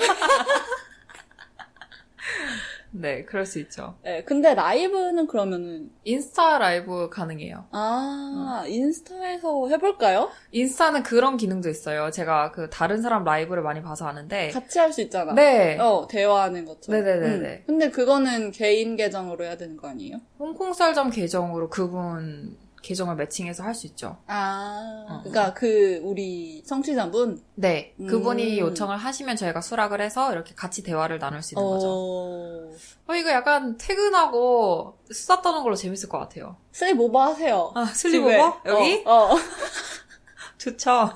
네, 2.94 3.24
그럴 3.24 3.46
수 3.46 3.60
있죠. 3.60 3.96
네, 4.04 4.24
근데 4.24 4.54
라이브는 4.54 5.26
그러면은, 5.28 5.90
인스타 6.04 6.58
라이브 6.58 7.10
가능해요. 7.10 7.66
아, 7.72 8.66
인스타에서 8.68 9.70
해볼까요? 9.70 10.30
인스타는 10.52 11.04
그런 11.04 11.38
기능도 11.38 11.70
있어요. 11.70 12.12
제가 12.12 12.52
그 12.52 12.70
다른 12.70 13.02
사람 13.02 13.24
라이브를 13.24 13.64
많이 13.64 13.82
봐서 13.82 14.08
아는데. 14.08 14.50
같이 14.50 14.78
할 14.80 14.92
수 14.92 15.02
있잖아. 15.02 15.34
네. 15.34 15.78
어, 15.80 16.06
대화하는 16.10 16.66
것처럼. 16.66 17.02
네네네네. 17.04 17.48
음. 17.50 17.64
근데 17.66 17.90
그거는 17.90 18.52
개인 18.52 18.98
계정으로 18.98 19.46
해야 19.46 19.56
되는 19.56 19.78
거 19.78 19.88
아니에요? 19.88 20.18
홍콩 20.38 20.74
쌀점 20.74 21.12
계정으로 21.12 21.70
그분 21.70 22.58
계정을 22.82 23.16
매칭해서 23.16 23.64
할 23.64 23.76
수 23.76 23.88
있죠. 23.88 24.18
아, 24.28 25.06
어. 25.08 25.20
그러니까 25.24 25.54
그 25.54 26.00
우리 26.04 26.64
청취자분 26.66 27.42
네. 27.56 27.94
음. 28.00 28.08
그분이 28.08 28.60
요청을 28.60 28.98
하시면 28.98 29.36
저희가 29.38 29.62
수락을 29.62 30.02
해서 30.02 30.32
이렇게 30.32 30.54
같이 30.56 30.84
대화를 30.84 31.20
나눌 31.20 31.42
수 31.42 31.54
있는 31.56 31.64
거죠. 31.68 31.88
어, 31.90 32.72
어, 33.08 33.16
이거 33.16 33.30
약간 33.32 33.78
퇴근하고 33.78 34.98
수다 35.12 35.42
떠는 35.42 35.64
걸로 35.64 35.76
재밌을 35.76 36.10
것 36.10 36.18
같아요. 36.20 36.58
슬리보버 36.72 37.22
하세요. 37.22 37.72
아, 37.76 37.86
집에. 37.86 37.94
슬리버버? 38.12 38.62
여기? 38.66 39.04
어, 39.06 39.12
어. 39.34 39.36
좋죠. 40.58 41.12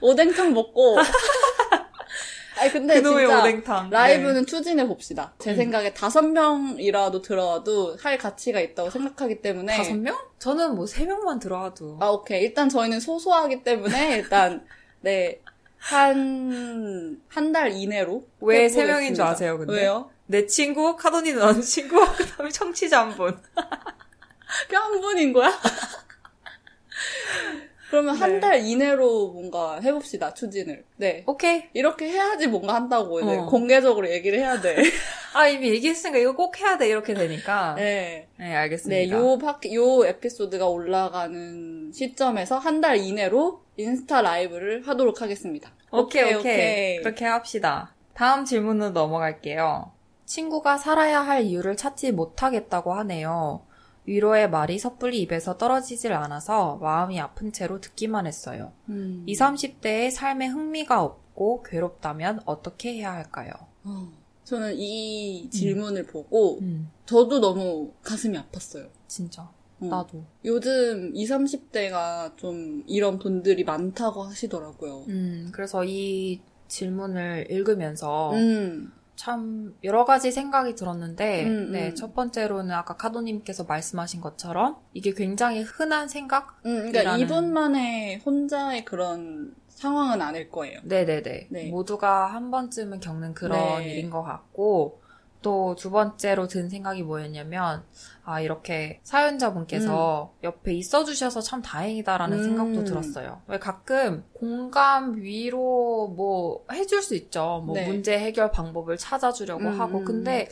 오뎅탕 0.00 0.52
먹고. 0.54 0.96
아니 2.64 2.72
근데 2.72 2.94
그놈의 3.02 3.26
진짜 3.26 3.40
오뎅탕. 3.40 3.90
라이브는 3.90 4.46
추진해 4.46 4.86
봅시다. 4.86 5.34
제 5.38 5.50
음. 5.52 5.56
생각에 5.56 5.94
다섯 5.94 6.22
명이라도 6.22 7.22
들어와도 7.22 7.96
할 8.00 8.18
가치가 8.18 8.60
있다고 8.60 8.90
생각하기 8.90 9.36
네. 9.36 9.40
때문에 9.42 9.76
다섯 9.76 9.94
명? 9.94 10.16
저는 10.38 10.74
뭐 10.74 10.86
세 10.86 11.04
명만 11.06 11.38
들어와도. 11.38 11.98
아 12.00 12.08
오케이 12.08 12.42
일단 12.42 12.68
저희는 12.68 13.00
소소하기 13.00 13.62
때문에 13.62 14.16
일단 14.16 14.64
네 15.02 15.40
한 15.78 17.20
한 17.28 17.52
달 17.52 17.72
이내로 17.72 18.26
왜 18.40 18.68
세. 18.70 18.84
명인 18.84 19.14
줄 19.14 19.22
아세요, 19.24 19.58
근데? 19.58 19.74
왜요? 19.74 20.10
내 20.26 20.46
친구, 20.46 20.96
카도니는 20.96 21.42
언 21.42 21.60
친구, 21.60 21.96
그 22.16 22.24
다음에 22.26 22.48
청취자 22.50 23.00
한 23.02 23.10
분. 23.14 23.38
한 24.72 25.00
분인 25.02 25.32
거야? 25.34 25.52
그러면 27.90 28.16
한 28.16 28.34
네. 28.34 28.40
달 28.40 28.60
이내로 28.64 29.32
뭔가 29.32 29.78
해봅시다 29.80 30.34
추진을. 30.34 30.84
네 30.96 31.22
오케이. 31.26 31.64
이렇게 31.74 32.08
해야지 32.08 32.46
뭔가 32.46 32.74
한다고 32.74 33.20
이제 33.20 33.36
어. 33.36 33.46
공개적으로 33.46 34.10
얘기를 34.10 34.38
해야 34.38 34.60
돼. 34.60 34.76
아, 35.34 35.48
이미 35.48 35.68
얘기했으니까 35.70 36.18
이거 36.18 36.36
꼭 36.36 36.60
해야 36.60 36.78
돼, 36.78 36.88
이렇게 36.88 37.12
되니까. 37.12 37.74
네, 37.74 38.28
네. 38.38 38.54
알겠습니다. 38.54 38.96
네, 38.96 39.10
요 39.10 39.36
파, 39.38 39.58
요 39.72 40.04
에피소드가 40.06 40.68
올라가는 40.68 41.90
시점에서 41.92 42.58
한 42.58 42.80
달 42.80 42.98
이내로 42.98 43.62
인스타 43.76 44.22
라이브를 44.22 44.86
하도록 44.86 45.20
하겠습니다. 45.20 45.72
오케이, 45.90 46.34
오케이, 46.34 46.98
그렇게 46.98 47.24
합시다. 47.24 47.94
다음 48.14 48.44
질문으로 48.44 48.90
넘어갈게요. 48.90 49.90
친구가 50.24 50.78
살아야 50.78 51.20
할 51.20 51.42
이유를 51.42 51.76
찾지 51.76 52.12
못하겠다고 52.12 52.94
하네요. 52.94 53.62
위로의 54.06 54.50
말이 54.50 54.78
섣불리 54.78 55.20
입에서 55.22 55.56
떨어지질 55.56 56.12
않아서 56.12 56.76
마음이 56.76 57.18
아픈 57.20 57.52
채로 57.52 57.80
듣기만 57.80 58.26
했어요. 58.26 58.72
음. 58.88 59.24
20, 59.26 59.40
30대의 59.42 60.10
삶에 60.10 60.46
흥미가 60.46 61.02
없고 61.02 61.62
괴롭다면 61.62 62.40
어떻게 62.44 62.94
해야 62.94 63.12
할까요? 63.12 63.52
어, 63.84 64.12
저는 64.44 64.74
이 64.76 65.48
질문을 65.50 66.06
보고 66.06 66.58
음, 66.60 66.90
저도 67.06 67.40
너무 67.40 67.92
가슴이 68.02 68.36
아팠어요. 68.38 68.88
진짜. 69.06 69.50
어. 69.80 69.86
나도. 69.86 70.24
요즘 70.44 71.10
20, 71.14 71.36
30대가 71.36 72.36
좀 72.36 72.84
이런 72.86 73.18
분들이 73.18 73.64
많다고 73.64 74.22
하시더라고요. 74.22 75.04
음, 75.08 75.48
그래서 75.52 75.84
이 75.84 76.40
질문을 76.68 77.46
읽으면서 77.50 78.32
음. 78.32 78.92
참 79.16 79.74
여러 79.84 80.04
가지 80.04 80.32
생각이 80.32 80.74
들었는데, 80.74 81.44
음, 81.44 81.72
네, 81.72 81.88
음. 81.90 81.94
첫 81.94 82.14
번째로는 82.14 82.72
아까 82.74 82.96
카도님께서 82.96 83.64
말씀하신 83.64 84.20
것처럼 84.20 84.76
이게 84.92 85.12
굉장히 85.12 85.62
흔한 85.62 86.08
생각? 86.08 86.60
음, 86.66 86.90
그러니까 86.90 87.02
이라는- 87.02 87.20
이분만의 87.20 88.18
혼자의 88.26 88.84
그런 88.84 89.54
상황은 89.68 90.20
아닐 90.22 90.50
거예요. 90.50 90.80
네네네. 90.84 91.48
네. 91.50 91.70
모두가 91.70 92.26
한 92.26 92.50
번쯤은 92.50 93.00
겪는 93.00 93.34
그런 93.34 93.80
네. 93.82 93.92
일인 93.92 94.10
것 94.10 94.22
같고, 94.22 95.00
또 95.44 95.76
두 95.78 95.90
번째로 95.90 96.48
든 96.48 96.68
생각이 96.70 97.02
뭐였냐면, 97.02 97.84
아, 98.24 98.40
이렇게 98.40 99.00
사연자분께서 99.02 100.32
옆에 100.42 100.72
있어 100.72 101.04
주셔서 101.04 101.42
참 101.42 101.60
다행이다라는 101.60 102.38
음. 102.38 102.42
생각도 102.42 102.84
들었어요. 102.84 103.42
왜 103.46 103.58
가끔 103.58 104.24
공감, 104.32 105.14
위로 105.16 106.08
뭐 106.16 106.64
해줄 106.72 107.02
수 107.02 107.14
있죠. 107.14 107.62
뭐 107.64 107.74
네. 107.74 107.86
문제 107.86 108.18
해결 108.18 108.50
방법을 108.50 108.96
찾아주려고 108.96 109.64
음, 109.64 109.80
하고. 109.80 109.98
음, 109.98 110.04
근데 110.04 110.48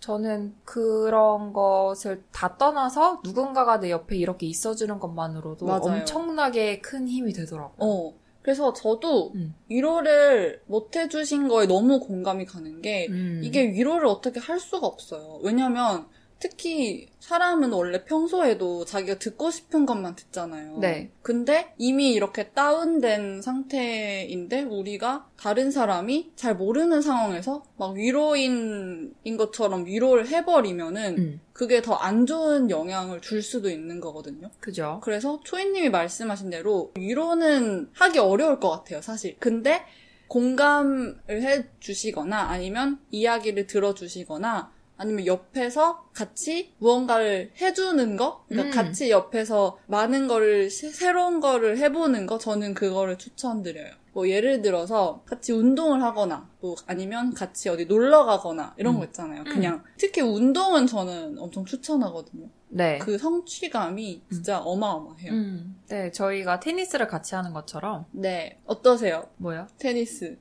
저는 0.00 0.54
그런 0.64 1.52
것을 1.52 2.22
다 2.30 2.56
떠나서 2.58 3.22
누군가가 3.24 3.80
내 3.80 3.90
옆에 3.90 4.16
이렇게 4.16 4.46
있어주는 4.46 4.98
것만으로도 4.98 5.66
맞아요. 5.66 5.80
엄청나게 5.82 6.80
큰 6.80 7.08
힘이 7.08 7.32
되더라고요. 7.32 7.76
어. 7.78 8.25
그래서 8.46 8.72
저도 8.72 9.32
음. 9.34 9.56
위로를 9.68 10.62
못 10.66 10.94
해주신 10.94 11.48
거에 11.48 11.66
너무 11.66 11.98
공감이 11.98 12.46
가는 12.46 12.80
게 12.80 13.08
음. 13.10 13.40
이게 13.42 13.72
위로를 13.72 14.06
어떻게 14.06 14.38
할 14.38 14.60
수가 14.60 14.86
없어요. 14.86 15.40
왜냐면 15.42 16.06
특히 16.38 17.08
사람은 17.18 17.72
원래 17.72 18.04
평소에도 18.04 18.84
자기가 18.84 19.18
듣고 19.18 19.50
싶은 19.50 19.86
것만 19.86 20.16
듣잖아요. 20.16 20.78
네. 20.78 21.10
근데 21.22 21.72
이미 21.78 22.12
이렇게 22.12 22.50
다운된 22.50 23.40
상태인데 23.42 24.62
우리가 24.64 25.28
다른 25.38 25.70
사람이 25.70 26.32
잘 26.36 26.54
모르는 26.54 27.00
상황에서 27.00 27.64
막 27.78 27.94
위로인인 27.94 29.36
것처럼 29.38 29.86
위로를 29.86 30.28
해버리면은 30.28 31.18
음. 31.18 31.40
그게 31.52 31.80
더 31.82 31.96
안 31.96 32.26
좋은 32.26 32.70
영향을 32.70 33.22
줄 33.22 33.42
수도 33.42 33.70
있는 33.70 34.00
거거든요. 34.00 34.50
그죠? 34.60 35.00
그래서 35.02 35.40
초이님이 35.42 35.88
말씀하신 35.88 36.50
대로 36.50 36.92
위로는 36.96 37.88
하기 37.94 38.18
어려울 38.18 38.60
것 38.60 38.70
같아요, 38.70 39.00
사실. 39.00 39.36
근데 39.38 39.82
공감을 40.28 41.16
해주시거나 41.28 42.38
아니면 42.50 42.98
이야기를 43.10 43.66
들어주시거나 43.66 44.75
아니면 44.98 45.26
옆에서 45.26 46.08
같이 46.12 46.74
무언가를 46.78 47.52
해주는 47.60 48.16
거? 48.16 48.44
그러니까 48.48 48.80
음. 48.80 48.84
같이 48.84 49.10
옆에서 49.10 49.78
많은 49.86 50.26
거를, 50.28 50.70
새- 50.70 50.90
새로운 50.90 51.40
거를 51.40 51.78
해보는 51.78 52.26
거? 52.26 52.38
저는 52.38 52.74
그거를 52.74 53.18
추천드려요. 53.18 53.90
뭐 54.12 54.28
예를 54.30 54.62
들어서 54.62 55.22
같이 55.26 55.52
운동을 55.52 56.02
하거나 56.02 56.48
뭐 56.60 56.74
아니면 56.86 57.34
같이 57.34 57.68
어디 57.68 57.84
놀러 57.84 58.24
가거나 58.24 58.74
이런 58.78 58.94
음. 58.94 59.00
거 59.00 59.04
있잖아요. 59.06 59.40
음. 59.42 59.44
그냥 59.44 59.84
특히 59.98 60.22
운동은 60.22 60.86
저는 60.86 61.36
엄청 61.38 61.66
추천하거든요. 61.66 62.48
네. 62.68 62.98
그 62.98 63.18
성취감이 63.18 64.22
진짜 64.32 64.58
어마어마해요. 64.60 65.32
음. 65.32 65.78
네, 65.88 66.10
저희가 66.10 66.60
테니스를 66.60 67.06
같이 67.06 67.34
하는 67.34 67.52
것처럼 67.52 68.06
네. 68.12 68.58
어떠세요? 68.64 69.28
뭐요? 69.36 69.66
테니스. 69.78 70.38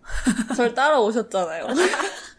절 0.56 0.74
따라오셨잖아요. 0.74 1.68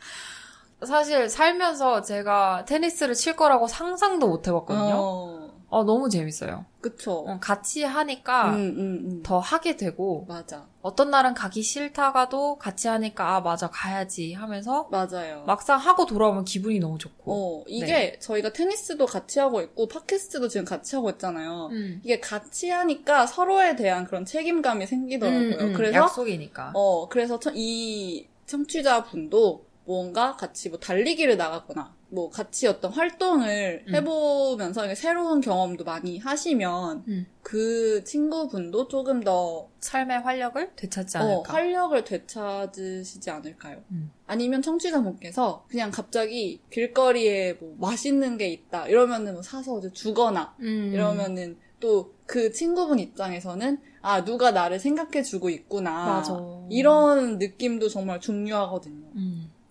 사실 0.84 1.28
살면서 1.28 2.02
제가 2.02 2.64
테니스를 2.66 3.14
칠 3.14 3.34
거라고 3.36 3.66
상상도 3.66 4.28
못 4.28 4.46
해봤거든요. 4.46 4.94
어, 4.94 5.50
어, 5.68 5.84
너무 5.84 6.08
재밌어요. 6.08 6.64
그쵸. 6.80 7.24
어, 7.26 7.38
같이 7.40 7.82
하니까 7.82 8.50
음, 8.50 8.54
음, 8.54 8.78
음. 9.10 9.22
더 9.24 9.38
하게 9.38 9.76
되고 9.76 10.24
맞아. 10.28 10.66
어떤 10.82 11.10
날은 11.10 11.34
가기 11.34 11.62
싫다가도 11.62 12.58
같이 12.58 12.86
하니까 12.86 13.34
아 13.36 13.40
맞아 13.40 13.68
가야지 13.68 14.34
하면서 14.34 14.86
맞아요. 14.92 15.42
막상 15.46 15.80
하고 15.80 16.06
돌아오면 16.06 16.44
기분이 16.44 16.78
너무 16.78 16.98
좋고. 16.98 17.32
어, 17.32 17.64
이게 17.66 17.86
네. 17.86 18.18
저희가 18.20 18.52
테니스도 18.52 19.06
같이 19.06 19.40
하고 19.40 19.62
있고, 19.62 19.88
팟캐스트도 19.88 20.46
지금 20.48 20.64
같이 20.64 20.94
하고 20.94 21.10
있잖아요. 21.10 21.70
음. 21.72 22.00
이게 22.04 22.20
같이 22.20 22.70
하니까 22.70 23.26
서로에 23.26 23.74
대한 23.74 24.04
그런 24.04 24.24
책임감이 24.24 24.86
생기더라고요. 24.86 25.40
음, 25.40 25.58
음, 25.58 25.72
그래서, 25.72 25.96
약속이니까. 25.98 26.70
어, 26.74 27.08
그래서 27.08 27.40
저- 27.40 27.50
이 27.54 28.28
청취자분도 28.46 29.65
뭔가 29.86 30.36
같이 30.36 30.68
뭐 30.68 30.78
달리기를 30.78 31.36
나가거나, 31.36 31.94
뭐 32.08 32.28
같이 32.28 32.66
어떤 32.66 32.92
활동을 32.92 33.84
음. 33.88 33.94
해보면서 33.94 34.94
새로운 34.94 35.40
경험도 35.40 35.84
많이 35.84 36.18
하시면, 36.18 37.04
음. 37.08 37.26
그 37.42 38.02
친구분도 38.04 38.88
조금 38.88 39.20
더 39.20 39.68
삶의 39.80 40.20
활력을 40.20 40.72
되찾지 40.74 41.18
어, 41.18 41.20
않을까. 41.20 41.52
활력을 41.52 42.04
되찾으시지 42.04 43.30
않을까요? 43.30 43.82
음. 43.92 44.10
아니면 44.26 44.60
청취자분께서 44.60 45.64
그냥 45.68 45.90
갑자기 45.92 46.60
길거리에 46.70 47.54
뭐 47.54 47.76
맛있는 47.78 48.36
게 48.38 48.48
있다 48.48 48.88
이러면은 48.88 49.34
뭐 49.34 49.42
사서 49.42 49.80
주거나 49.92 50.56
음. 50.60 50.90
이러면은 50.92 51.56
또 51.78 52.16
그 52.26 52.50
친구분 52.52 52.98
입장에서는 52.98 53.78
아 54.02 54.24
누가 54.24 54.50
나를 54.50 54.78
생각해 54.78 55.22
주고 55.22 55.48
있구나 55.48 56.06
맞아. 56.06 56.36
이런 56.70 57.38
느낌도 57.38 57.88
정말 57.88 58.20
중요하거든요. 58.20 59.06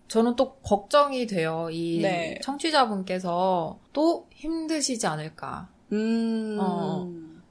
음. 0.06 0.08
저는 0.08 0.36
또 0.36 0.56
걱정이 0.56 1.28
돼요. 1.28 1.70
이 1.72 2.00
네. 2.02 2.40
청취자분께서 2.44 3.80
또 3.94 4.28
힘드시지 4.32 5.08
않을까. 5.08 5.70
음, 5.92 6.58
어. 6.60 7.10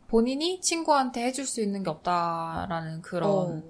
본인이 0.08 0.60
친구한테 0.60 1.24
해줄 1.24 1.46
수 1.46 1.60
있는 1.60 1.82
게 1.82 1.90
없다라는 1.90 3.02
그런 3.02 3.30
어, 3.30 3.62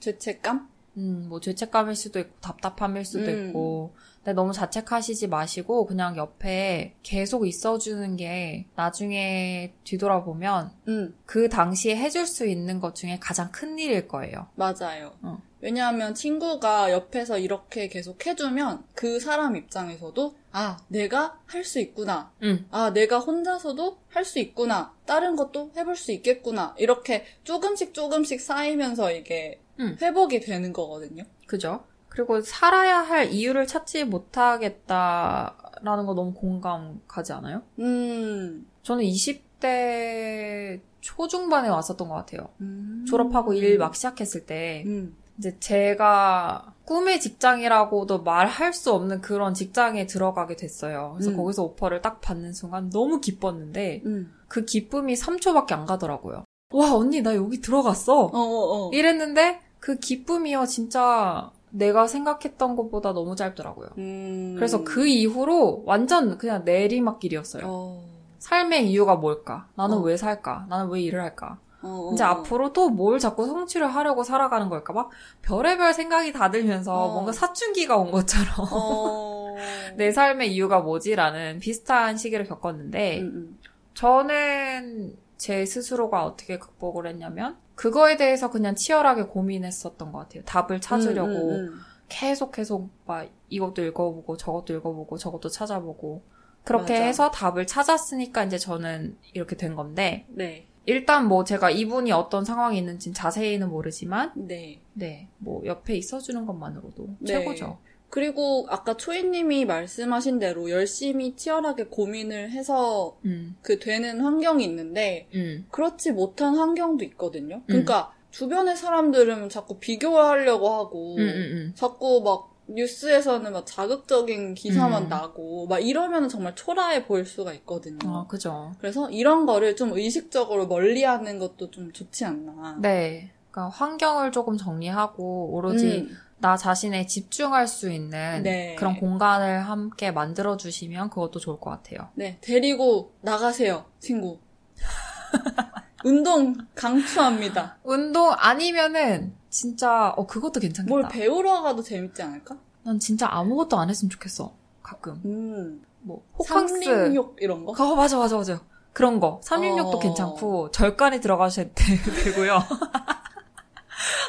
죄책감? 0.00 0.68
음, 0.96 1.26
뭐 1.28 1.40
죄책감일 1.40 1.94
수도 1.96 2.20
있고 2.20 2.34
답답함일 2.40 3.04
수도 3.04 3.30
음. 3.30 3.48
있고 3.48 3.94
근데 4.24 4.32
너무 4.32 4.54
자책하시지 4.54 5.28
마시고 5.28 5.84
그냥 5.84 6.16
옆에 6.16 6.94
계속 7.02 7.46
있어주는 7.46 8.16
게 8.16 8.66
나중에 8.74 9.74
뒤돌아보면 9.84 10.72
음, 10.88 11.14
그 11.26 11.50
당시에 11.50 11.94
해줄 11.94 12.26
수 12.26 12.46
있는 12.46 12.80
것 12.80 12.94
중에 12.94 13.18
가장 13.20 13.52
큰 13.52 13.78
일일 13.78 14.08
거예요. 14.08 14.46
맞아요. 14.54 15.12
어. 15.20 15.42
왜냐하면 15.60 16.14
친구가 16.14 16.90
옆에서 16.92 17.38
이렇게 17.38 17.88
계속 17.88 18.26
해주면 18.26 18.84
그 18.94 19.20
사람 19.20 19.56
입장에서도 19.56 20.34
아, 20.52 20.78
내가 20.88 21.38
할 21.46 21.64
수 21.64 21.78
있구나. 21.80 22.32
응. 22.42 22.66
아, 22.70 22.92
내가 22.92 23.18
혼자서도 23.18 23.98
할 24.08 24.24
수 24.24 24.38
있구나. 24.38 24.94
다른 25.04 25.36
것도 25.36 25.72
해볼 25.76 25.96
수 25.96 26.12
있겠구나. 26.12 26.74
이렇게 26.78 27.24
조금씩 27.44 27.92
조금씩 27.92 28.40
쌓이면서 28.40 29.12
이게 29.12 29.60
응. 29.80 29.96
회복이 30.00 30.40
되는 30.40 30.72
거거든요. 30.72 31.24
그죠? 31.46 31.84
그리고 32.14 32.40
살아야 32.40 33.00
할 33.00 33.32
이유를 33.32 33.66
찾지 33.66 34.04
못하겠다라는 34.04 36.06
거 36.06 36.14
너무 36.14 36.32
공감 36.32 37.00
가지 37.08 37.32
않아요? 37.32 37.62
음. 37.80 38.66
저는 38.82 39.04
20대 39.04 40.80
초중반에 41.00 41.68
왔었던 41.68 42.08
것 42.08 42.14
같아요. 42.14 42.48
음. 42.60 43.04
졸업하고 43.08 43.52
일막 43.52 43.96
시작했을 43.96 44.46
때 44.46 44.84
음. 44.86 45.16
이제 45.38 45.58
제가 45.58 46.74
꿈의 46.84 47.20
직장이라고도 47.20 48.22
말할 48.22 48.72
수 48.72 48.92
없는 48.92 49.20
그런 49.20 49.52
직장에 49.52 50.06
들어가게 50.06 50.54
됐어요. 50.54 51.14
그래서 51.14 51.32
음. 51.32 51.36
거기서 51.36 51.64
오퍼를 51.64 52.00
딱 52.00 52.20
받는 52.20 52.52
순간 52.52 52.90
너무 52.90 53.20
기뻤는데 53.20 54.02
음. 54.06 54.32
그 54.46 54.64
기쁨이 54.64 55.14
3초밖에 55.14 55.72
안 55.72 55.84
가더라고요. 55.84 56.44
와 56.72 56.94
언니 56.94 57.22
나 57.22 57.34
여기 57.34 57.60
들어갔어. 57.60 58.26
어, 58.26 58.38
어, 58.38 58.86
어. 58.86 58.90
이랬는데 58.92 59.60
그 59.80 59.96
기쁨이요 59.96 60.66
진짜 60.66 61.50
내가 61.76 62.06
생각했던 62.06 62.76
것보다 62.76 63.12
너무 63.12 63.34
짧더라고요. 63.34 63.88
음. 63.98 64.54
그래서 64.56 64.84
그 64.84 65.06
이후로 65.06 65.82
완전 65.84 66.38
그냥 66.38 66.64
내리막길이었어요. 66.64 67.64
어. 67.66 68.04
삶의 68.38 68.90
이유가 68.90 69.16
뭘까? 69.16 69.66
나는 69.74 69.98
어. 69.98 70.00
왜 70.00 70.16
살까? 70.16 70.66
나는 70.68 70.88
왜 70.90 71.00
일을 71.00 71.20
할까? 71.20 71.58
어, 71.82 72.10
이제 72.14 72.22
어, 72.22 72.28
어. 72.28 72.30
앞으로 72.30 72.72
또 72.72 72.88
뭘 72.90 73.18
자꾸 73.18 73.46
성취를 73.46 73.88
하려고 73.88 74.22
살아가는 74.22 74.68
걸까? 74.68 74.92
막 74.92 75.10
별의별 75.42 75.92
생각이 75.92 76.32
다 76.32 76.50
들면서 76.50 76.94
어. 76.94 77.12
뭔가 77.12 77.32
사춘기가 77.32 77.96
온 77.96 78.10
것처럼 78.12 78.68
어. 78.72 79.54
내 79.96 80.12
삶의 80.12 80.54
이유가 80.54 80.80
뭐지라는 80.80 81.58
비슷한 81.58 82.16
시기를 82.16 82.46
겪었는데 82.46 83.20
음, 83.20 83.26
음. 83.34 83.58
저는 83.94 85.16
제 85.36 85.64
스스로가 85.66 86.24
어떻게 86.24 86.58
극복을 86.58 87.06
했냐면 87.06 87.56
그거에 87.74 88.16
대해서 88.16 88.50
그냥 88.50 88.74
치열하게 88.74 89.24
고민했었던 89.24 90.12
것 90.12 90.18
같아요. 90.18 90.42
답을 90.44 90.80
찾으려고 90.80 91.50
음, 91.50 91.54
음, 91.68 91.80
계속 92.08 92.52
계속 92.52 92.90
막 93.06 93.28
이것도 93.48 93.82
읽어보고 93.84 94.36
저것도 94.36 94.74
읽어보고 94.74 95.18
저것도 95.18 95.48
찾아보고 95.48 96.22
그렇게 96.64 96.94
맞아. 96.94 97.04
해서 97.04 97.30
답을 97.30 97.66
찾았으니까 97.66 98.44
이제 98.44 98.58
저는 98.58 99.16
이렇게 99.32 99.56
된 99.56 99.74
건데 99.74 100.24
음. 100.30 100.36
네. 100.36 100.66
일단 100.86 101.26
뭐 101.26 101.44
제가 101.44 101.70
이분이 101.70 102.12
어떤 102.12 102.44
상황이 102.44 102.76
있는지 102.78 103.12
자세히는 103.12 103.70
모르지만 103.70 104.32
네. 104.36 104.80
네 104.92 105.28
뭐 105.38 105.64
옆에 105.66 105.94
있어 105.96 106.18
주는 106.20 106.44
것만으로도 106.46 107.16
네. 107.20 107.26
최고죠. 107.32 107.78
그리고 108.14 108.64
아까 108.70 108.96
초이님이 108.96 109.64
말씀하신 109.64 110.38
대로 110.38 110.70
열심히 110.70 111.34
치열하게 111.34 111.86
고민을 111.86 112.52
해서 112.52 113.16
음, 113.24 113.56
그 113.60 113.80
되는 113.80 114.20
환경이 114.20 114.62
있는데 114.64 115.26
음, 115.34 115.66
그렇지 115.72 116.12
못한 116.12 116.56
환경도 116.56 117.04
있거든요. 117.06 117.62
그러니까 117.66 118.12
주변의 118.30 118.76
사람들은 118.76 119.48
자꾸 119.48 119.80
비교하려고 119.80 120.68
하고 120.68 121.16
음, 121.16 121.22
음, 121.22 121.26
음. 121.26 121.72
자꾸 121.74 122.22
막 122.24 122.54
뉴스에서는 122.68 123.52
막 123.52 123.66
자극적인 123.66 124.54
기사만 124.54 125.06
음. 125.06 125.08
나고 125.08 125.66
막 125.66 125.80
이러면 125.80 126.28
정말 126.28 126.54
초라해 126.54 127.06
보일 127.06 127.24
수가 127.26 127.52
있거든요. 127.54 127.98
아 128.04 128.26
그죠. 128.28 128.74
그래서 128.78 129.10
이런 129.10 129.44
거를 129.44 129.74
좀 129.74 129.92
의식적으로 129.92 130.68
멀리하는 130.68 131.40
것도 131.40 131.72
좀 131.72 131.90
좋지 131.92 132.24
않나. 132.24 132.78
네. 132.80 133.32
그러니까 133.50 133.76
환경을 133.76 134.30
조금 134.30 134.56
정리하고 134.56 135.52
오로지 135.52 136.06
음, 136.08 136.16
나 136.44 136.58
자신에 136.58 137.06
집중할 137.06 137.66
수 137.66 137.90
있는 137.90 138.42
네. 138.42 138.74
그런 138.74 138.96
공간을 138.96 139.62
함께 139.66 140.10
만들어 140.10 140.58
주시면 140.58 141.08
그것도 141.08 141.40
좋을 141.40 141.58
것 141.58 141.70
같아요. 141.70 142.10
네, 142.16 142.36
데리고 142.42 143.14
나가세요, 143.22 143.86
친구. 143.98 144.40
운동 146.04 146.54
강추합니다. 146.74 147.78
운동 147.82 148.30
아니면은 148.36 149.34
진짜 149.48 150.10
어 150.18 150.26
그것도 150.26 150.60
괜찮겠다. 150.60 150.94
뭘 150.94 151.08
배우러 151.08 151.62
가도 151.62 151.82
재밌지 151.82 152.20
않을까? 152.20 152.58
난 152.82 152.98
진짜 152.98 153.26
아무것도 153.30 153.78
안 153.78 153.88
했으면 153.88 154.10
좋겠어. 154.10 154.52
가끔 154.82 155.22
음, 155.24 155.82
뭐 156.02 156.22
호캉스. 156.38 156.82
삼림욕 156.84 157.38
이런 157.40 157.64
거? 157.64 157.72
어 157.72 157.94
맞아 157.96 158.18
맞아 158.18 158.36
맞아. 158.36 158.60
그런 158.92 159.18
거 159.18 159.40
삼림욕도 159.42 159.96
어. 159.96 159.98
괜찮고 159.98 160.70
절간에 160.72 161.20
들어가셔도 161.20 161.70
되고요. 162.22 162.58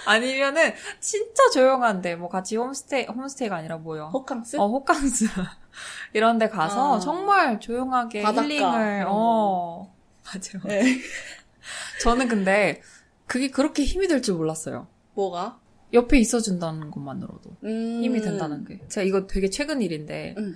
아니면은 0.06 0.74
진짜 1.00 1.50
조용한데 1.52 2.16
뭐 2.16 2.30
같이 2.30 2.56
홈스테이 2.58 3.06
홈스테이가 3.06 3.56
아니라 3.56 3.78
뭐요? 3.78 4.10
호캉스? 4.14 4.58
어 4.58 4.68
호캉스 4.68 5.26
이런 6.14 6.38
데 6.38 6.50
가서 6.50 6.94
어. 6.94 7.00
정말 7.00 7.60
조용하게 7.60 8.22
바닷가 8.22 8.44
힐링을 8.48 9.06
어 9.08 9.94
맞아요. 10.24 10.64
네. 10.66 11.00
저는 12.02 12.28
근데 12.28 12.82
그게 13.26 13.50
그렇게 13.50 13.84
힘이 13.84 14.08
될 14.08 14.22
줄 14.22 14.36
몰랐어요. 14.36 14.88
뭐가? 15.14 15.60
옆에 15.94 16.18
있어준다는 16.20 16.92
것만으로도 16.92 17.58
음. 17.64 18.02
힘이 18.04 18.22
된다는 18.22 18.66
게. 18.66 18.82
제가 18.90 19.06
이거 19.06 19.28
되게 19.28 19.50
최근 19.50 19.82
일인데, 19.82 20.36
음. 20.38 20.56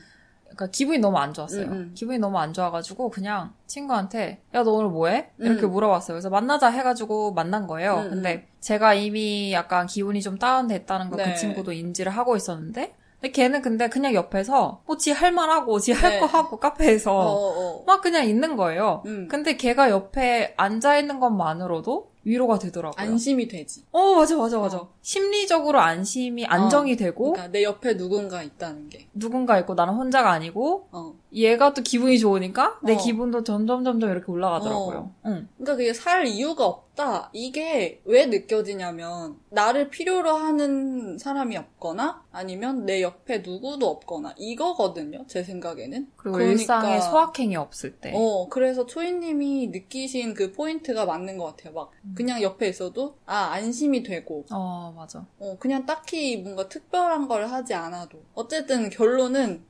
그러니까 0.49 0.67
기분이 0.67 0.97
너무 0.99 1.17
안 1.17 1.33
좋았어요. 1.33 1.65
음, 1.67 1.71
음. 1.71 1.91
기분이 1.95 2.17
너무 2.19 2.37
안 2.39 2.53
좋아가지고 2.53 3.09
그냥 3.09 3.53
친구한테 3.67 4.41
야 4.53 4.63
너 4.63 4.71
오늘 4.71 4.89
뭐해? 4.89 5.29
이렇게 5.37 5.63
음. 5.65 5.71
물어봤어요. 5.71 6.15
그래서 6.15 6.29
만나자 6.29 6.67
해가지고 6.69 7.33
만난 7.33 7.67
거예요. 7.67 7.95
음, 7.97 8.09
근데 8.09 8.47
제가 8.59 8.93
이미 8.93 9.53
약간 9.53 9.85
기분이 9.87 10.21
좀 10.21 10.37
다운됐다는 10.37 11.09
걸그 11.11 11.29
네. 11.29 11.35
친구도 11.35 11.71
인지를 11.71 12.11
하고 12.11 12.35
있었는데, 12.35 12.93
근데 13.21 13.31
걔는 13.31 13.61
근데 13.61 13.89
그냥 13.89 14.13
옆에서 14.13 14.81
뭐 14.85 14.97
지 14.97 15.11
할 15.11 15.31
말하고 15.31 15.79
지할 15.79 16.11
네. 16.11 16.19
거 16.19 16.25
하고 16.25 16.57
카페에서 16.59 17.13
어, 17.13 17.33
어. 17.79 17.83
막 17.85 18.01
그냥 18.01 18.25
있는 18.27 18.55
거예요. 18.55 19.03
음. 19.05 19.27
근데 19.29 19.55
걔가 19.57 19.89
옆에 19.89 20.53
앉아 20.57 20.97
있는 20.97 21.19
것만으로도 21.19 22.08
위로가 22.23 22.59
되더라고요. 22.59 22.95
안심이 22.97 23.47
되지. 23.47 23.83
어, 23.91 24.15
맞아, 24.15 24.35
맞아, 24.37 24.59
맞아. 24.59 24.77
어. 24.77 24.93
심리적으로 25.01 25.79
안심이, 25.79 26.45
안정이 26.45 26.95
되고, 26.95 27.31
그러니까 27.31 27.51
내 27.51 27.63
옆에 27.63 27.95
누군가 27.97 28.43
있다는 28.43 28.89
게. 28.89 29.07
누군가 29.13 29.57
있고 29.59 29.73
나는 29.73 29.93
혼자가 29.93 30.31
아니고, 30.31 30.87
어. 30.91 31.15
얘가 31.31 31.73
또 31.73 31.83
기분이 31.83 32.17
좋으니까 32.17 32.79
내 32.83 32.95
어. 32.95 32.97
기분도 32.97 33.43
점점 33.43 33.83
점점 33.83 34.09
이렇게 34.09 34.31
올라가더라고요. 34.31 35.11
응. 35.27 35.47
그러니까 35.57 35.75
그게 35.75 35.93
살 35.93 36.25
이유가 36.25 36.65
없다. 36.65 37.29
이게 37.33 38.01
왜 38.05 38.25
느껴지냐면 38.25 39.37
나를 39.49 39.89
필요로 39.89 40.31
하는 40.31 41.17
사람이 41.17 41.55
없거나 41.55 42.23
아니면 42.31 42.85
내 42.85 43.01
옆에 43.01 43.39
누구도 43.39 43.87
없거나 43.87 44.33
이거거든요. 44.37 45.23
제 45.27 45.43
생각에는. 45.43 46.07
그리고 46.15 46.37
그러니까- 46.37 46.51
일상에 46.59 46.99
소확행이 46.99 47.55
없을 47.55 47.91
때. 47.97 48.11
어, 48.15 48.47
그래서 48.49 48.85
초이님이 48.85 49.67
느끼신 49.67 50.33
그 50.33 50.51
포인트가 50.51 51.05
맞는 51.05 51.37
것 51.37 51.45
같아요. 51.45 51.73
막 51.73 51.91
음. 52.05 52.15
그냥 52.17 52.41
옆에 52.41 52.67
있어도 52.67 53.15
아 53.25 53.51
안심이 53.51 54.01
되고 54.03 54.45
어, 54.51 54.93
맞아. 54.97 55.25
어, 55.39 55.57
그냥 55.59 55.85
딱히 55.85 56.37
뭔가 56.37 56.67
특별한 56.67 57.27
걸 57.27 57.45
하지 57.47 57.73
않아도 57.75 58.23
어쨌든 58.33 58.89
결론은 58.89 59.63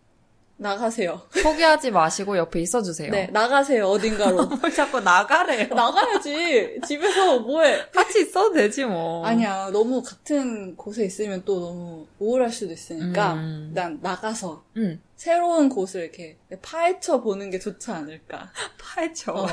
나가세요. 0.59 1.21
포기하지 1.41 1.91
마시고 1.91 2.37
옆에 2.37 2.59
있어주세요. 2.59 3.11
네, 3.11 3.27
나가세요 3.27 3.87
어딘가로. 3.87 4.45
뭘 4.59 4.73
자꾸 4.73 4.99
나가래요. 4.99 5.73
나가야지. 5.73 6.81
집에서 6.85 7.39
뭐해? 7.39 7.89
같이 7.91 8.21
있어도 8.23 8.53
되지 8.53 8.83
뭐. 8.83 9.25
아니야, 9.25 9.69
너무 9.71 10.03
같은 10.03 10.75
곳에 10.75 11.05
있으면 11.05 11.43
또 11.45 11.59
너무 11.61 12.07
우울할 12.19 12.51
수도 12.51 12.73
있으니까 12.73 13.35
음. 13.35 13.67
일단 13.69 13.99
나가서 14.01 14.65
응. 14.77 15.01
새로운 15.15 15.69
곳을 15.69 16.01
이렇게 16.01 16.37
파헤쳐 16.61 17.21
보는 17.21 17.49
게 17.51 17.57
좋지 17.57 17.89
않을까. 17.91 18.51
파헤쳐. 18.77 19.33
어. 19.33 19.47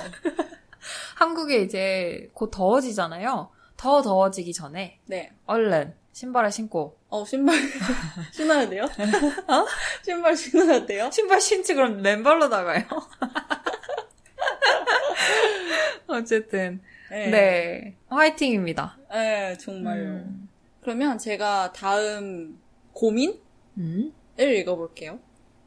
한국에 1.14 1.62
이제 1.62 2.28
곧 2.34 2.50
더워지잖아요. 2.50 3.48
더 3.76 4.02
더워지기 4.02 4.52
전에 4.52 4.98
네. 5.06 5.30
얼른 5.46 5.94
신발을 6.16 6.50
신고 6.50 6.96
어, 7.10 7.26
신발 7.26 7.54
신어야 8.32 8.66
돼요? 8.70 8.84
어? 9.48 9.66
신발 10.02 10.34
신어야 10.34 10.86
돼요? 10.86 11.10
신발 11.12 11.42
신지 11.42 11.74
그럼 11.74 12.00
맨발로 12.00 12.48
나가요. 12.48 12.84
어쨌든 16.08 16.80
네. 17.10 17.30
네 17.30 17.96
화이팅입니다. 18.08 18.96
네, 19.12 19.58
정말요. 19.58 20.04
음. 20.04 20.48
그러면 20.80 21.18
제가 21.18 21.74
다음 21.74 22.58
고민을 22.94 23.38
음? 23.76 24.14
읽어볼게요. 24.38 25.20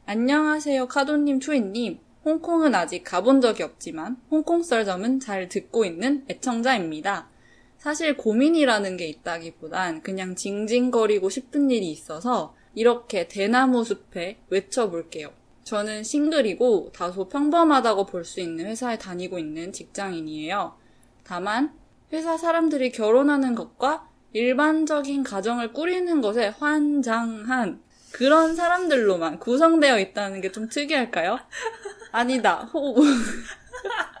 안녕하세요, 0.06 0.88
카도님, 0.88 1.38
초이님. 1.38 2.00
홍콩은 2.24 2.74
아직 2.74 3.04
가본 3.04 3.40
적이 3.40 3.62
없지만 3.62 4.20
홍콩 4.32 4.64
썰점은 4.64 5.20
잘 5.20 5.48
듣고 5.48 5.84
있는 5.84 6.24
애청자입니다. 6.28 7.28
사실 7.80 8.16
고민이라는 8.16 8.96
게 8.98 9.06
있다기보단 9.08 10.02
그냥 10.02 10.36
징징거리고 10.36 11.30
싶은 11.30 11.70
일이 11.70 11.90
있어서 11.90 12.54
이렇게 12.74 13.26
대나무 13.26 13.84
숲에 13.84 14.38
외쳐볼게요. 14.50 15.32
저는 15.64 16.04
싱글이고 16.04 16.92
다소 16.94 17.28
평범하다고 17.28 18.06
볼 18.06 18.24
수 18.24 18.40
있는 18.40 18.66
회사에 18.66 18.98
다니고 18.98 19.38
있는 19.38 19.72
직장인이에요. 19.72 20.74
다만 21.24 21.72
회사 22.12 22.36
사람들이 22.36 22.92
결혼하는 22.92 23.54
것과 23.54 24.06
일반적인 24.34 25.22
가정을 25.24 25.72
꾸리는 25.72 26.20
것에 26.20 26.48
환장한 26.58 27.82
그런 28.12 28.54
사람들로만 28.56 29.38
구성되어 29.38 29.98
있다는 30.00 30.40
게 30.42 30.52
좀 30.52 30.68
특이할까요? 30.68 31.38
아니다. 32.12 32.68
호... 32.74 32.94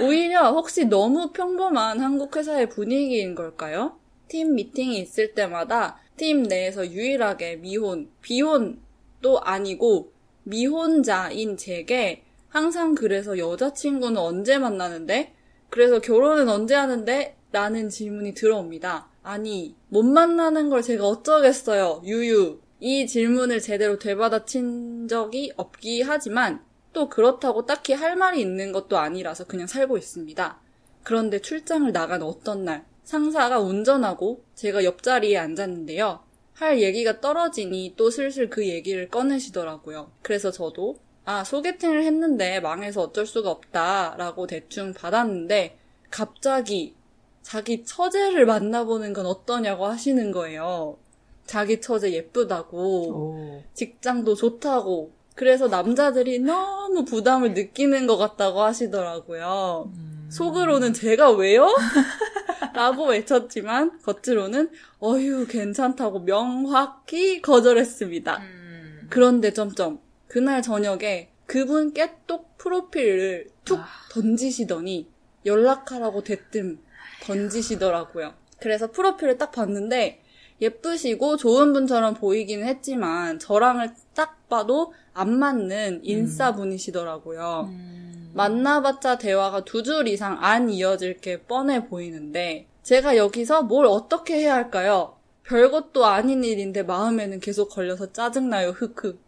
오히려 0.00 0.50
혹시 0.50 0.86
너무 0.86 1.30
평범한 1.32 2.00
한국 2.00 2.36
회사의 2.36 2.68
분위기인 2.68 3.34
걸까요? 3.34 3.98
팀 4.28 4.54
미팅이 4.54 4.98
있을 4.98 5.34
때마다 5.34 6.00
팀 6.16 6.42
내에서 6.42 6.90
유일하게 6.90 7.56
미혼, 7.56 8.08
비혼도 8.20 9.40
아니고 9.42 10.12
미혼자인 10.44 11.56
제게 11.56 12.22
항상 12.48 12.94
그래서 12.94 13.38
여자친구는 13.38 14.16
언제 14.16 14.58
만나는데? 14.58 15.34
그래서 15.70 16.00
결혼은 16.00 16.48
언제 16.48 16.74
하는데? 16.74 17.36
라는 17.50 17.88
질문이 17.88 18.34
들어옵니다. 18.34 19.08
아니, 19.22 19.74
못 19.88 20.02
만나는 20.02 20.70
걸 20.70 20.82
제가 20.82 21.06
어쩌겠어요, 21.06 22.02
유유. 22.04 22.60
이 22.80 23.06
질문을 23.06 23.60
제대로 23.60 23.98
되받아친 23.98 25.08
적이 25.08 25.52
없기 25.56 26.02
하지만 26.02 26.62
또 26.94 27.10
그렇다고 27.10 27.66
딱히 27.66 27.92
할 27.92 28.16
말이 28.16 28.40
있는 28.40 28.72
것도 28.72 28.96
아니라서 28.96 29.44
그냥 29.44 29.66
살고 29.66 29.98
있습니다. 29.98 30.60
그런데 31.02 31.40
출장을 31.40 31.92
나간 31.92 32.22
어떤 32.22 32.64
날, 32.64 32.86
상사가 33.02 33.58
운전하고 33.60 34.42
제가 34.54 34.84
옆자리에 34.84 35.36
앉았는데요. 35.36 36.20
할 36.54 36.80
얘기가 36.80 37.20
떨어지니 37.20 37.94
또 37.96 38.10
슬슬 38.10 38.48
그 38.48 38.66
얘기를 38.66 39.08
꺼내시더라고요. 39.10 40.12
그래서 40.22 40.50
저도 40.50 40.96
아, 41.26 41.42
소개팅을 41.42 42.04
했는데 42.04 42.60
망해서 42.60 43.02
어쩔 43.02 43.26
수가 43.26 43.50
없다 43.50 44.14
라고 44.16 44.46
대충 44.46 44.94
받았는데 44.94 45.78
갑자기 46.10 46.94
자기 47.42 47.84
처제를 47.84 48.46
만나보는 48.46 49.12
건 49.12 49.26
어떠냐고 49.26 49.86
하시는 49.86 50.32
거예요. 50.32 50.96
자기 51.44 51.80
처제 51.80 52.12
예쁘다고, 52.12 52.78
오. 52.78 53.62
직장도 53.74 54.34
좋다고, 54.34 55.12
그래서 55.34 55.68
남자들이 55.68 56.38
너무 56.38 57.04
부담을 57.04 57.54
느끼는 57.54 58.06
것 58.06 58.16
같다고 58.16 58.62
하시더라고요. 58.62 59.90
음. 59.94 60.28
속으로는 60.30 60.92
제가 60.92 61.32
왜요? 61.32 61.68
라고 62.74 63.06
외쳤지만 63.06 64.00
겉으로는 64.02 64.70
어휴 65.00 65.46
괜찮다고 65.46 66.24
명확히 66.24 67.40
거절했습니다. 67.42 68.38
음. 68.38 69.06
그런데 69.10 69.52
점점 69.52 70.00
그날 70.28 70.62
저녁에 70.62 71.30
그분 71.46 71.92
깨똑 71.92 72.56
프로필을 72.58 73.48
툭 73.64 73.80
아. 73.80 73.86
던지시더니 74.10 75.08
연락하라고 75.44 76.22
대뜸 76.22 76.78
던지시더라고요. 77.22 78.34
그래서 78.60 78.90
프로필을 78.90 79.36
딱 79.36 79.52
봤는데 79.52 80.22
예쁘시고 80.60 81.36
좋은 81.36 81.72
분처럼 81.72 82.14
보이기는 82.14 82.66
했지만 82.66 83.38
저랑을 83.38 83.90
딱 84.14 84.48
봐도 84.48 84.94
안 85.14 85.38
맞는 85.38 86.00
인싸 86.02 86.52
분이시더라고요. 86.54 87.68
음. 87.70 88.30
만나봤자 88.34 89.18
대화가 89.18 89.64
두 89.64 89.82
줄 89.84 90.08
이상 90.08 90.38
안 90.42 90.68
이어질 90.68 91.20
게 91.20 91.42
뻔해 91.42 91.86
보이는데 91.86 92.66
제가 92.82 93.16
여기서 93.16 93.62
뭘 93.62 93.86
어떻게 93.86 94.38
해야 94.40 94.54
할까요? 94.54 95.16
별것도 95.44 96.04
아닌 96.06 96.42
일인데 96.42 96.82
마음에는 96.82 97.38
계속 97.40 97.68
걸려서 97.68 98.12
짜증나요. 98.12 98.70
흑흑. 98.70 99.20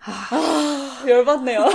아, 0.00 1.04
열받네요. 1.08 1.64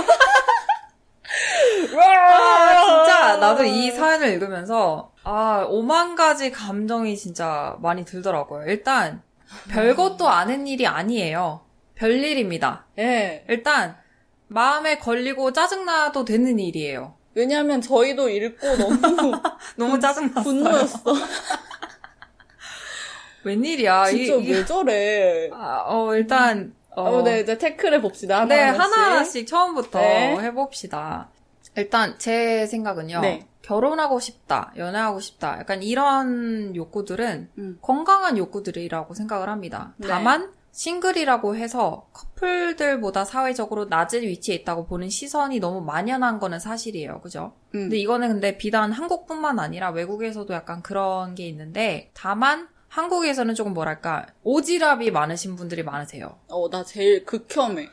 아, 1.96 2.80
진짜 2.84 3.36
나도 3.38 3.64
이 3.64 3.90
사연을 3.90 4.28
읽으면서 4.34 5.12
아 5.24 5.64
오만 5.68 6.14
가지 6.14 6.50
감정이 6.50 7.16
진짜 7.16 7.76
많이 7.80 8.04
들더라고요. 8.04 8.66
일단 8.68 9.22
별것도 9.70 10.28
아는 10.28 10.66
일이 10.66 10.86
아니에요. 10.86 11.60
별일입니다. 12.02 12.86
예. 12.98 13.44
일단 13.48 13.96
마음에 14.48 14.98
걸리고 14.98 15.52
짜증나도 15.52 16.24
되는 16.24 16.58
일이에요. 16.58 17.14
왜냐면 17.34 17.80
저희도 17.80 18.28
읽고 18.28 18.76
너무 18.76 18.98
너무 19.78 20.00
짜증났어요. 20.00 20.42
분노였어. 20.42 21.14
웬일이야? 23.44 24.06
진짜 24.06 24.34
이, 24.34 24.52
왜 24.52 24.64
저래? 24.64 25.48
아, 25.52 25.84
어 25.86 26.14
일단 26.16 26.74
어, 26.90 27.02
어, 27.02 27.22
네, 27.22 27.40
이제 27.40 27.56
태클 27.56 27.94
해 27.94 28.00
봅시다. 28.00 28.40
하나, 28.40 28.54
네, 28.54 28.62
하나씩. 28.62 28.96
하나하나씩 28.96 29.46
처음부터 29.46 30.00
네. 30.00 30.36
해봅시다. 30.40 31.30
일단 31.76 32.18
제 32.18 32.66
생각은요. 32.66 33.20
네. 33.20 33.46
결혼하고 33.62 34.18
싶다, 34.18 34.72
연애하고 34.76 35.20
싶다. 35.20 35.58
약간 35.60 35.84
이런 35.84 36.74
욕구들은 36.74 37.50
음. 37.58 37.78
건강한 37.80 38.36
욕구들이라고 38.36 39.14
생각을 39.14 39.48
합니다. 39.48 39.94
네. 39.98 40.08
다만 40.08 40.52
싱글이라고 40.72 41.54
해서 41.54 42.08
커플들보다 42.12 43.24
사회적으로 43.24 43.84
낮은 43.84 44.22
위치에 44.22 44.54
있다고 44.56 44.86
보는 44.86 45.10
시선이 45.10 45.60
너무 45.60 45.82
만연한 45.82 46.38
거는 46.38 46.58
사실이에요. 46.58 47.20
그죠? 47.20 47.52
음. 47.74 47.82
근데 47.82 47.98
이거는 47.98 48.28
근데 48.28 48.56
비단 48.56 48.90
한국뿐만 48.90 49.58
아니라 49.58 49.90
외국에서도 49.90 50.52
약간 50.54 50.82
그런 50.82 51.34
게 51.34 51.46
있는데 51.46 52.10
다만 52.14 52.68
한국에서는 52.88 53.54
조금 53.54 53.72
뭐랄까 53.72 54.26
오지랖이 54.44 55.10
많으신 55.12 55.56
분들이 55.56 55.82
많으세요. 55.82 56.38
어, 56.48 56.68
나 56.68 56.84
제일 56.84 57.24
극혐해. 57.24 57.88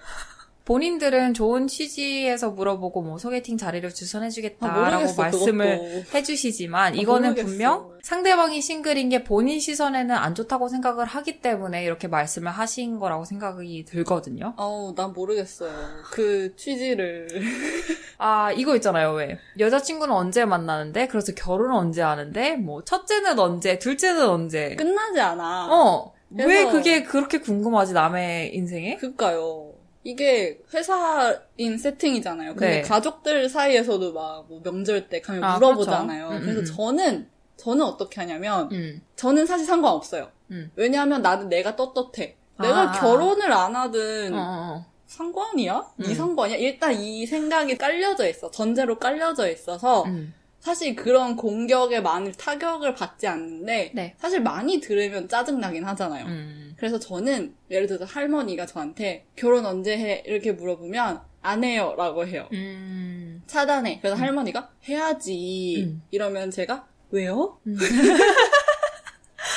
본인들은 0.66 1.34
좋은 1.34 1.66
취지에서 1.68 2.52
물어보고 2.52 3.02
뭐 3.02 3.18
소개팅 3.18 3.58
자리를 3.58 3.90
아, 3.90 3.92
추천해주겠다라고 3.92 4.98
모르겠어, 4.98 5.22
말씀을 5.22 5.78
그것도. 5.80 6.18
해주시지만 6.18 6.94
아, 6.94 6.96
이거는 6.96 7.30
모르겠어. 7.30 7.48
분명 7.48 7.90
상대방이 8.04 8.62
싱글인 8.62 9.10
게 9.10 9.24
본인 9.24 9.60
시선에는 9.60 10.16
안 10.16 10.36
좋다고 10.36 10.68
생각을 10.68 11.06
하기 11.06 11.42
때문에 11.42 11.84
이렇게 11.84 12.08
말씀을 12.08 12.52
하신 12.52 13.00
거라고 13.00 13.26
생각이 13.26 13.84
들거든요. 13.86 14.54
어우, 14.58 14.94
난 14.96 15.12
모르겠어요. 15.14 15.72
그 16.12 16.56
취지를. 16.56 17.28
아 18.22 18.52
이거 18.52 18.76
있잖아요 18.76 19.14
왜 19.14 19.40
여자친구는 19.58 20.14
언제 20.14 20.44
만나는데 20.44 21.08
그래서 21.08 21.32
결혼은 21.34 21.74
언제 21.74 22.02
하는데 22.02 22.58
뭐 22.58 22.84
첫째는 22.84 23.40
언제 23.40 23.80
둘째는 23.80 24.28
언제 24.28 24.76
끝나지 24.76 25.20
않아. 25.22 25.68
어왜 25.72 26.04
그래서- 26.46 26.72
그게 26.72 27.04
그렇게 27.04 27.40
궁금하지 27.40 27.94
남의 27.94 28.54
인생에? 28.56 28.98
그니까요. 28.98 29.69
이게 30.10 30.60
회사인 30.74 31.78
세팅이잖아요. 31.78 32.56
근데 32.56 32.78
네. 32.78 32.82
가족들 32.82 33.48
사이에서도 33.50 34.14
막 34.14 34.40
뭐 34.50 34.62
명절 34.64 35.10
때 35.10 35.22
가면 35.22 35.44
아, 35.44 35.56
물어보잖아요. 35.56 36.30
그렇죠. 36.30 36.38
음, 36.38 36.42
그래서 36.42 36.60
음, 36.60 36.64
음. 36.64 36.66
저는 36.66 37.30
저는 37.58 37.86
어떻게 37.86 38.22
하냐면 38.22 38.70
음. 38.72 39.02
저는 39.16 39.46
사실 39.46 39.66
상관없어요. 39.68 40.32
음. 40.52 40.72
왜냐하면 40.76 41.22
나는 41.22 41.50
내가 41.50 41.76
떳떳해. 41.76 42.36
아. 42.58 42.64
내가 42.64 42.92
결혼을 42.94 43.52
안 43.52 43.76
하든 43.76 44.34
어, 44.34 44.38
어, 44.38 44.42
어. 44.42 44.86
상관이야? 45.06 45.86
음. 46.00 46.06
이 46.06 46.16
상관이야? 46.16 46.58
일단 46.58 46.94
이 46.94 47.26
생각이 47.28 47.78
깔려져 47.78 48.28
있어. 48.28 48.50
전제로 48.50 48.98
깔려져 48.98 49.50
있어서 49.50 50.04
음. 50.06 50.34
사실 50.60 50.96
그런 50.96 51.36
공격에 51.36 52.02
많은 52.02 52.34
타격을 52.34 52.94
받지 52.96 53.28
않는데 53.28 53.92
네. 53.96 54.16
사실 54.18 54.42
많이 54.42 54.80
들으면 54.80 55.28
짜증나긴 55.30 55.86
하잖아요. 55.86 56.26
음. 56.26 56.74
그래서 56.78 57.00
저는 57.00 57.56
예를 57.72 57.88
들어서 57.88 58.06
할머니가 58.06 58.66
저한테 58.66 59.26
결혼 59.36 59.66
언제 59.66 59.98
해? 59.98 60.24
이렇게 60.26 60.52
물어보면 60.52 61.22
안 61.42 61.64
해요 61.64 61.96
라고 61.98 62.28
해요. 62.28 62.48
음. 62.52 63.42
차단해. 63.48 64.00
그래서 64.02 64.16
할머니가 64.18 64.70
해야지 64.88 65.86
음. 65.88 66.02
이러면 66.12 66.52
제가 66.52 66.86
왜요? 67.12 67.60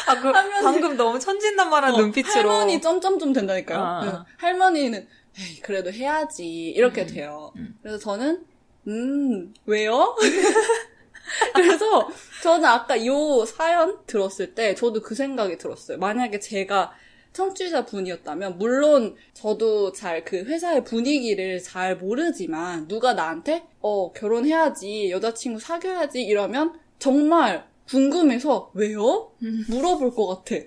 아, 0.06 0.20
그, 0.20 0.30
하면서- 0.30 0.62
방금 0.62 0.96
너무 0.96 1.18
천진난만한 1.18 1.94
어, 1.94 1.98
눈빛으로. 1.98 2.50
할머니 2.50 2.80
점점점 2.80 3.32
된다니까요. 3.32 3.78
아, 3.78 3.82
아. 3.82 4.00
그래서 4.00 4.26
할머니는 4.38 5.06
에이, 5.38 5.60
그래도 5.60 5.90
해야지 5.92 6.46
이렇게 6.70 7.02
음, 7.02 7.06
돼요. 7.06 7.52
음. 7.56 7.76
그래서 7.82 7.98
저는 7.98 8.44
음 8.88 9.54
왜요? 9.64 10.16
그래서 11.54 12.08
저는 12.42 12.64
아까 12.64 12.96
이 12.96 13.08
사연 13.46 13.98
들었을 14.06 14.54
때 14.54 14.74
저도 14.74 15.02
그 15.02 15.14
생각이 15.14 15.58
들었어요. 15.58 15.98
만약에 15.98 16.38
제가 16.40 16.92
청취자 17.32 17.86
분이었다면 17.86 18.58
물론 18.58 19.16
저도 19.32 19.92
잘 19.92 20.24
그 20.24 20.44
회사의 20.44 20.84
분위기를 20.84 21.62
잘 21.62 21.96
모르지만 21.96 22.86
누가 22.88 23.14
나한테 23.14 23.64
어 23.80 24.12
결혼해야지 24.12 25.10
여자친구 25.10 25.58
사귀어야지 25.60 26.22
이러면 26.22 26.78
정말 26.98 27.66
궁금해서 27.88 28.70
왜요? 28.74 29.32
음. 29.42 29.64
물어볼 29.68 30.14
것 30.14 30.26
같아. 30.26 30.62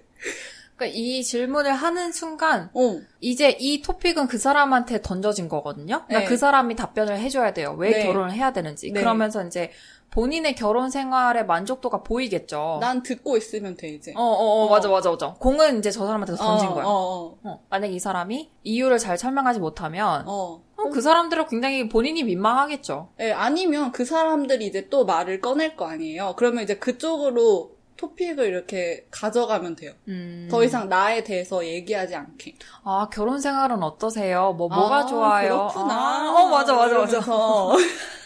그러니까 0.75 0.97
이 0.97 1.23
질문을 1.23 1.73
하는 1.73 2.11
순간 2.11 2.69
어. 2.73 2.99
이제 3.21 3.55
이 3.59 3.81
토픽은 3.81 4.27
그 4.27 4.37
사람한테 4.37 5.01
던져진 5.01 5.47
거거든요. 5.47 6.03
그러니까 6.05 6.19
네. 6.19 6.25
그 6.25 6.35
사람이 6.35 6.75
답변을 6.75 7.17
해줘야 7.17 7.53
돼요. 7.53 7.75
왜 7.79 7.91
네. 7.91 8.03
결혼을 8.03 8.33
해야 8.33 8.51
되는지. 8.51 8.91
네. 8.91 8.99
그러면서 8.99 9.45
이제 9.45 9.71
본인의 10.11 10.55
결혼 10.55 10.89
생활의 10.89 11.45
만족도가 11.45 12.03
보이겠죠. 12.03 12.77
난 12.79 13.03
듣고 13.03 13.35
있으면 13.37 13.75
돼 13.75 13.89
이제. 13.89 14.13
어, 14.15 14.21
어, 14.21 14.61
어, 14.61 14.65
어. 14.65 14.69
맞아, 14.69 14.87
맞아, 14.87 15.09
맞아. 15.09 15.33
공은 15.39 15.79
이제 15.79 15.91
저 15.91 16.05
사람한테 16.05 16.35
던진 16.35 16.69
어, 16.69 16.73
거야. 16.73 16.85
어, 16.85 16.89
어. 16.89 17.37
어, 17.43 17.63
만약 17.69 17.87
이 17.87 17.99
사람이 17.99 18.49
이유를 18.63 18.97
잘 18.97 19.17
설명하지 19.17 19.59
못하면, 19.59 20.23
어. 20.27 20.61
어, 20.77 20.89
그 20.89 21.01
사람들은 21.01 21.47
굉장히 21.47 21.89
본인이 21.89 22.23
민망하겠죠. 22.23 23.09
예, 23.19 23.31
아니면 23.31 23.91
그 23.91 24.05
사람들이 24.05 24.65
이제 24.65 24.87
또 24.89 25.05
말을 25.05 25.41
꺼낼 25.41 25.75
거 25.75 25.85
아니에요. 25.87 26.35
그러면 26.37 26.63
이제 26.63 26.77
그쪽으로 26.77 27.75
토픽을 27.97 28.45
이렇게 28.45 29.07
가져가면 29.09 29.75
돼요. 29.75 29.93
음. 30.09 30.47
더 30.51 30.63
이상 30.63 30.89
나에 30.89 31.23
대해서 31.23 31.65
얘기하지 31.65 32.15
않게. 32.15 32.55
아, 32.83 33.07
결혼 33.11 33.39
생활은 33.39 33.81
어떠세요? 33.83 34.53
뭐, 34.53 34.67
뭐가 34.67 34.97
아, 34.97 35.05
좋아요? 35.05 35.69
그렇구나. 35.69 35.93
아, 35.93 36.31
어, 36.31 36.49
맞아, 36.49 36.73
맞아, 36.73 36.97
맞아. 36.99 37.19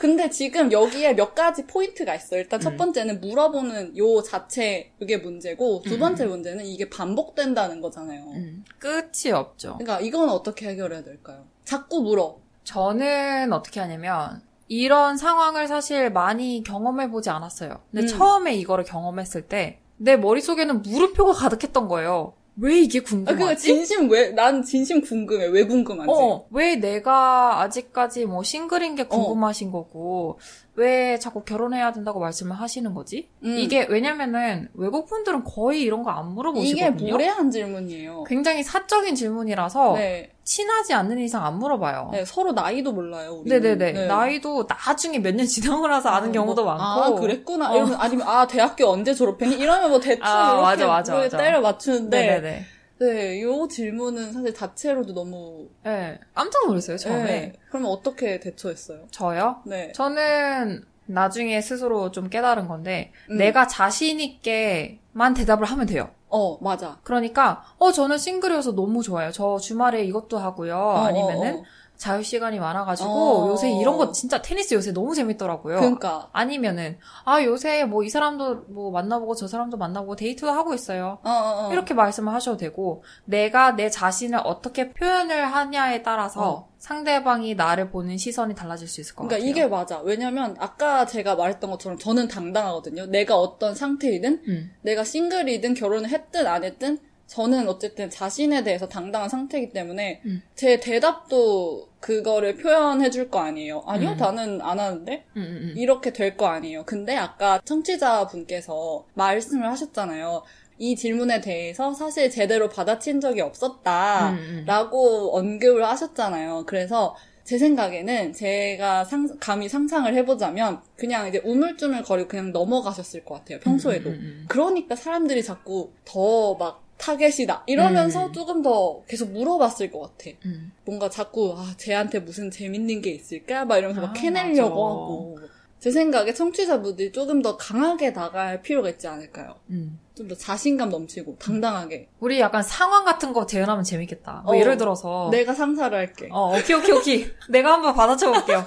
근데 0.00 0.30
지금 0.30 0.72
여기에 0.72 1.12
몇 1.12 1.34
가지 1.34 1.66
포인트가 1.66 2.14
있어요. 2.14 2.40
일단 2.40 2.58
첫 2.58 2.72
음. 2.72 2.76
번째는 2.78 3.20
물어보는 3.20 3.98
요 3.98 4.22
자체 4.22 4.92
이게 4.98 5.18
문제고 5.18 5.82
두 5.84 5.96
음. 5.96 6.00
번째 6.00 6.24
문제는 6.24 6.64
이게 6.64 6.88
반복된다는 6.88 7.82
거잖아요. 7.82 8.22
음, 8.30 8.64
끝이 8.78 9.30
없죠. 9.30 9.76
그러니까 9.76 10.00
이건 10.00 10.30
어떻게 10.30 10.70
해결해야 10.70 11.04
될까요? 11.04 11.44
자꾸 11.64 12.00
물어. 12.00 12.38
저는 12.64 13.52
어떻게 13.52 13.78
하냐면, 13.78 14.40
이런 14.68 15.18
상황을 15.18 15.68
사실 15.68 16.10
많이 16.10 16.62
경험해 16.64 17.10
보지 17.10 17.28
않았어요. 17.28 17.82
근데 17.90 18.06
음. 18.06 18.06
처음에 18.06 18.54
이거를 18.54 18.84
경험했을 18.84 19.48
때, 19.48 19.80
내 19.98 20.16
머릿속에는 20.16 20.80
물음표가 20.80 21.32
가득했던 21.34 21.88
거예요. 21.88 22.32
왜 22.56 22.80
이게 22.80 22.98
아, 22.98 23.02
궁금하지? 23.02 23.36
그니까 23.38 23.54
진심 23.56 24.10
왜, 24.10 24.30
난 24.30 24.62
진심 24.62 25.00
궁금해. 25.00 25.46
왜 25.46 25.64
궁금하지? 25.64 26.10
어, 26.10 26.46
왜 26.50 26.76
내가 26.76 27.60
아직까지 27.60 28.26
뭐 28.26 28.42
싱글인 28.42 28.92
어. 28.92 28.94
게 28.96 29.04
궁금하신 29.04 29.70
거고, 29.70 30.38
왜 30.74 31.18
자꾸 31.18 31.42
결혼해야 31.44 31.92
된다고 31.92 32.20
말씀을 32.20 32.58
하시는 32.58 32.92
거지? 32.94 33.28
음. 33.44 33.56
이게, 33.58 33.86
왜냐면은, 33.88 34.68
외국 34.74 35.06
분들은 35.06 35.44
거의 35.44 35.82
이런 35.82 36.02
거안 36.02 36.26
이게 36.26 36.34
물어보시거든요. 36.34 37.12
무례한 37.12 37.50
질문이에요. 37.50 38.24
굉장히 38.24 38.62
사적인 38.62 39.14
질문이라서, 39.14 39.94
네. 39.94 40.30
친하지 40.54 40.92
않는 40.94 41.20
이상 41.20 41.46
안 41.46 41.60
물어봐요. 41.60 42.08
네, 42.10 42.24
서로 42.24 42.50
나이도 42.50 42.90
몰라요, 42.92 43.34
우리. 43.40 43.48
네네네. 43.50 44.06
나이도 44.08 44.66
나중에 44.68 45.20
몇 45.20 45.30
년 45.36 45.46
지나고 45.46 45.86
나서 45.86 46.08
아는 46.08 46.32
경우도 46.32 46.64
많고. 46.64 46.82
아, 46.82 47.14
그랬구나. 47.20 47.72
어. 47.72 47.86
아니면, 47.98 48.26
아, 48.26 48.48
대학교 48.48 48.88
언제 48.88 49.14
졸업했니? 49.14 49.54
이러면 49.54 49.90
뭐 49.90 50.00
대충 50.00 50.24
아, 50.26 50.48
이렇게 50.50 50.62
맞아, 50.62 50.86
맞아, 50.88 51.12
뭐 51.12 51.22
맞아. 51.22 51.36
때려 51.38 51.60
맞추는데. 51.60 52.18
네네네. 52.20 52.64
네, 52.98 53.42
요 53.42 53.68
질문은 53.68 54.32
사실 54.32 54.52
자체로도 54.52 55.14
너무. 55.14 55.68
네. 55.84 56.18
깜짝 56.34 56.66
놀랐어요, 56.66 56.96
처음에. 56.98 57.24
네. 57.24 57.52
그러면 57.68 57.92
어떻게 57.92 58.40
대처했어요? 58.40 59.06
저요? 59.12 59.60
네. 59.64 59.92
저는 59.92 60.84
나중에 61.12 61.60
스스로 61.60 62.10
좀 62.10 62.28
깨달은 62.28 62.68
건데, 62.68 63.12
음. 63.30 63.36
내가 63.36 63.66
자신 63.66 64.20
있게만 64.20 65.34
대답을 65.34 65.66
하면 65.66 65.86
돼요. 65.86 66.10
어, 66.28 66.58
맞아. 66.62 66.98
그러니까, 67.02 67.64
어, 67.78 67.90
저는 67.92 68.18
싱글이어서 68.18 68.72
너무 68.74 69.02
좋아요. 69.02 69.32
저 69.32 69.58
주말에 69.58 70.04
이것도 70.04 70.38
하고요. 70.38 70.76
어, 70.76 71.04
아니면은, 71.04 71.56
어, 71.56 71.58
어. 71.58 71.64
자유 72.00 72.22
시간이 72.22 72.58
많아가지고, 72.58 73.10
어. 73.10 73.48
요새 73.50 73.70
이런 73.70 73.98
거 73.98 74.10
진짜 74.10 74.40
테니스 74.40 74.72
요새 74.72 74.90
너무 74.92 75.14
재밌더라고요. 75.14 75.76
그러니까. 75.80 76.30
아니면은, 76.32 76.98
아, 77.26 77.42
요새 77.44 77.84
뭐 77.84 78.02
이 78.02 78.08
사람도 78.08 78.64
뭐 78.70 78.90
만나보고 78.90 79.34
저 79.34 79.46
사람도 79.46 79.76
만나보고 79.76 80.16
데이트도 80.16 80.50
하고 80.50 80.72
있어요. 80.72 81.18
어, 81.22 81.30
어, 81.30 81.68
어. 81.68 81.72
이렇게 81.72 81.92
말씀을 81.92 82.32
하셔도 82.32 82.56
되고, 82.56 83.04
내가 83.26 83.76
내 83.76 83.90
자신을 83.90 84.40
어떻게 84.44 84.92
표현을 84.92 85.44
하냐에 85.52 86.02
따라서 86.02 86.40
어. 86.50 86.70
상대방이 86.78 87.54
나를 87.56 87.90
보는 87.90 88.16
시선이 88.16 88.54
달라질 88.54 88.88
수 88.88 89.02
있을 89.02 89.14
것 89.14 89.24
그러니까 89.24 89.36
같아요. 89.36 89.50
이게 89.50 89.66
맞아. 89.66 90.00
왜냐면 90.00 90.56
아까 90.58 91.04
제가 91.04 91.34
말했던 91.36 91.70
것처럼 91.70 91.98
저는 91.98 92.28
당당하거든요. 92.28 93.04
내가 93.06 93.36
어떤 93.36 93.74
상태이든 93.74 94.42
음. 94.48 94.70
내가 94.80 95.04
싱글이든 95.04 95.74
결혼을 95.74 96.08
했든 96.08 96.46
안 96.46 96.64
했든 96.64 96.98
저는 97.30 97.68
어쨌든 97.68 98.10
자신에 98.10 98.64
대해서 98.64 98.88
당당한 98.88 99.28
상태이기 99.28 99.72
때문에 99.72 100.20
음. 100.26 100.42
제 100.56 100.80
대답도 100.80 101.88
그거를 102.00 102.56
표현해 102.56 103.08
줄 103.10 103.30
거 103.30 103.38
아니에요. 103.38 103.84
아니요, 103.86 104.10
음. 104.10 104.16
나는 104.16 104.60
안 104.60 104.80
하는데? 104.80 105.24
음, 105.36 105.40
음, 105.40 105.42
음. 105.62 105.74
이렇게 105.76 106.12
될 106.12 106.36
거 106.36 106.46
아니에요. 106.46 106.82
근데 106.86 107.14
아까 107.16 107.60
청취자 107.64 108.26
분께서 108.26 109.04
말씀을 109.14 109.68
하셨잖아요. 109.68 110.42
이 110.78 110.96
질문에 110.96 111.40
대해서 111.40 111.94
사실 111.94 112.30
제대로 112.30 112.68
받아친 112.68 113.20
적이 113.20 113.42
없었다. 113.42 114.30
음, 114.30 114.34
음. 114.36 114.64
라고 114.66 115.36
언급을 115.36 115.86
하셨잖아요. 115.86 116.64
그래서 116.66 117.14
제 117.44 117.58
생각에는 117.58 118.32
제가 118.32 119.04
상, 119.04 119.28
감히 119.38 119.68
상상을 119.68 120.12
해보자면 120.16 120.80
그냥 120.96 121.28
이제 121.28 121.40
우물쭈물 121.44 122.02
거리고 122.02 122.28
그냥 122.28 122.50
넘어가셨을 122.50 123.24
것 123.24 123.36
같아요. 123.36 123.60
평소에도. 123.60 124.08
음, 124.10 124.14
음, 124.14 124.20
음. 124.20 124.44
그러니까 124.48 124.96
사람들이 124.96 125.44
자꾸 125.44 125.92
더 126.04 126.56
막 126.58 126.89
타겟이다 127.00 127.64
이러면서 127.66 128.26
음. 128.26 128.32
조금 128.32 128.62
더 128.62 129.02
계속 129.08 129.30
물어봤을 129.30 129.90
것 129.90 130.00
같아. 130.00 130.36
음. 130.44 130.72
뭔가 130.84 131.08
자꾸 131.08 131.54
아 131.56 131.74
쟤한테 131.76 132.20
무슨 132.20 132.50
재밌는 132.50 133.00
게 133.00 133.10
있을까 133.10 133.64
막 133.64 133.78
이러면서 133.78 134.02
막 134.02 134.10
아, 134.10 134.12
캐내려고 134.12 134.84
맞아. 134.84 134.94
하고 134.94 135.38
제 135.80 135.90
생각에 135.90 136.34
청취자분들이 136.34 137.10
조금 137.10 137.40
더 137.40 137.56
강하게 137.56 138.12
나갈 138.12 138.60
필요가 138.60 138.90
있지 138.90 139.08
않을까요? 139.08 139.56
음. 139.70 139.98
좀더 140.14 140.34
자신감 140.34 140.90
넘치고 140.90 141.36
당당하게 141.38 142.08
우리 142.20 142.38
약간 142.38 142.62
상황 142.62 143.06
같은 143.06 143.32
거 143.32 143.46
재현하면 143.46 143.82
재밌겠다. 143.84 144.42
뭐 144.44 144.54
어. 144.54 144.58
예를 144.58 144.76
들어서. 144.76 145.28
내가 145.32 145.54
상사를 145.54 145.96
할게. 145.96 146.28
어, 146.30 146.54
오케이, 146.56 146.76
오케이, 146.76 146.92
오케이. 146.92 147.30
내가 147.48 147.72
한번 147.72 147.94
받아쳐 147.94 148.30
볼게요. 148.30 148.62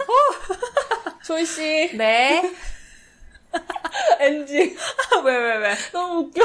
초이 1.23 1.45
씨 1.45 1.95
네. 1.95 2.51
엔지 4.19 4.57
왜, 5.23 5.37
왜, 5.37 5.57
왜? 5.57 5.75
너무 5.91 6.21
웃겨. 6.21 6.41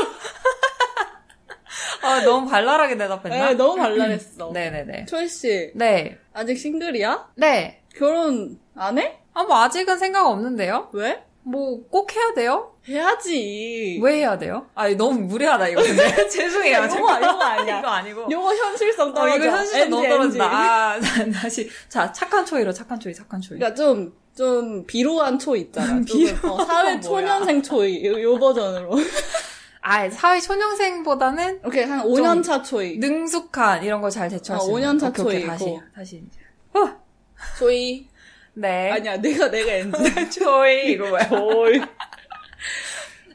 아, 2.02 2.20
너무 2.22 2.48
발랄하게 2.48 2.96
대답했나? 2.96 3.48
네, 3.48 3.54
너무 3.54 3.76
발랄했어. 3.76 4.50
네네네. 4.52 5.06
초이 5.06 5.28
씨 5.28 5.70
네. 5.74 6.18
아직 6.32 6.56
싱글이야? 6.56 7.30
네. 7.36 7.82
결혼 7.96 8.58
안 8.74 8.98
해? 8.98 9.18
아, 9.34 9.42
뭐, 9.44 9.60
아직은 9.62 9.98
생각 9.98 10.26
없는데요? 10.26 10.90
왜? 10.92 11.22
뭐, 11.42 11.80
꼭 11.88 12.14
해야 12.14 12.34
돼요? 12.34 12.74
해야지. 12.88 13.98
왜 14.02 14.16
해야 14.18 14.36
돼요? 14.38 14.66
아, 14.74 14.88
너무 14.90 15.20
무례하다, 15.20 15.68
이거 15.68 15.82
근데. 15.82 16.28
죄송해요. 16.28 16.84
이거. 16.84 16.96
이거 16.96 17.42
아니야. 17.42 17.78
이거 17.78 17.88
아니고. 17.88 18.26
요거 18.30 18.54
현실성 18.54 19.10
어, 19.10 19.14
떨어져. 19.14 19.36
이거 19.36 19.56
현실성 19.56 19.90
너무 19.90 20.04
NG, 20.04 20.08
떨어진다. 20.10 20.44
NG. 20.44 20.54
아, 20.54 21.00
자, 21.00 21.40
다시. 21.40 21.70
자, 21.88 22.12
착한 22.12 22.44
초이로, 22.44 22.72
착한 22.72 23.00
초이, 23.00 23.14
착한 23.14 23.40
초이. 23.40 23.58
그러니까 23.58 23.74
좀, 23.74 24.12
좀 24.36 24.84
비루한 24.86 25.38
초이 25.38 25.60
있잖아. 25.62 26.02
조금, 26.04 26.50
어, 26.50 26.64
사회? 26.64 27.00
초년생 27.00 27.62
초이. 27.62 28.04
요, 28.06 28.20
요 28.20 28.38
버전으로. 28.38 28.90
아, 29.80 30.08
사회 30.10 30.40
초년생보다는 30.40 31.60
오케이, 31.64 31.84
한 31.84 32.02
5년 32.04 32.42
차 32.42 32.62
초이. 32.62 32.98
능숙한 32.98 33.84
이런 33.84 34.00
걸 34.00 34.10
잘 34.10 34.28
대처할 34.28 34.60
어, 34.60 34.64
수 34.64 34.70
있는. 34.70 34.98
5년 34.98 35.00
차 35.00 35.08
오케이, 35.22 35.46
다시. 35.46 35.78
다시 35.94 36.16
이제. 36.26 36.38
초이. 37.58 38.08
네. 38.54 38.90
아니야, 38.90 39.16
내가, 39.18 39.48
내가 39.50 39.72
엔지. 39.72 40.30
초이, 40.40 40.92
이거 40.92 41.12
왜? 41.12 41.28
초이. 41.28 41.80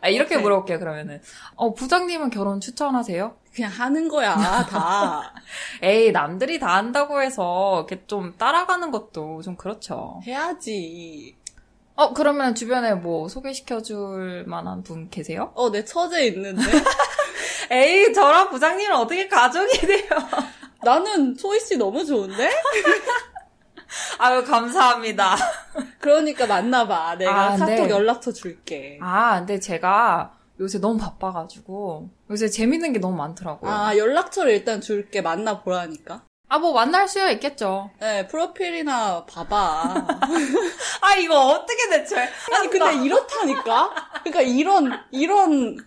아, 0.01 0.09
이렇게 0.09 0.35
오케이. 0.35 0.43
물어볼게요, 0.43 0.79
그러면은. 0.79 1.21
어, 1.55 1.73
부장님은 1.73 2.29
결혼 2.29 2.59
추천하세요? 2.59 3.37
그냥 3.55 3.71
하는 3.71 4.09
거야, 4.09 4.35
다. 4.69 5.33
에이, 5.81 6.11
남들이 6.11 6.59
다 6.59 6.75
한다고 6.75 7.21
해서 7.21 7.85
이렇게 7.87 8.05
좀 8.05 8.35
따라가는 8.37 8.91
것도 8.91 9.41
좀 9.43 9.55
그렇죠. 9.55 10.19
해야지. 10.25 11.37
어, 11.95 12.13
그러면 12.13 12.55
주변에 12.55 12.95
뭐 12.95 13.27
소개시켜줄 13.29 14.45
만한 14.47 14.83
분 14.83 15.09
계세요? 15.09 15.51
어, 15.55 15.71
내 15.71 15.85
처제 15.85 16.25
있는데. 16.27 16.61
에이, 17.69 18.13
저랑 18.13 18.49
부장님은 18.49 18.95
어떻게 18.95 19.27
가족이 19.27 19.77
돼요? 19.79 20.09
나는 20.83 21.37
초이 21.37 21.59
씨 21.59 21.77
너무 21.77 22.03
좋은데? 22.05 22.49
아유, 24.17 24.43
감사합니다. 24.43 25.35
그러니까 25.99 26.47
만나봐. 26.47 27.15
내가 27.17 27.53
아, 27.53 27.55
카톡 27.55 27.65
네. 27.67 27.89
연락처 27.89 28.33
줄게. 28.33 28.97
아, 29.01 29.37
근데 29.39 29.59
제가 29.59 30.35
요새 30.59 30.79
너무 30.79 30.97
바빠가지고 30.97 32.09
요새 32.29 32.47
재밌는 32.49 32.93
게 32.93 32.99
너무 32.99 33.15
많더라고요. 33.17 33.71
아, 33.71 33.87
아, 33.89 33.97
연락처를 33.97 34.51
일단 34.51 34.81
줄게. 34.81 35.21
만나보라니까. 35.21 36.23
뭐 36.59 36.73
만날 36.73 37.07
수야 37.07 37.29
있겠죠. 37.31 37.89
네, 37.99 38.27
프로필이나 38.27 39.25
봐봐. 39.25 40.07
아, 41.01 41.15
이거 41.19 41.47
어떻게 41.49 41.89
대처해? 41.89 42.27
아니, 42.53 42.69
근데 42.69 43.05
이렇다니까? 43.05 43.93
그러니까 44.23 44.41
이런, 44.41 44.91
이런 45.11 45.77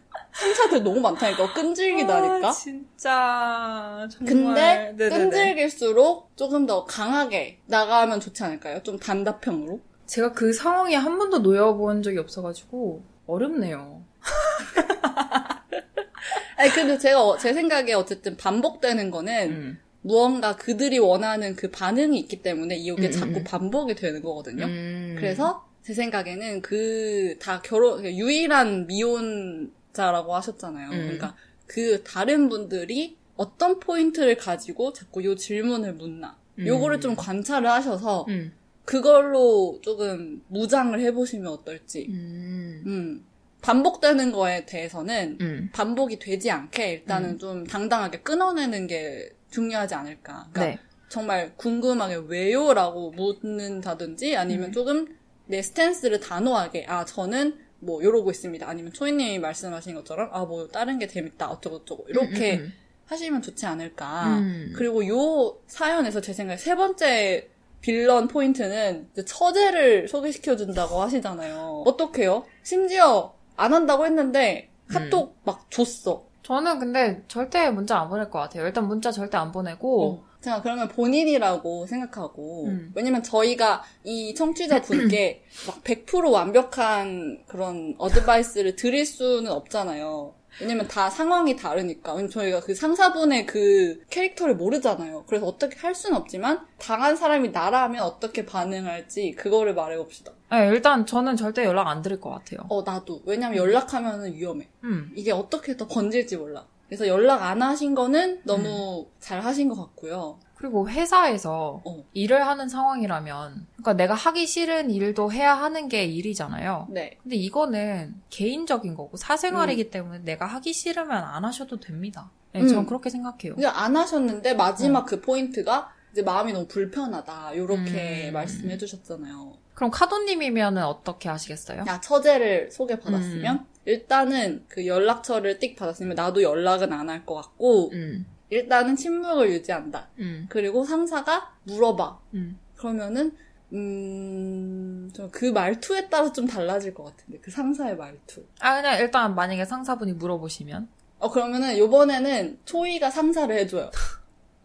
행사들 0.42 0.82
너무 0.82 1.00
많다니까. 1.00 1.52
끈질기다니까? 1.52 2.48
아, 2.48 2.52
진짜 2.52 4.08
정말. 4.10 4.26
근데 4.26 4.92
네네네. 4.96 5.08
끈질길수록 5.18 6.32
조금 6.36 6.66
더 6.66 6.84
강하게 6.84 7.60
나가면 7.66 8.20
좋지 8.20 8.42
않을까요? 8.44 8.82
좀 8.82 8.98
단답형으로. 8.98 9.80
제가 10.06 10.32
그 10.32 10.52
상황에 10.52 10.94
한 10.94 11.18
번도 11.18 11.38
놓여본 11.38 12.02
적이 12.02 12.18
없어가지고 12.18 13.02
어렵네요. 13.26 14.02
아니, 16.56 16.70
근데 16.70 16.98
제가, 16.98 17.22
어- 17.22 17.38
제 17.38 17.52
생각에 17.52 17.92
어쨌든 17.92 18.36
반복되는 18.36 19.10
거는 19.10 19.50
음. 19.50 19.80
무언가 20.07 20.54
그들이 20.57 20.98
원하는 20.98 21.57
그 21.57 21.70
반응이 21.70 22.18
있기 22.20 22.42
때문에 22.42 22.76
이게 22.76 23.07
음, 23.07 23.11
자꾸 23.11 23.38
음. 23.38 23.44
반복이 23.44 23.94
되는 23.96 24.22
거거든요. 24.22 24.64
음. 24.66 25.16
그래서 25.18 25.66
제 25.82 25.94
생각에는 25.94 26.62
그 26.62 27.36
다 27.40 27.61
결혼 27.62 28.04
유일한 28.04 28.86
미혼자라고 28.86 30.34
하셨잖아요. 30.36 30.90
음. 30.90 30.98
그러니까 31.02 31.34
그 31.66 32.02
다른 32.04 32.48
분들이 32.48 33.16
어떤 33.36 33.80
포인트를 33.80 34.36
가지고 34.36 34.92
자꾸 34.92 35.24
요 35.24 35.34
질문을 35.34 35.94
묻나. 35.94 36.36
음. 36.59 36.66
요거를 36.66 37.00
좀 37.00 37.16
관찰을 37.16 37.68
하셔서 37.68 38.24
음. 38.28 38.52
그걸로 38.84 39.78
조금 39.82 40.42
무장을 40.48 40.98
해보시면 40.98 41.48
어떨지. 41.52 42.07
음. 42.09 42.82
음. 42.86 43.24
반복되는 43.61 44.30
거에 44.30 44.64
대해서는 44.64 45.38
음. 45.40 45.70
반복이 45.72 46.20
되지 46.20 46.50
않게 46.52 46.92
일단은 46.92 47.30
음. 47.30 47.38
좀 47.38 47.66
당당하게 47.66 48.20
끊어내는 48.20 48.86
게 48.86 49.30
중요하지 49.51 49.94
않을까. 49.94 50.49
그러니까 50.53 50.76
네. 50.76 50.78
정말 51.09 51.53
궁금하게 51.57 52.16
왜요라고 52.26 53.12
묻는다든지 53.12 54.36
아니면 54.36 54.70
음. 54.70 54.72
조금 54.72 55.16
내 55.47 55.62
stance를 55.62 56.20
단호하게 56.20 56.86
아 56.88 57.05
저는 57.05 57.59
뭐 57.78 58.03
이러고 58.03 58.30
있습니다. 58.30 58.66
아니면 58.68 58.92
초이님이 58.92 59.38
말씀하신 59.38 59.94
것처럼 59.94 60.30
아 60.32 60.44
뭐 60.44 60.66
다른 60.68 60.99
게 60.99 61.07
재밌다 61.07 61.49
어쩌고 61.51 61.80
저쩌고 61.80 62.07
이렇게 62.09 62.57
음, 62.59 62.72
하시면 63.07 63.42
좋지 63.42 63.66
않을까. 63.66 64.38
음. 64.38 64.72
그리고 64.76 65.07
요 65.07 65.59
사연에서 65.66 66.20
제 66.20 66.32
생각에 66.32 66.57
세 66.57 66.74
번째 66.74 67.49
빌런 67.82 68.26
포인트는 68.26 69.11
처제를 69.24 70.09
소개시켜 70.09 70.57
준다고 70.57 71.01
하시잖아요. 71.03 71.84
어떡해요? 71.86 72.44
심지어 72.64 73.34
안 73.57 73.72
한다고 73.72 74.07
했는데 74.07 74.70
카톡 74.88 75.36
막 75.44 75.70
줬어. 75.70 76.26
저는 76.47 76.78
근데 76.78 77.24
절대 77.26 77.68
문자 77.70 77.99
안 77.99 78.09
보낼 78.09 78.30
것 78.30 78.38
같아요. 78.38 78.66
일단 78.66 78.86
문자 78.86 79.11
절대 79.11 79.36
안 79.36 79.51
보내고 79.51 80.20
어. 80.22 80.24
제가 80.40 80.62
그러면 80.62 80.86
본인이라고 80.86 81.88
생각하고 81.88 82.66
음. 82.66 82.92
왜냐면 82.94 83.24
저희가 83.24 83.82
이 84.05 84.32
청취자 84.32 84.80
분께 84.82 85.42
막 85.66 85.82
100% 85.82 86.30
완벽한 86.30 87.42
그런 87.49 87.97
advice를 87.99 88.76
드릴 88.76 89.05
수는 89.07 89.51
없잖아요. 89.51 90.34
왜냐면 90.61 90.88
다 90.88 91.11
상황이 91.11 91.57
다르니까. 91.57 92.12
왜냐면 92.12 92.30
저희가 92.30 92.61
그 92.61 92.74
상사분의 92.74 93.46
그 93.46 94.00
캐릭터를 94.11 94.57
모르잖아요. 94.57 95.24
그래서 95.26 95.46
어떻게 95.46 95.76
할 95.78 95.94
수는 95.94 96.16
없지만 96.16 96.66
당한 96.78 97.16
사람이 97.16 97.50
나라면 97.50 98.02
어떻게 98.02 98.46
반응할지 98.46 99.32
그거를 99.32 99.74
말해봅시다. 99.74 100.32
네, 100.52 100.68
일단 100.68 101.07
저는 101.07 101.36
절대 101.36 101.64
연락 101.64 101.88
안 101.88 102.02
드릴 102.02 102.20
것 102.20 102.30
같아요. 102.30 102.61
어 102.68 102.82
나도. 102.82 103.22
왜냐면 103.26 103.59
연락하면 103.59 104.32
위험해. 104.32 104.68
음. 104.84 105.11
이게 105.14 105.32
어떻게 105.32 105.76
더 105.76 105.86
번질지 105.86 106.36
몰라. 106.36 106.64
그래서 106.86 107.09
연락 107.09 107.42
안 107.42 107.62
하신 107.62 107.94
거는 107.94 108.42
너무 108.44 109.07
잘 109.18 109.40
하신 109.40 109.68
것 109.68 109.74
같고요. 109.76 110.38
그리고 110.57 110.88
회사에서 110.88 111.82
어. 111.84 112.04
일을 112.14 112.46
하는 112.46 112.68
상황이라면, 112.68 113.66
그러니까 113.72 113.92
내가 113.92 114.14
하기 114.14 114.46
싫은 114.46 114.90
일도 114.90 115.30
해야 115.32 115.54
하는 115.54 115.88
게 115.88 116.04
일이잖아요. 116.04 116.88
네. 116.90 117.18
근데 117.22 117.36
이거는 117.36 118.14
개인적인 118.30 118.94
거고 118.94 119.16
사생활이기 119.16 119.90
때문에 119.90 120.20
내가 120.20 120.46
하기 120.46 120.72
싫으면 120.72 121.11
안 121.12 121.44
하셔도 121.44 121.78
됩니다. 121.78 122.30
네, 122.52 122.62
음. 122.62 122.68
저는 122.68 122.86
그렇게 122.86 123.11
생각해요. 123.11 123.54
이제 123.59 123.66
안 123.66 123.96
하셨는데 123.96 124.54
마지막 124.54 125.04
그 125.04 125.20
포인트가 125.20 125.92
이제 126.12 126.22
마음이 126.22 126.52
너무 126.54 126.66
불편하다. 126.66 127.52
이렇게 127.52 128.28
음. 128.28 128.32
말씀해 128.32 128.78
주셨잖아요. 128.78 129.52
그럼 129.74 129.90
카도님이면 129.90 130.78
어떻게 130.78 131.28
하시겠어요? 131.28 131.84
야, 131.86 132.00
처제를 132.00 132.70
소개받았으면 132.72 133.66
일단은 133.84 134.64
그 134.68 134.86
연락처를 134.86 135.59
띡 135.59 135.76
받았으면 135.76 136.14
나도 136.14 136.42
연락은 136.42 136.92
안 136.94 137.11
할 137.11 137.26
것 137.26 137.34
같고 137.34 137.90
음, 137.92 138.24
일단은 138.51 138.97
침묵을 138.97 139.51
유지한다. 139.51 140.09
음, 140.18 140.47
그리고 140.49 140.84
상사가 140.84 141.55
물어봐. 141.64 142.18
음. 142.34 142.59
그러면은 142.76 143.36
음, 143.72 145.11
좀 145.14 145.28
그 145.32 145.47
말투에 145.47 146.09
따라 146.09 146.32
좀 146.32 146.47
달라질 146.47 146.94
것 146.94 147.05
같은데 147.05 147.38
그 147.40 147.51
상사의 147.51 147.97
말투. 147.97 148.44
아, 148.61 148.80
그냥 148.80 148.99
일단 148.99 149.34
만약에 149.34 149.64
상사분이 149.64 150.14
물어보시면. 150.14 150.88
어 151.18 151.30
그러면은 151.30 151.76
요번에는 151.78 152.61
초이가 152.64 153.11
상사를 153.11 153.55
해줘요. 153.55 153.90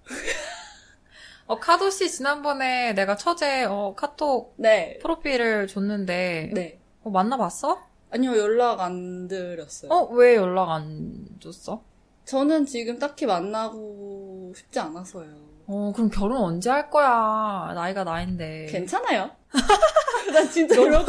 어, 1.47 1.59
카도 1.59 1.89
씨 1.89 2.09
지난번에 2.09 2.93
내가 2.93 3.15
처제, 3.15 3.65
어, 3.65 3.93
카톡 3.97 4.53
네, 4.57 4.97
프로필을 5.01 5.67
줬는데, 5.67 6.51
네. 6.53 6.79
어, 7.03 7.09
만나봤어? 7.09 7.81
아니요 8.09 8.37
연락 8.37 8.79
안 8.81 9.27
드렸어요. 9.27 9.91
어, 9.91 10.05
왜 10.13 10.35
연락 10.35 10.69
안 10.69 11.25
줬어? 11.39 11.83
저는 12.25 12.65
지금 12.65 12.99
딱히 12.99 13.25
만나고 13.25 14.53
싶지 14.55 14.79
않아서요. 14.79 15.29
어, 15.67 15.91
그럼 15.95 16.09
결혼 16.09 16.43
언제 16.43 16.69
할 16.69 16.89
거야? 16.89 17.71
나이가 17.73 18.03
나인데. 18.03 18.67
괜찮아요. 18.69 19.31
난 20.33 20.49
진짜 20.49 20.81
않아. 20.81 21.05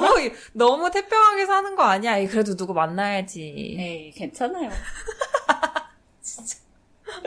너무, 0.00 0.30
너무 0.52 0.90
태평하게 0.90 1.46
사는 1.46 1.74
거 1.76 1.82
아니야? 1.82 2.14
그래도 2.28 2.56
누구 2.56 2.74
만나야지. 2.74 3.76
에이, 3.78 4.10
괜찮아요. 4.12 4.70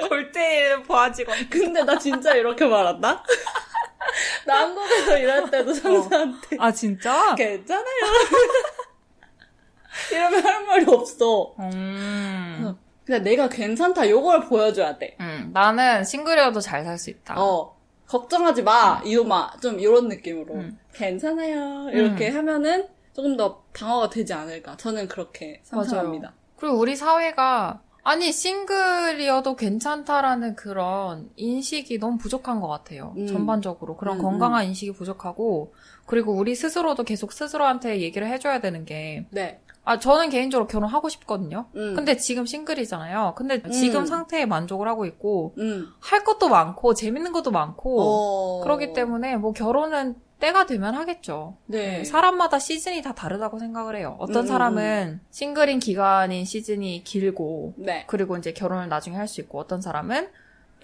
볼 0.09 0.31
때는 0.31 0.83
보아지건. 0.83 1.49
근데 1.49 1.83
나 1.83 1.97
진짜 1.97 2.33
이렇게 2.35 2.65
말한다? 2.65 3.23
나 4.45 4.59
한국에서 4.61 5.17
일할 5.17 5.49
때도 5.49 5.73
상사한테 5.73 6.57
아, 6.59 6.71
진짜? 6.71 7.35
괜찮아요. 7.35 7.85
이러면 10.11 10.45
할 10.45 10.65
말이 10.65 10.85
없어. 10.87 11.55
음. 11.59 12.77
그냥 13.05 13.23
내가 13.23 13.47
괜찮다 13.49 14.09
요걸 14.09 14.47
보여줘야 14.47 14.97
돼. 14.97 15.15
음, 15.19 15.51
나는 15.53 16.03
싱글이어도 16.03 16.59
잘 16.59 16.83
살 16.83 16.97
수 16.97 17.09
있다. 17.09 17.35
어. 17.41 17.75
걱정하지 18.07 18.61
마, 18.63 19.01
이놈아. 19.03 19.57
좀 19.61 19.79
이런 19.79 20.07
느낌으로. 20.07 20.53
음. 20.55 20.77
괜찮아요. 20.93 21.89
이렇게 21.91 22.29
하면은 22.29 22.87
조금 23.13 23.35
더 23.37 23.63
방어가 23.73 24.09
되지 24.09 24.33
않을까. 24.33 24.77
저는 24.77 25.07
그렇게 25.07 25.61
상상합니다. 25.63 26.33
그리고 26.57 26.77
우리 26.77 26.95
사회가 26.95 27.81
아니 28.03 28.31
싱글이어도 28.31 29.55
괜찮다라는 29.55 30.55
그런 30.55 31.31
인식이 31.35 31.97
너무 31.97 32.19
부족한 32.19 32.59
것 32.61 32.67
같아요. 32.67 33.13
음. 33.17 33.25
전반적으로 33.25 33.97
그런 33.97 34.17
음, 34.17 34.21
건강한 34.21 34.65
인식이 34.65 34.91
부족하고 34.93 35.73
그리고 36.05 36.33
우리 36.33 36.53
스스로도 36.53 37.03
계속 37.03 37.33
스스로한테 37.33 38.01
얘기를 38.01 38.27
해줘야 38.27 38.61
되는 38.61 38.85
게 38.85 39.25
네. 39.31 39.59
아, 39.85 39.99
저는 39.99 40.29
개인적으로 40.29 40.67
결혼하고 40.67 41.09
싶거든요. 41.09 41.67
음. 41.75 41.93
근데 41.95 42.17
지금 42.17 42.45
싱글이잖아요. 42.45 43.33
근데 43.37 43.61
지금 43.69 44.01
음. 44.01 44.05
상태에 44.05 44.45
만족을 44.45 44.87
하고 44.87 45.05
있고, 45.05 45.53
음. 45.59 45.87
할 45.99 46.23
것도 46.23 46.49
많고, 46.49 46.95
재밌는 46.95 47.31
것도 47.31 47.51
많고, 47.51 48.01
어. 48.01 48.61
그렇기 48.63 48.93
때문에 48.93 49.37
뭐 49.37 49.53
결혼은 49.53 50.15
때가 50.39 50.65
되면 50.65 50.95
하겠죠. 50.95 51.55
네. 51.67 52.03
사람마다 52.03 52.59
시즌이 52.59 53.01
다 53.03 53.13
다르다고 53.13 53.57
생각을 53.59 53.95
해요. 53.95 54.17
어떤 54.19 54.43
음, 54.43 54.47
사람은 54.47 55.21
싱글인 55.29 55.79
기간인 55.79 56.43
시즌이 56.45 57.03
길고, 57.03 57.73
네. 57.77 58.03
그리고 58.07 58.35
이제 58.37 58.51
결혼을 58.51 58.89
나중에 58.89 59.15
할 59.15 59.27
수 59.27 59.39
있고, 59.41 59.59
어떤 59.59 59.81
사람은 59.81 60.27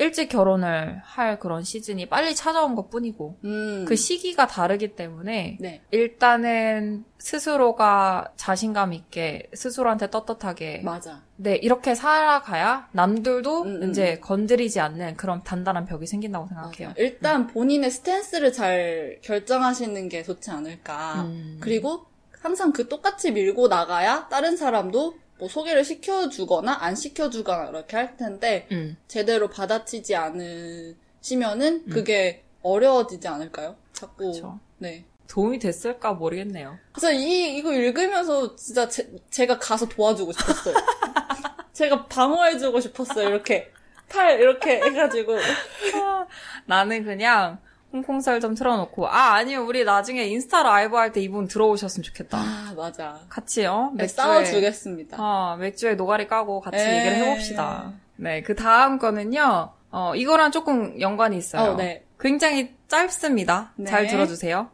일찍 0.01 0.29
결혼을 0.29 0.99
할 1.03 1.39
그런 1.39 1.63
시즌이 1.63 2.07
빨리 2.07 2.33
찾아온 2.33 2.73
것 2.73 2.89
뿐이고, 2.89 3.37
음. 3.43 3.85
그 3.87 3.95
시기가 3.95 4.47
다르기 4.47 4.95
때문에, 4.95 5.57
네. 5.59 5.81
일단은 5.91 7.05
스스로가 7.19 8.31
자신감 8.35 8.93
있게 8.93 9.47
스스로한테 9.53 10.09
떳떳하게 10.09 10.81
맞아. 10.83 11.21
네 11.35 11.55
이렇게 11.55 11.93
살아가야 11.93 12.89
남들도 12.93 13.61
음, 13.61 13.83
음, 13.83 13.89
이제 13.91 14.17
건드리지 14.19 14.79
않는 14.79 15.17
그런 15.17 15.43
단단한 15.43 15.85
벽이 15.85 16.07
생긴다고 16.07 16.47
생각해요. 16.47 16.87
맞아. 16.89 16.99
일단 16.99 17.45
본인의 17.45 17.91
stance를 17.91 18.51
잘 18.51 19.19
결정하시는 19.21 20.09
게 20.09 20.23
좋지 20.23 20.49
않을까. 20.49 21.21
음. 21.21 21.59
그리고 21.61 22.07
항상 22.41 22.73
그 22.73 22.87
똑같이 22.87 23.31
밀고 23.31 23.67
나가야 23.67 24.27
다른 24.29 24.57
사람도 24.57 25.13
뭐 25.41 25.49
소개를 25.49 25.83
시켜주거나 25.83 26.77
안 26.81 26.93
시켜주거나 26.95 27.69
이렇게 27.69 27.97
할 27.97 28.15
텐데 28.15 28.67
음. 28.71 28.95
제대로 29.07 29.49
받아치지 29.49 30.15
않으시면은 30.15 31.89
그게 31.89 32.43
어려워지지 32.61 33.27
않을까요? 33.27 33.75
자꾸. 33.91 34.31
그쵸. 34.31 34.59
네. 34.77 35.03
도움이 35.27 35.57
됐을까 35.57 36.13
모르겠네요. 36.13 36.77
그래서 36.91 37.11
이, 37.11 37.57
이거 37.57 37.73
읽으면서 37.73 38.55
진짜 38.55 38.87
제, 38.87 39.47
가 39.47 39.57
가서 39.57 39.89
도와주고 39.89 40.31
싶었어요. 40.31 40.75
제가 41.73 42.05
방어해주고 42.05 42.79
싶었어요. 42.79 43.27
이렇게. 43.29 43.71
팔 44.09 44.39
이렇게 44.39 44.79
해가지고. 44.79 45.37
나는 46.67 47.03
그냥 47.03 47.59
홍콩썰전 47.93 48.55
틀어놓고 48.55 49.07
아 49.09 49.33
아니요 49.33 49.65
우리 49.65 49.83
나중에 49.83 50.23
인스타 50.25 50.63
라이브 50.63 50.95
할 50.95 51.11
때 51.11 51.21
이분 51.21 51.47
들어오셨으면 51.47 52.03
좋겠다. 52.03 52.37
아, 52.37 52.73
맞아. 52.75 53.19
같이요. 53.29 53.91
네, 53.95 54.03
맥주에 54.03 54.15
싸워주겠습니다. 54.15 55.17
어, 55.21 55.57
맥주에 55.57 55.95
노가리 55.95 56.27
까고 56.27 56.61
같이 56.61 56.77
에이. 56.77 56.97
얘기를 56.99 57.17
해봅시다. 57.17 57.93
네, 58.15 58.41
그 58.43 58.55
다음 58.55 58.97
거는요. 58.97 59.73
어, 59.91 60.15
이거랑 60.15 60.51
조금 60.51 60.99
연관이 61.01 61.37
있어요. 61.37 61.71
어, 61.71 61.75
네. 61.75 62.05
굉장히 62.19 62.75
짧습니다. 62.87 63.73
네. 63.75 63.89
잘 63.89 64.07
들어주세요. 64.07 64.69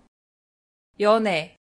연애. 0.99 1.55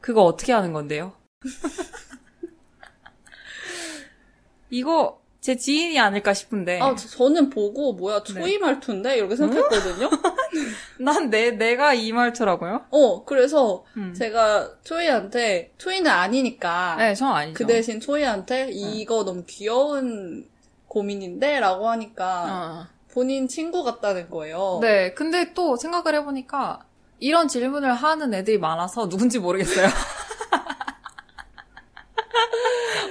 그거 0.00 0.22
어떻게 0.22 0.52
하는 0.52 0.72
건데요? 0.72 1.14
이거 4.70 5.20
제 5.40 5.56
지인이 5.56 5.98
아닐까 6.00 6.34
싶은데. 6.34 6.80
아, 6.80 6.94
저- 6.96 7.08
저는 7.08 7.50
보고, 7.50 7.92
뭐야, 7.92 8.22
네. 8.24 8.32
초이 8.34 8.58
말투인데? 8.58 9.16
이렇게 9.18 9.36
생각했거든요? 9.36 10.10
난 10.98 11.30
내, 11.30 11.52
내가 11.52 11.94
이 11.94 12.10
말투라고요? 12.12 12.86
어, 12.90 13.24
그래서 13.24 13.84
음. 13.96 14.12
제가 14.16 14.70
초이한테, 14.82 15.72
초이는 15.78 16.10
아니니까, 16.10 16.96
네, 16.98 17.14
전 17.14 17.28
아니죠. 17.32 17.54
그 17.56 17.66
대신 17.66 18.00
초이한테, 18.00 18.70
이거 18.72 19.24
너무 19.24 19.44
귀여운 19.46 20.48
고민인데? 20.88 21.60
라고 21.60 21.88
하니까, 21.88 22.46
어. 22.50 22.86
본인 23.12 23.46
친구 23.46 23.84
같다는 23.84 24.28
거예요. 24.30 24.78
네, 24.82 25.14
근데 25.14 25.52
또 25.54 25.76
생각을 25.76 26.14
해보니까 26.16 26.80
이런 27.20 27.48
질문을 27.48 27.94
하는 27.94 28.34
애들이 28.34 28.58
많아서 28.58 29.08
누군지 29.08 29.38
모르겠어요. 29.38 29.86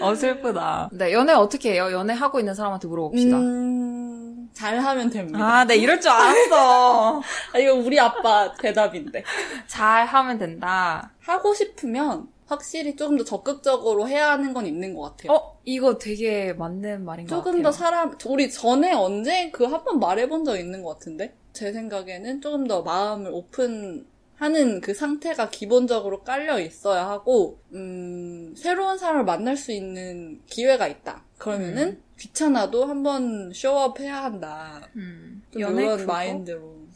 어, 0.08 0.16
슬프다. 0.16 0.90
네, 0.92 1.12
연애 1.14 1.34
어떻게 1.34 1.74
해요? 1.74 1.90
연애 1.92 2.14
하고 2.14 2.40
있는 2.40 2.54
사람한테 2.54 2.88
물어봅시다. 2.88 3.38
음, 3.38 4.50
잘하면 4.54 5.10
됩니다. 5.10 5.40
아, 5.40 5.66
네, 5.66 5.76
이럴 5.76 6.00
줄 6.02 6.10
알았어. 6.12 7.20
아, 7.54 7.58
이거 7.60 7.74
우리 7.76 8.00
아빠 8.00 8.54
대답인데. 8.54 9.24
잘 9.68 10.06
하면 10.06 10.38
된다. 10.38 11.12
하고 11.22 11.54
싶으면 11.54 12.28
확실히 12.48 12.96
조금 12.96 13.18
더 13.18 13.24
적극적으로 13.26 14.08
해야 14.08 14.32
하는 14.32 14.54
건 14.54 14.66
있는 14.66 14.94
것 14.96 15.02
같아요. 15.02 15.34
어, 15.34 15.58
이거 15.66 15.98
되게 15.98 16.54
맞는 16.54 17.04
말인 17.04 17.26
것 17.28 17.36
조금 17.36 17.52
같아요. 17.52 17.64
더 17.64 17.72
사람, 17.72 18.18
우리 18.26 18.50
전에 18.50 18.94
언제 18.94 19.52
그 19.52 19.66
한 19.68 19.84
번 19.84 20.00
말해본 20.00 20.46
적 20.46 20.58
있는 20.58 20.82
것 20.82 20.94
같은데? 20.98 21.36
제 21.52 21.74
생각에는 21.74 22.40
조금 22.40 22.66
더 22.68 22.84
마음을 22.84 23.32
오픈 23.34 24.06
하는 24.38 24.82
그 24.82 24.94
상태가 24.94 25.50
기본적으로 25.50 26.24
깔려 26.24 26.60
있어야 26.60 27.08
하고, 27.10 27.60
음, 27.74 28.54
새로운 28.56 28.98
사람을 28.98 29.26
만날 29.26 29.58
수 29.58 29.72
있는 29.72 30.42
기회가 30.46 30.88
있다. 30.88 31.24
그러면은 31.38 31.88
음. 31.90 32.04
귀찮아도 32.20 32.86
한번 32.86 33.52
쇼업 33.54 34.00
해야 34.00 34.24
한다. 34.24 34.88
음, 34.96 35.42
좀 35.52 35.62
연애? 35.62 36.06
마인드로. 36.06 36.88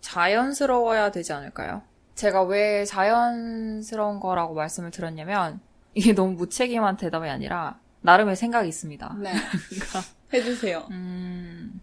자연스러워야 0.00 1.10
되지 1.10 1.32
않을까요? 1.32 1.82
제가 2.14 2.42
왜 2.44 2.84
자연스러운 2.84 4.20
거라고 4.20 4.54
말씀을 4.54 4.90
드렸냐면 4.90 5.60
이게 5.94 6.12
너무 6.14 6.32
무책임한 6.32 6.96
대답이 6.96 7.28
아니라 7.28 7.78
나름의 8.00 8.36
생각이 8.36 8.68
있습니다. 8.68 9.16
네. 9.20 9.32
해주세요. 10.32 10.86
음, 10.90 11.80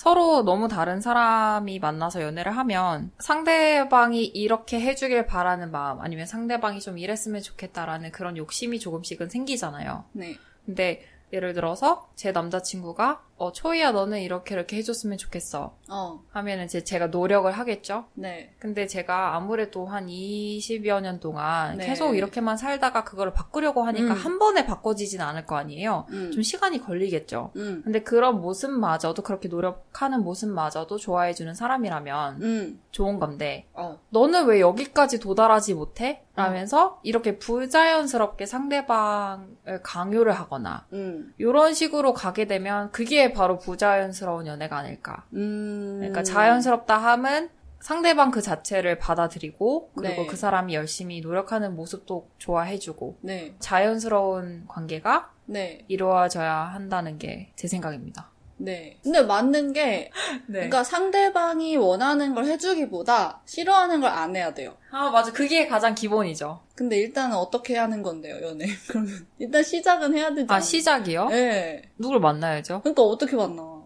서로 0.00 0.42
너무 0.42 0.66
다른 0.66 1.02
사람이 1.02 1.78
만나서 1.78 2.22
연애를 2.22 2.56
하면 2.56 3.12
상대방이 3.18 4.24
이렇게 4.24 4.80
해주길 4.80 5.26
바라는 5.26 5.70
마음 5.70 6.00
아니면 6.00 6.24
상대방이 6.24 6.80
좀 6.80 6.96
이랬으면 6.96 7.42
좋겠다라는 7.42 8.10
그런 8.10 8.38
욕심이 8.38 8.80
조금씩은 8.80 9.28
생기잖아요. 9.28 10.06
네. 10.12 10.36
근데 10.64 11.04
예를 11.34 11.52
들어서 11.52 12.08
제 12.14 12.32
남자친구가 12.32 13.22
어 13.40 13.52
초이야 13.52 13.92
너는 13.92 14.20
이렇게 14.20 14.54
이렇게 14.54 14.76
해줬으면 14.76 15.16
좋겠어 15.16 15.74
어, 15.88 16.22
하면은 16.30 16.66
이제 16.66 16.84
제가 16.84 17.06
노력을 17.06 17.50
하겠죠. 17.50 18.04
네. 18.12 18.52
근데 18.58 18.86
제가 18.86 19.34
아무래도 19.34 19.86
한 19.86 20.08
20여 20.08 21.00
년 21.00 21.20
동안 21.20 21.78
네. 21.78 21.86
계속 21.86 22.16
이렇게만 22.16 22.58
살다가 22.58 23.02
그거를 23.02 23.32
바꾸려고 23.32 23.82
하니까 23.84 24.12
음. 24.12 24.18
한 24.18 24.38
번에 24.38 24.66
바꿔지진 24.66 25.22
않을 25.22 25.46
거 25.46 25.56
아니에요. 25.56 26.04
음. 26.10 26.32
좀 26.32 26.42
시간이 26.42 26.82
걸리겠죠. 26.82 27.52
음. 27.56 27.80
근데 27.82 28.02
그런 28.02 28.42
모습마저도 28.42 29.22
그렇게 29.22 29.48
노력하는 29.48 30.22
모습마저도 30.22 30.98
좋아해주는 30.98 31.54
사람이라면 31.54 32.42
음. 32.42 32.80
좋은 32.90 33.18
건데 33.18 33.66
어. 33.72 33.98
너는 34.10 34.48
왜 34.48 34.60
여기까지 34.60 35.18
도달하지 35.18 35.72
못해? 35.72 36.22
라면서 36.40 37.00
이렇게 37.02 37.38
부자연스럽게 37.38 38.46
상대방을 38.46 39.82
강요를 39.82 40.32
하거나 40.32 40.86
음. 40.92 41.34
이런 41.38 41.74
식으로 41.74 42.14
가게 42.14 42.46
되면 42.46 42.90
그게 42.92 43.29
바로 43.32 43.58
부자연스러운 43.58 44.46
연애가 44.46 44.76
아닐까. 44.78 45.24
음. 45.34 45.96
그러니까 45.98 46.22
자연스럽다 46.22 46.96
함은 46.98 47.50
상대방 47.80 48.30
그 48.30 48.42
자체를 48.42 48.98
받아들이고 48.98 49.92
그리고 49.94 50.22
네. 50.22 50.26
그 50.26 50.36
사람이 50.36 50.74
열심히 50.74 51.20
노력하는 51.22 51.74
모습도 51.74 52.28
좋아해주고 52.38 53.16
네. 53.22 53.54
자연스러운 53.58 54.64
관계가 54.68 55.30
네. 55.46 55.84
이루어져야 55.88 56.54
한다는 56.54 57.18
게 57.18 57.50
제 57.56 57.66
생각입니다. 57.68 58.30
네. 58.62 58.98
근데 59.02 59.22
맞는 59.22 59.72
게, 59.72 60.10
네. 60.46 60.52
그러니까 60.52 60.84
상대방이 60.84 61.76
원하는 61.76 62.34
걸 62.34 62.44
해주기보다 62.44 63.40
싫어하는 63.46 64.00
걸 64.02 64.10
안 64.10 64.36
해야 64.36 64.52
돼요. 64.52 64.76
아 64.90 65.08
맞아 65.10 65.32
그게 65.32 65.66
가장 65.66 65.94
기본이죠. 65.94 66.60
근데 66.74 66.98
일단은 66.98 67.36
어떻게 67.36 67.76
하는 67.78 68.02
건데요, 68.02 68.40
연애? 68.46 68.66
그러면 68.88 69.26
일단 69.38 69.62
시작은 69.62 70.14
해야 70.14 70.28
되잖아요. 70.30 70.56
아 70.56 70.60
시작이요? 70.60 71.28
네. 71.28 71.82
누굴 71.98 72.20
만나야죠? 72.20 72.80
그러니까 72.82 73.02
어떻게 73.02 73.36
만나? 73.36 73.80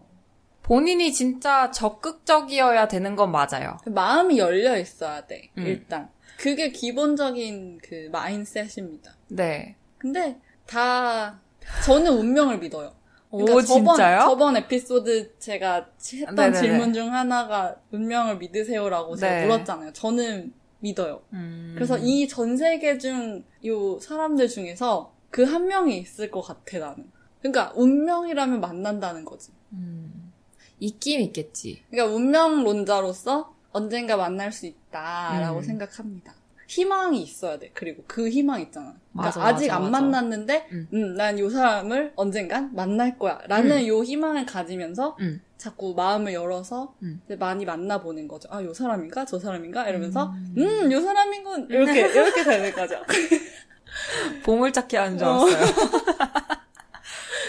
본인이 0.63 1.13
진짜 1.13 1.69
적극적이어야 1.71 2.87
되는 2.87 3.15
건 3.15 3.31
맞아요. 3.31 3.77
마음이 3.85 4.39
열려 4.39 4.77
있어야 4.77 5.25
돼. 5.25 5.49
음. 5.57 5.65
일단. 5.67 6.09
그게 6.37 6.71
기본적인 6.71 7.79
그 7.83 8.09
마인셋입니다. 8.11 9.13
네. 9.29 9.75
근데 9.99 10.37
다 10.65 11.39
저는 11.85 12.11
운명을 12.11 12.57
믿어요. 12.57 12.93
오 13.31 13.39
그러니까 13.39 13.65
저번, 13.65 13.95
진짜요? 13.95 14.19
저번 14.21 14.57
에피소드 14.57 15.37
제가 15.39 15.87
했던 16.13 16.35
네네네. 16.35 16.59
질문 16.59 16.93
중 16.93 17.13
하나가 17.13 17.75
운명을 17.91 18.37
믿으세요라고 18.37 19.15
제가 19.15 19.35
네. 19.35 19.41
물었잖아요. 19.43 19.91
저는 19.93 20.53
믿어요. 20.79 21.21
음. 21.33 21.71
그래서 21.75 21.97
이 21.97 22.27
전 22.27 22.55
세계 22.57 22.97
중요 22.97 23.99
사람들 23.99 24.47
중에서 24.47 25.13
그 25.31 25.43
한 25.43 25.67
명이 25.67 25.97
있을 25.97 26.29
것 26.31 26.41
같아 26.41 26.77
나는. 26.79 27.09
그러니까 27.39 27.73
운명이라면 27.75 28.61
만난다는 28.61 29.25
거지. 29.25 29.51
음. 29.73 30.31
있긴 30.79 31.21
있겠지. 31.21 31.83
그러니까 31.89 32.15
운명론자로서 32.15 33.53
언젠가 33.71 34.15
만날 34.17 34.51
수 34.51 34.65
있다라고 34.67 35.57
음. 35.59 35.63
생각합니다. 35.63 36.34
희망이 36.67 37.21
있어야 37.21 37.59
돼. 37.59 37.71
그리고 37.73 38.03
그 38.07 38.29
희망 38.29 38.59
있잖아. 38.61 38.95
그러니까 39.13 39.39
맞아, 39.39 39.43
아직 39.45 39.67
맞아, 39.67 39.75
안 39.77 39.91
맞아. 39.91 40.01
만났는데, 40.03 40.67
음. 40.71 40.87
음, 40.93 41.13
난 41.15 41.37
요 41.39 41.49
사람을 41.49 42.13
언젠간 42.15 42.73
만날 42.75 43.17
거야. 43.17 43.39
라는 43.47 43.85
요 43.87 44.03
희망을 44.03 44.45
가지면서 44.45 45.15
음. 45.19 45.41
자꾸 45.57 45.93
마음을 45.95 46.33
열어서 46.33 46.95
음. 47.03 47.21
많이 47.39 47.65
만나보는 47.65 48.27
거죠. 48.27 48.49
아, 48.51 48.63
요 48.63 48.73
사람인가? 48.73 49.25
저 49.25 49.39
사람인가? 49.39 49.87
이러면서, 49.89 50.33
음. 50.33 50.55
음, 50.57 50.91
요 50.91 51.01
사람이군. 51.01 51.67
이렇게, 51.69 51.99
이렇게 52.01 52.43
되는 52.43 52.71
거죠. 52.73 53.01
보물찾기 54.43 54.95
하는 54.97 55.17
줄 55.17 55.27
알았어요. 55.27 55.65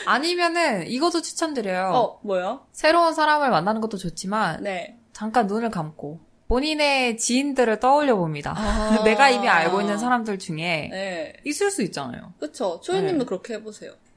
아니면은 0.07 0.87
이것도 0.87 1.21
추천드려요. 1.23 1.89
어, 1.93 2.21
뭐요? 2.23 2.67
새로운 2.73 3.13
사람을 3.13 3.51
만나는 3.51 3.81
것도 3.81 3.97
좋지만 3.97 4.63
네. 4.63 4.99
잠깐 5.13 5.47
눈을 5.47 5.71
감고 5.71 6.21
본인의 6.49 7.17
지인들을 7.19 7.81
떠올려 7.81 8.17
봅니다. 8.17 8.55
아. 8.57 9.03
내가 9.05 9.31
이미 9.31 9.49
알고 9.49 9.81
있는 9.81 9.99
사람들 9.99 10.39
중에 10.39 10.89
네. 10.91 11.33
있을 11.45 11.71
수 11.71 11.83
있잖아요. 11.83 12.35
그쵸. 12.39 12.81
초이님도 12.83 13.25
네. 13.25 13.25
그렇게 13.25 13.55
해보세요. 13.55 13.93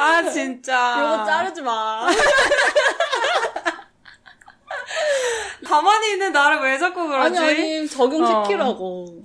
아 0.00 0.22
진짜. 0.30 0.96
이거 0.98 1.24
자르지 1.24 1.62
마. 1.62 2.08
가만히 5.64 6.12
있는 6.14 6.32
나를 6.32 6.60
왜 6.62 6.78
자꾸 6.78 7.02
아니, 7.14 7.36
그러지? 7.36 7.38
아니, 7.38 7.88
적용시키라고. 7.88 9.22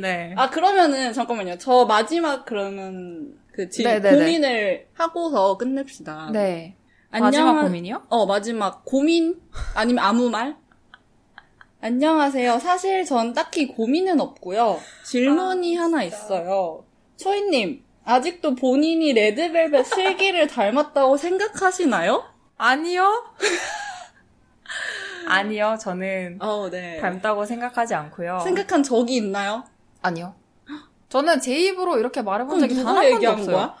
네. 0.00 0.32
아, 0.38 0.48
그러면은, 0.48 1.12
잠깐만요. 1.12 1.58
저 1.58 1.84
마지막, 1.84 2.46
그러면, 2.46 3.34
그, 3.52 3.68
지, 3.68 3.82
네네네. 3.82 4.16
고민을 4.16 4.86
하고서 4.94 5.58
끝냅시다. 5.58 6.30
네. 6.32 6.76
안녕. 7.12 7.26
마지막 7.26 7.62
고민이요? 7.62 8.02
어, 8.08 8.26
마지막. 8.26 8.84
고민? 8.84 9.40
아니면 9.74 10.04
아무 10.04 10.30
말? 10.30 10.56
안녕하세요. 11.82 12.58
사실 12.58 13.04
전 13.04 13.32
딱히 13.34 13.66
고민은 13.68 14.20
없고요. 14.20 14.78
질문이 15.04 15.78
아, 15.78 15.82
하나 15.82 16.02
있어요. 16.04 16.84
초이님, 17.18 17.84
아직도 18.04 18.54
본인이 18.54 19.12
레드벨벳 19.12 19.86
슬기를 19.86 20.46
닮았다고 20.46 21.16
생각하시나요? 21.16 22.24
아니요. 22.56 23.24
아니요. 25.28 25.76
저는 25.80 26.38
어, 26.40 26.68
네. 26.70 26.98
닮다고 27.00 27.44
생각하지 27.44 27.94
않고요. 27.94 28.40
생각한 28.44 28.82
적이 28.82 29.16
있나요? 29.16 29.64
아니요. 30.00 30.34
저는 31.08 31.40
제 31.40 31.54
입으로 31.58 31.98
이렇게 31.98 32.22
말해본 32.22 32.58
적이 32.58 32.76
단 32.76 32.86
한 32.86 33.10
번도 33.10 33.28
없어요. 33.30 33.56
거야? 33.56 33.74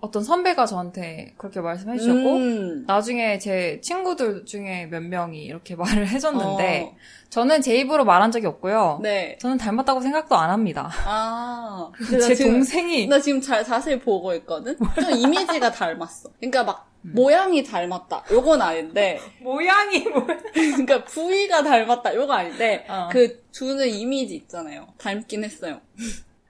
어떤 0.00 0.22
선배가 0.22 0.64
저한테 0.66 1.34
그렇게 1.36 1.60
말씀해 1.60 1.98
주셨고 1.98 2.36
음. 2.36 2.84
나중에 2.86 3.38
제 3.38 3.80
친구들 3.82 4.44
중에 4.44 4.86
몇 4.86 5.02
명이 5.02 5.42
이렇게 5.42 5.74
말을 5.76 6.08
해줬는데 6.08 6.92
어, 6.92 6.96
저는 7.30 7.62
제 7.62 7.76
입으로 7.76 8.04
말한 8.04 8.30
적이 8.30 8.46
없고요. 8.46 9.00
네. 9.02 9.36
저는 9.40 9.58
닮았다고 9.58 10.00
생각도 10.00 10.36
안 10.36 10.50
합니다. 10.50 10.90
아. 11.04 11.90
제 12.22 12.34
지금, 12.34 12.52
동생이 12.52 13.08
나 13.08 13.20
지금 13.20 13.40
자, 13.40 13.62
자세히 13.62 13.98
보고 13.98 14.32
있거든? 14.34 14.76
좀 14.78 15.10
이미지가 15.10 15.72
닮았어. 15.72 16.30
그러니까 16.38 16.64
막, 16.64 16.88
모양이 17.00 17.62
닮았다. 17.62 18.24
요건 18.32 18.60
아닌데, 18.60 19.20
모양이 19.40 20.00
뭐 20.00 20.26
그러니까 20.52 21.04
부위가 21.04 21.62
닮았다. 21.62 22.14
요거 22.14 22.32
아닌데, 22.32 22.84
어. 22.88 23.08
그 23.10 23.44
주는 23.52 23.86
이미지 23.86 24.34
있잖아요. 24.34 24.88
닮긴 24.98 25.44
했어요. 25.44 25.80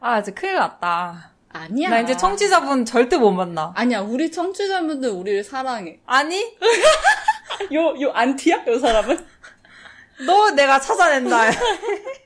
아, 0.01 0.19
이제 0.21 0.33
큰일 0.33 0.55
났다. 0.55 1.33
아니야. 1.51 1.89
나 1.91 2.01
이제 2.01 2.17
청취자분 2.17 2.85
절대 2.85 3.17
못 3.17 3.31
만나. 3.33 3.73
아니야, 3.75 4.01
우리 4.01 4.31
청취자분들 4.31 5.09
우리를 5.11 5.43
사랑해. 5.45 6.01
아니? 6.07 6.57
요, 7.73 8.01
요 8.01 8.11
안티야? 8.13 8.65
요 8.67 8.79
사람은? 8.79 9.27
너 10.27 10.51
내가 10.51 10.79
찾아낸다. 10.81 11.51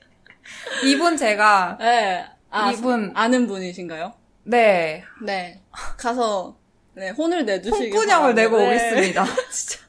이분 0.85 1.15
제가, 1.15 1.77
네. 1.79 2.25
아, 2.49 2.71
이분- 2.71 3.11
아는 3.15 3.47
분이신가요? 3.47 4.13
네, 4.43 5.03
네. 5.23 5.61
가서, 5.97 6.57
네, 6.95 7.09
혼을 7.11 7.45
내주시기 7.45 7.91
홍군형을 7.91 8.35
내고 8.35 8.57
바랍니다. 8.57 8.83
네. 8.83 8.91
오겠습니다. 8.91 9.25
진짜. 9.51 9.79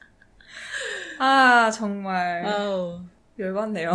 아, 1.19 1.71
정말. 1.71 2.45
아우. 2.47 3.01
열받네요. 3.39 3.95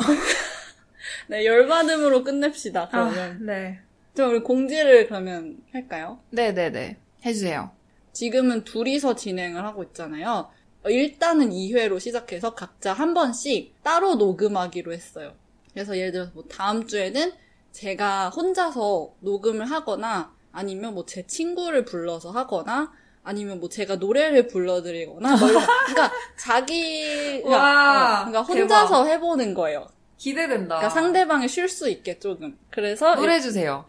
네, 1.28 1.46
열받음으로 1.46 2.24
끝냅시다, 2.24 2.84
아, 2.84 2.88
그러면. 2.90 3.46
네. 3.46 3.80
좀 4.20 4.32
우리 4.32 4.41
공지를 4.41 5.07
그러면 5.07 5.59
할까요? 5.72 6.20
네네네. 6.32 6.97
해주세요. 7.26 7.72
지금은 8.11 8.65
둘이서 8.65 9.15
진행을 9.15 9.63
하고 9.63 9.82
있잖아요. 9.84 10.49
어, 10.84 10.89
일단은 10.89 11.51
2회로 11.51 12.01
시작해서 12.01 12.53
각자 12.53 12.91
한 12.91 13.13
번씩 13.13 13.82
따로 13.82 14.15
녹음하기로 14.15 14.91
했어요. 14.91 15.36
그래서 15.72 15.95
예를 15.97 16.11
들어서 16.11 16.32
뭐 16.34 16.43
다음 16.51 16.86
주에는 16.86 17.32
제가 17.72 18.28
혼자서 18.32 19.13
녹음을 19.22 19.65
하거나 19.65 20.34
아니면 20.51 20.95
뭐 20.95 21.05
제 21.05 21.26
친구를 21.26 21.86
불러서 21.86 22.32
하거나 22.32 22.91
아니면 23.24 23.61
뭐 23.61 23.70
제가 23.70 23.95
노래를 23.95 24.47
불러드리거나 24.47 25.38
뭐. 25.38 25.47
그러니까 25.88 26.11
자기가 26.38 27.47
와, 27.49 28.22
어, 28.24 28.26
그러니까 28.26 28.41
혼자서 28.41 29.05
해보는 29.05 29.53
거예요. 29.53 29.88
기대된다. 30.17 30.76
그러니까 30.76 30.89
상대방이 30.89 31.47
쉴 31.47 31.70
수 31.70 31.88
있게 31.89 32.20
조금. 32.20 32.57
그래서 32.70 33.15
노래해주세요. 33.15 33.86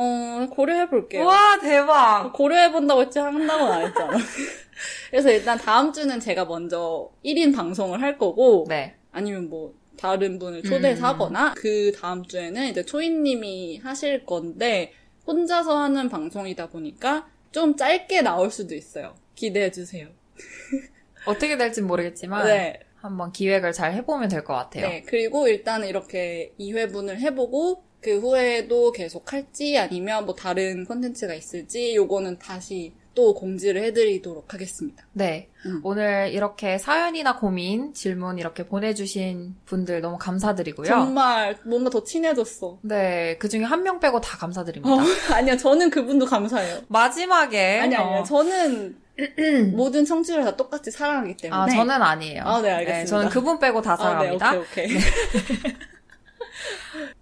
어 0.00 0.46
고려해 0.50 0.88
볼게요. 0.88 1.24
와, 1.24 1.58
대박. 1.60 2.32
고려해본다고 2.32 3.02
했지 3.02 3.18
한다고는 3.18 3.72
안 3.72 3.86
했잖아. 3.86 4.16
그래서 5.10 5.30
일단 5.30 5.58
다음 5.58 5.92
주는 5.92 6.20
제가 6.20 6.44
먼저 6.44 7.10
1인 7.24 7.52
방송을 7.54 8.00
할 8.00 8.16
거고 8.16 8.64
네. 8.68 8.94
아니면 9.10 9.48
뭐 9.48 9.74
다른 9.98 10.38
분을 10.38 10.62
초대해서 10.62 11.00
음. 11.00 11.04
하거나 11.04 11.54
그 11.56 11.90
다음 11.92 12.24
주에는 12.24 12.68
이제 12.68 12.84
초이님이 12.84 13.78
하실 13.78 14.24
건데 14.24 14.92
혼자서 15.26 15.76
하는 15.76 16.08
방송이다 16.08 16.68
보니까 16.68 17.28
좀 17.50 17.74
짧게 17.76 18.22
나올 18.22 18.52
수도 18.52 18.76
있어요. 18.76 19.16
기대해 19.34 19.72
주세요. 19.72 20.06
어떻게 21.26 21.56
될진 21.56 21.86
모르겠지만, 21.88 22.46
네. 22.46 22.78
한번 23.00 23.32
기획을 23.32 23.72
잘 23.72 23.92
해보면 23.94 24.28
될 24.28 24.44
것 24.44 24.54
같아요. 24.54 24.88
네. 24.88 25.02
그리고 25.06 25.48
일단은 25.48 25.88
이렇게 25.88 26.52
2회분을 26.60 27.18
해보고 27.18 27.82
그 28.00 28.18
후에도 28.20 28.92
계속 28.92 29.32
할지 29.32 29.76
아니면 29.78 30.24
뭐 30.24 30.34
다른 30.34 30.84
콘텐츠가 30.86 31.34
있을지 31.34 31.94
요거는 31.96 32.38
다시 32.38 32.92
또 33.14 33.34
공지를 33.34 33.82
해드리도록 33.82 34.54
하겠습니다. 34.54 35.04
네. 35.12 35.48
음. 35.66 35.80
오늘 35.82 36.30
이렇게 36.32 36.78
사연이나 36.78 37.36
고민, 37.36 37.92
질문 37.92 38.38
이렇게 38.38 38.64
보내주신 38.64 39.56
분들 39.66 40.00
너무 40.00 40.16
감사드리고요. 40.18 40.86
정말 40.86 41.56
뭔가 41.64 41.90
더 41.90 42.04
친해졌어. 42.04 42.78
네. 42.82 43.36
그 43.40 43.48
중에 43.48 43.64
한 43.64 43.82
명 43.82 43.98
빼고 43.98 44.20
다 44.20 44.38
감사드립니다. 44.38 44.94
어, 44.94 44.98
아니야, 45.34 45.56
저는 45.56 45.90
그분도 45.90 46.26
감사해요. 46.26 46.82
마지막에. 46.86 47.80
아니, 47.80 47.96
아니요. 47.96 48.20
어, 48.20 48.22
저는 48.22 48.96
모든 49.74 50.04
청취자를 50.04 50.44
다 50.44 50.56
똑같이 50.56 50.92
사랑하기 50.92 51.36
때문에. 51.38 51.60
아, 51.60 51.66
저는 51.68 51.90
아니에요. 52.00 52.42
아, 52.44 52.62
네, 52.62 52.70
알겠습니다. 52.70 53.06
저는 53.10 53.28
그분 53.30 53.58
빼고 53.58 53.82
다 53.82 53.94
아, 53.94 53.96
네, 53.96 54.02
사랑합니다. 54.38 54.50
오케이, 54.60 54.84
오케이. 54.86 54.96
네. 54.96 55.00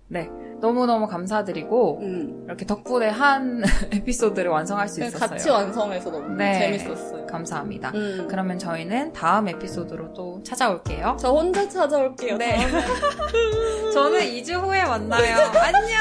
너무너무 0.60 1.06
감사드리고, 1.06 1.98
음. 2.00 2.42
이렇게 2.46 2.64
덕분에 2.64 3.08
한 3.08 3.62
에피소드를 3.92 4.50
완성할 4.50 4.88
수 4.88 5.02
있었어요. 5.02 5.28
같이 5.28 5.50
완성해서 5.50 6.10
너무 6.10 6.34
네. 6.34 6.78
재밌었어요. 6.78 7.26
감사합니다. 7.26 7.90
음. 7.94 8.26
그러면 8.30 8.58
저희는 8.58 9.12
다음 9.12 9.48
에피소드로 9.48 10.14
또 10.14 10.42
찾아올게요. 10.42 11.16
저 11.20 11.30
혼자 11.32 11.68
찾아올게요. 11.68 12.36
네. 12.38 12.56
저는 13.92 14.20
2주 14.20 14.62
후에 14.62 14.84
만나요. 14.84 15.36
안녕! 15.60 16.00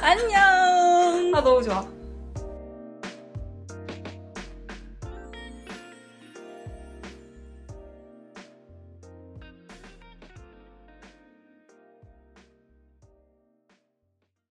안녕! 0.02 1.34
아, 1.34 1.40
너무 1.42 1.62
좋아. 1.62 1.84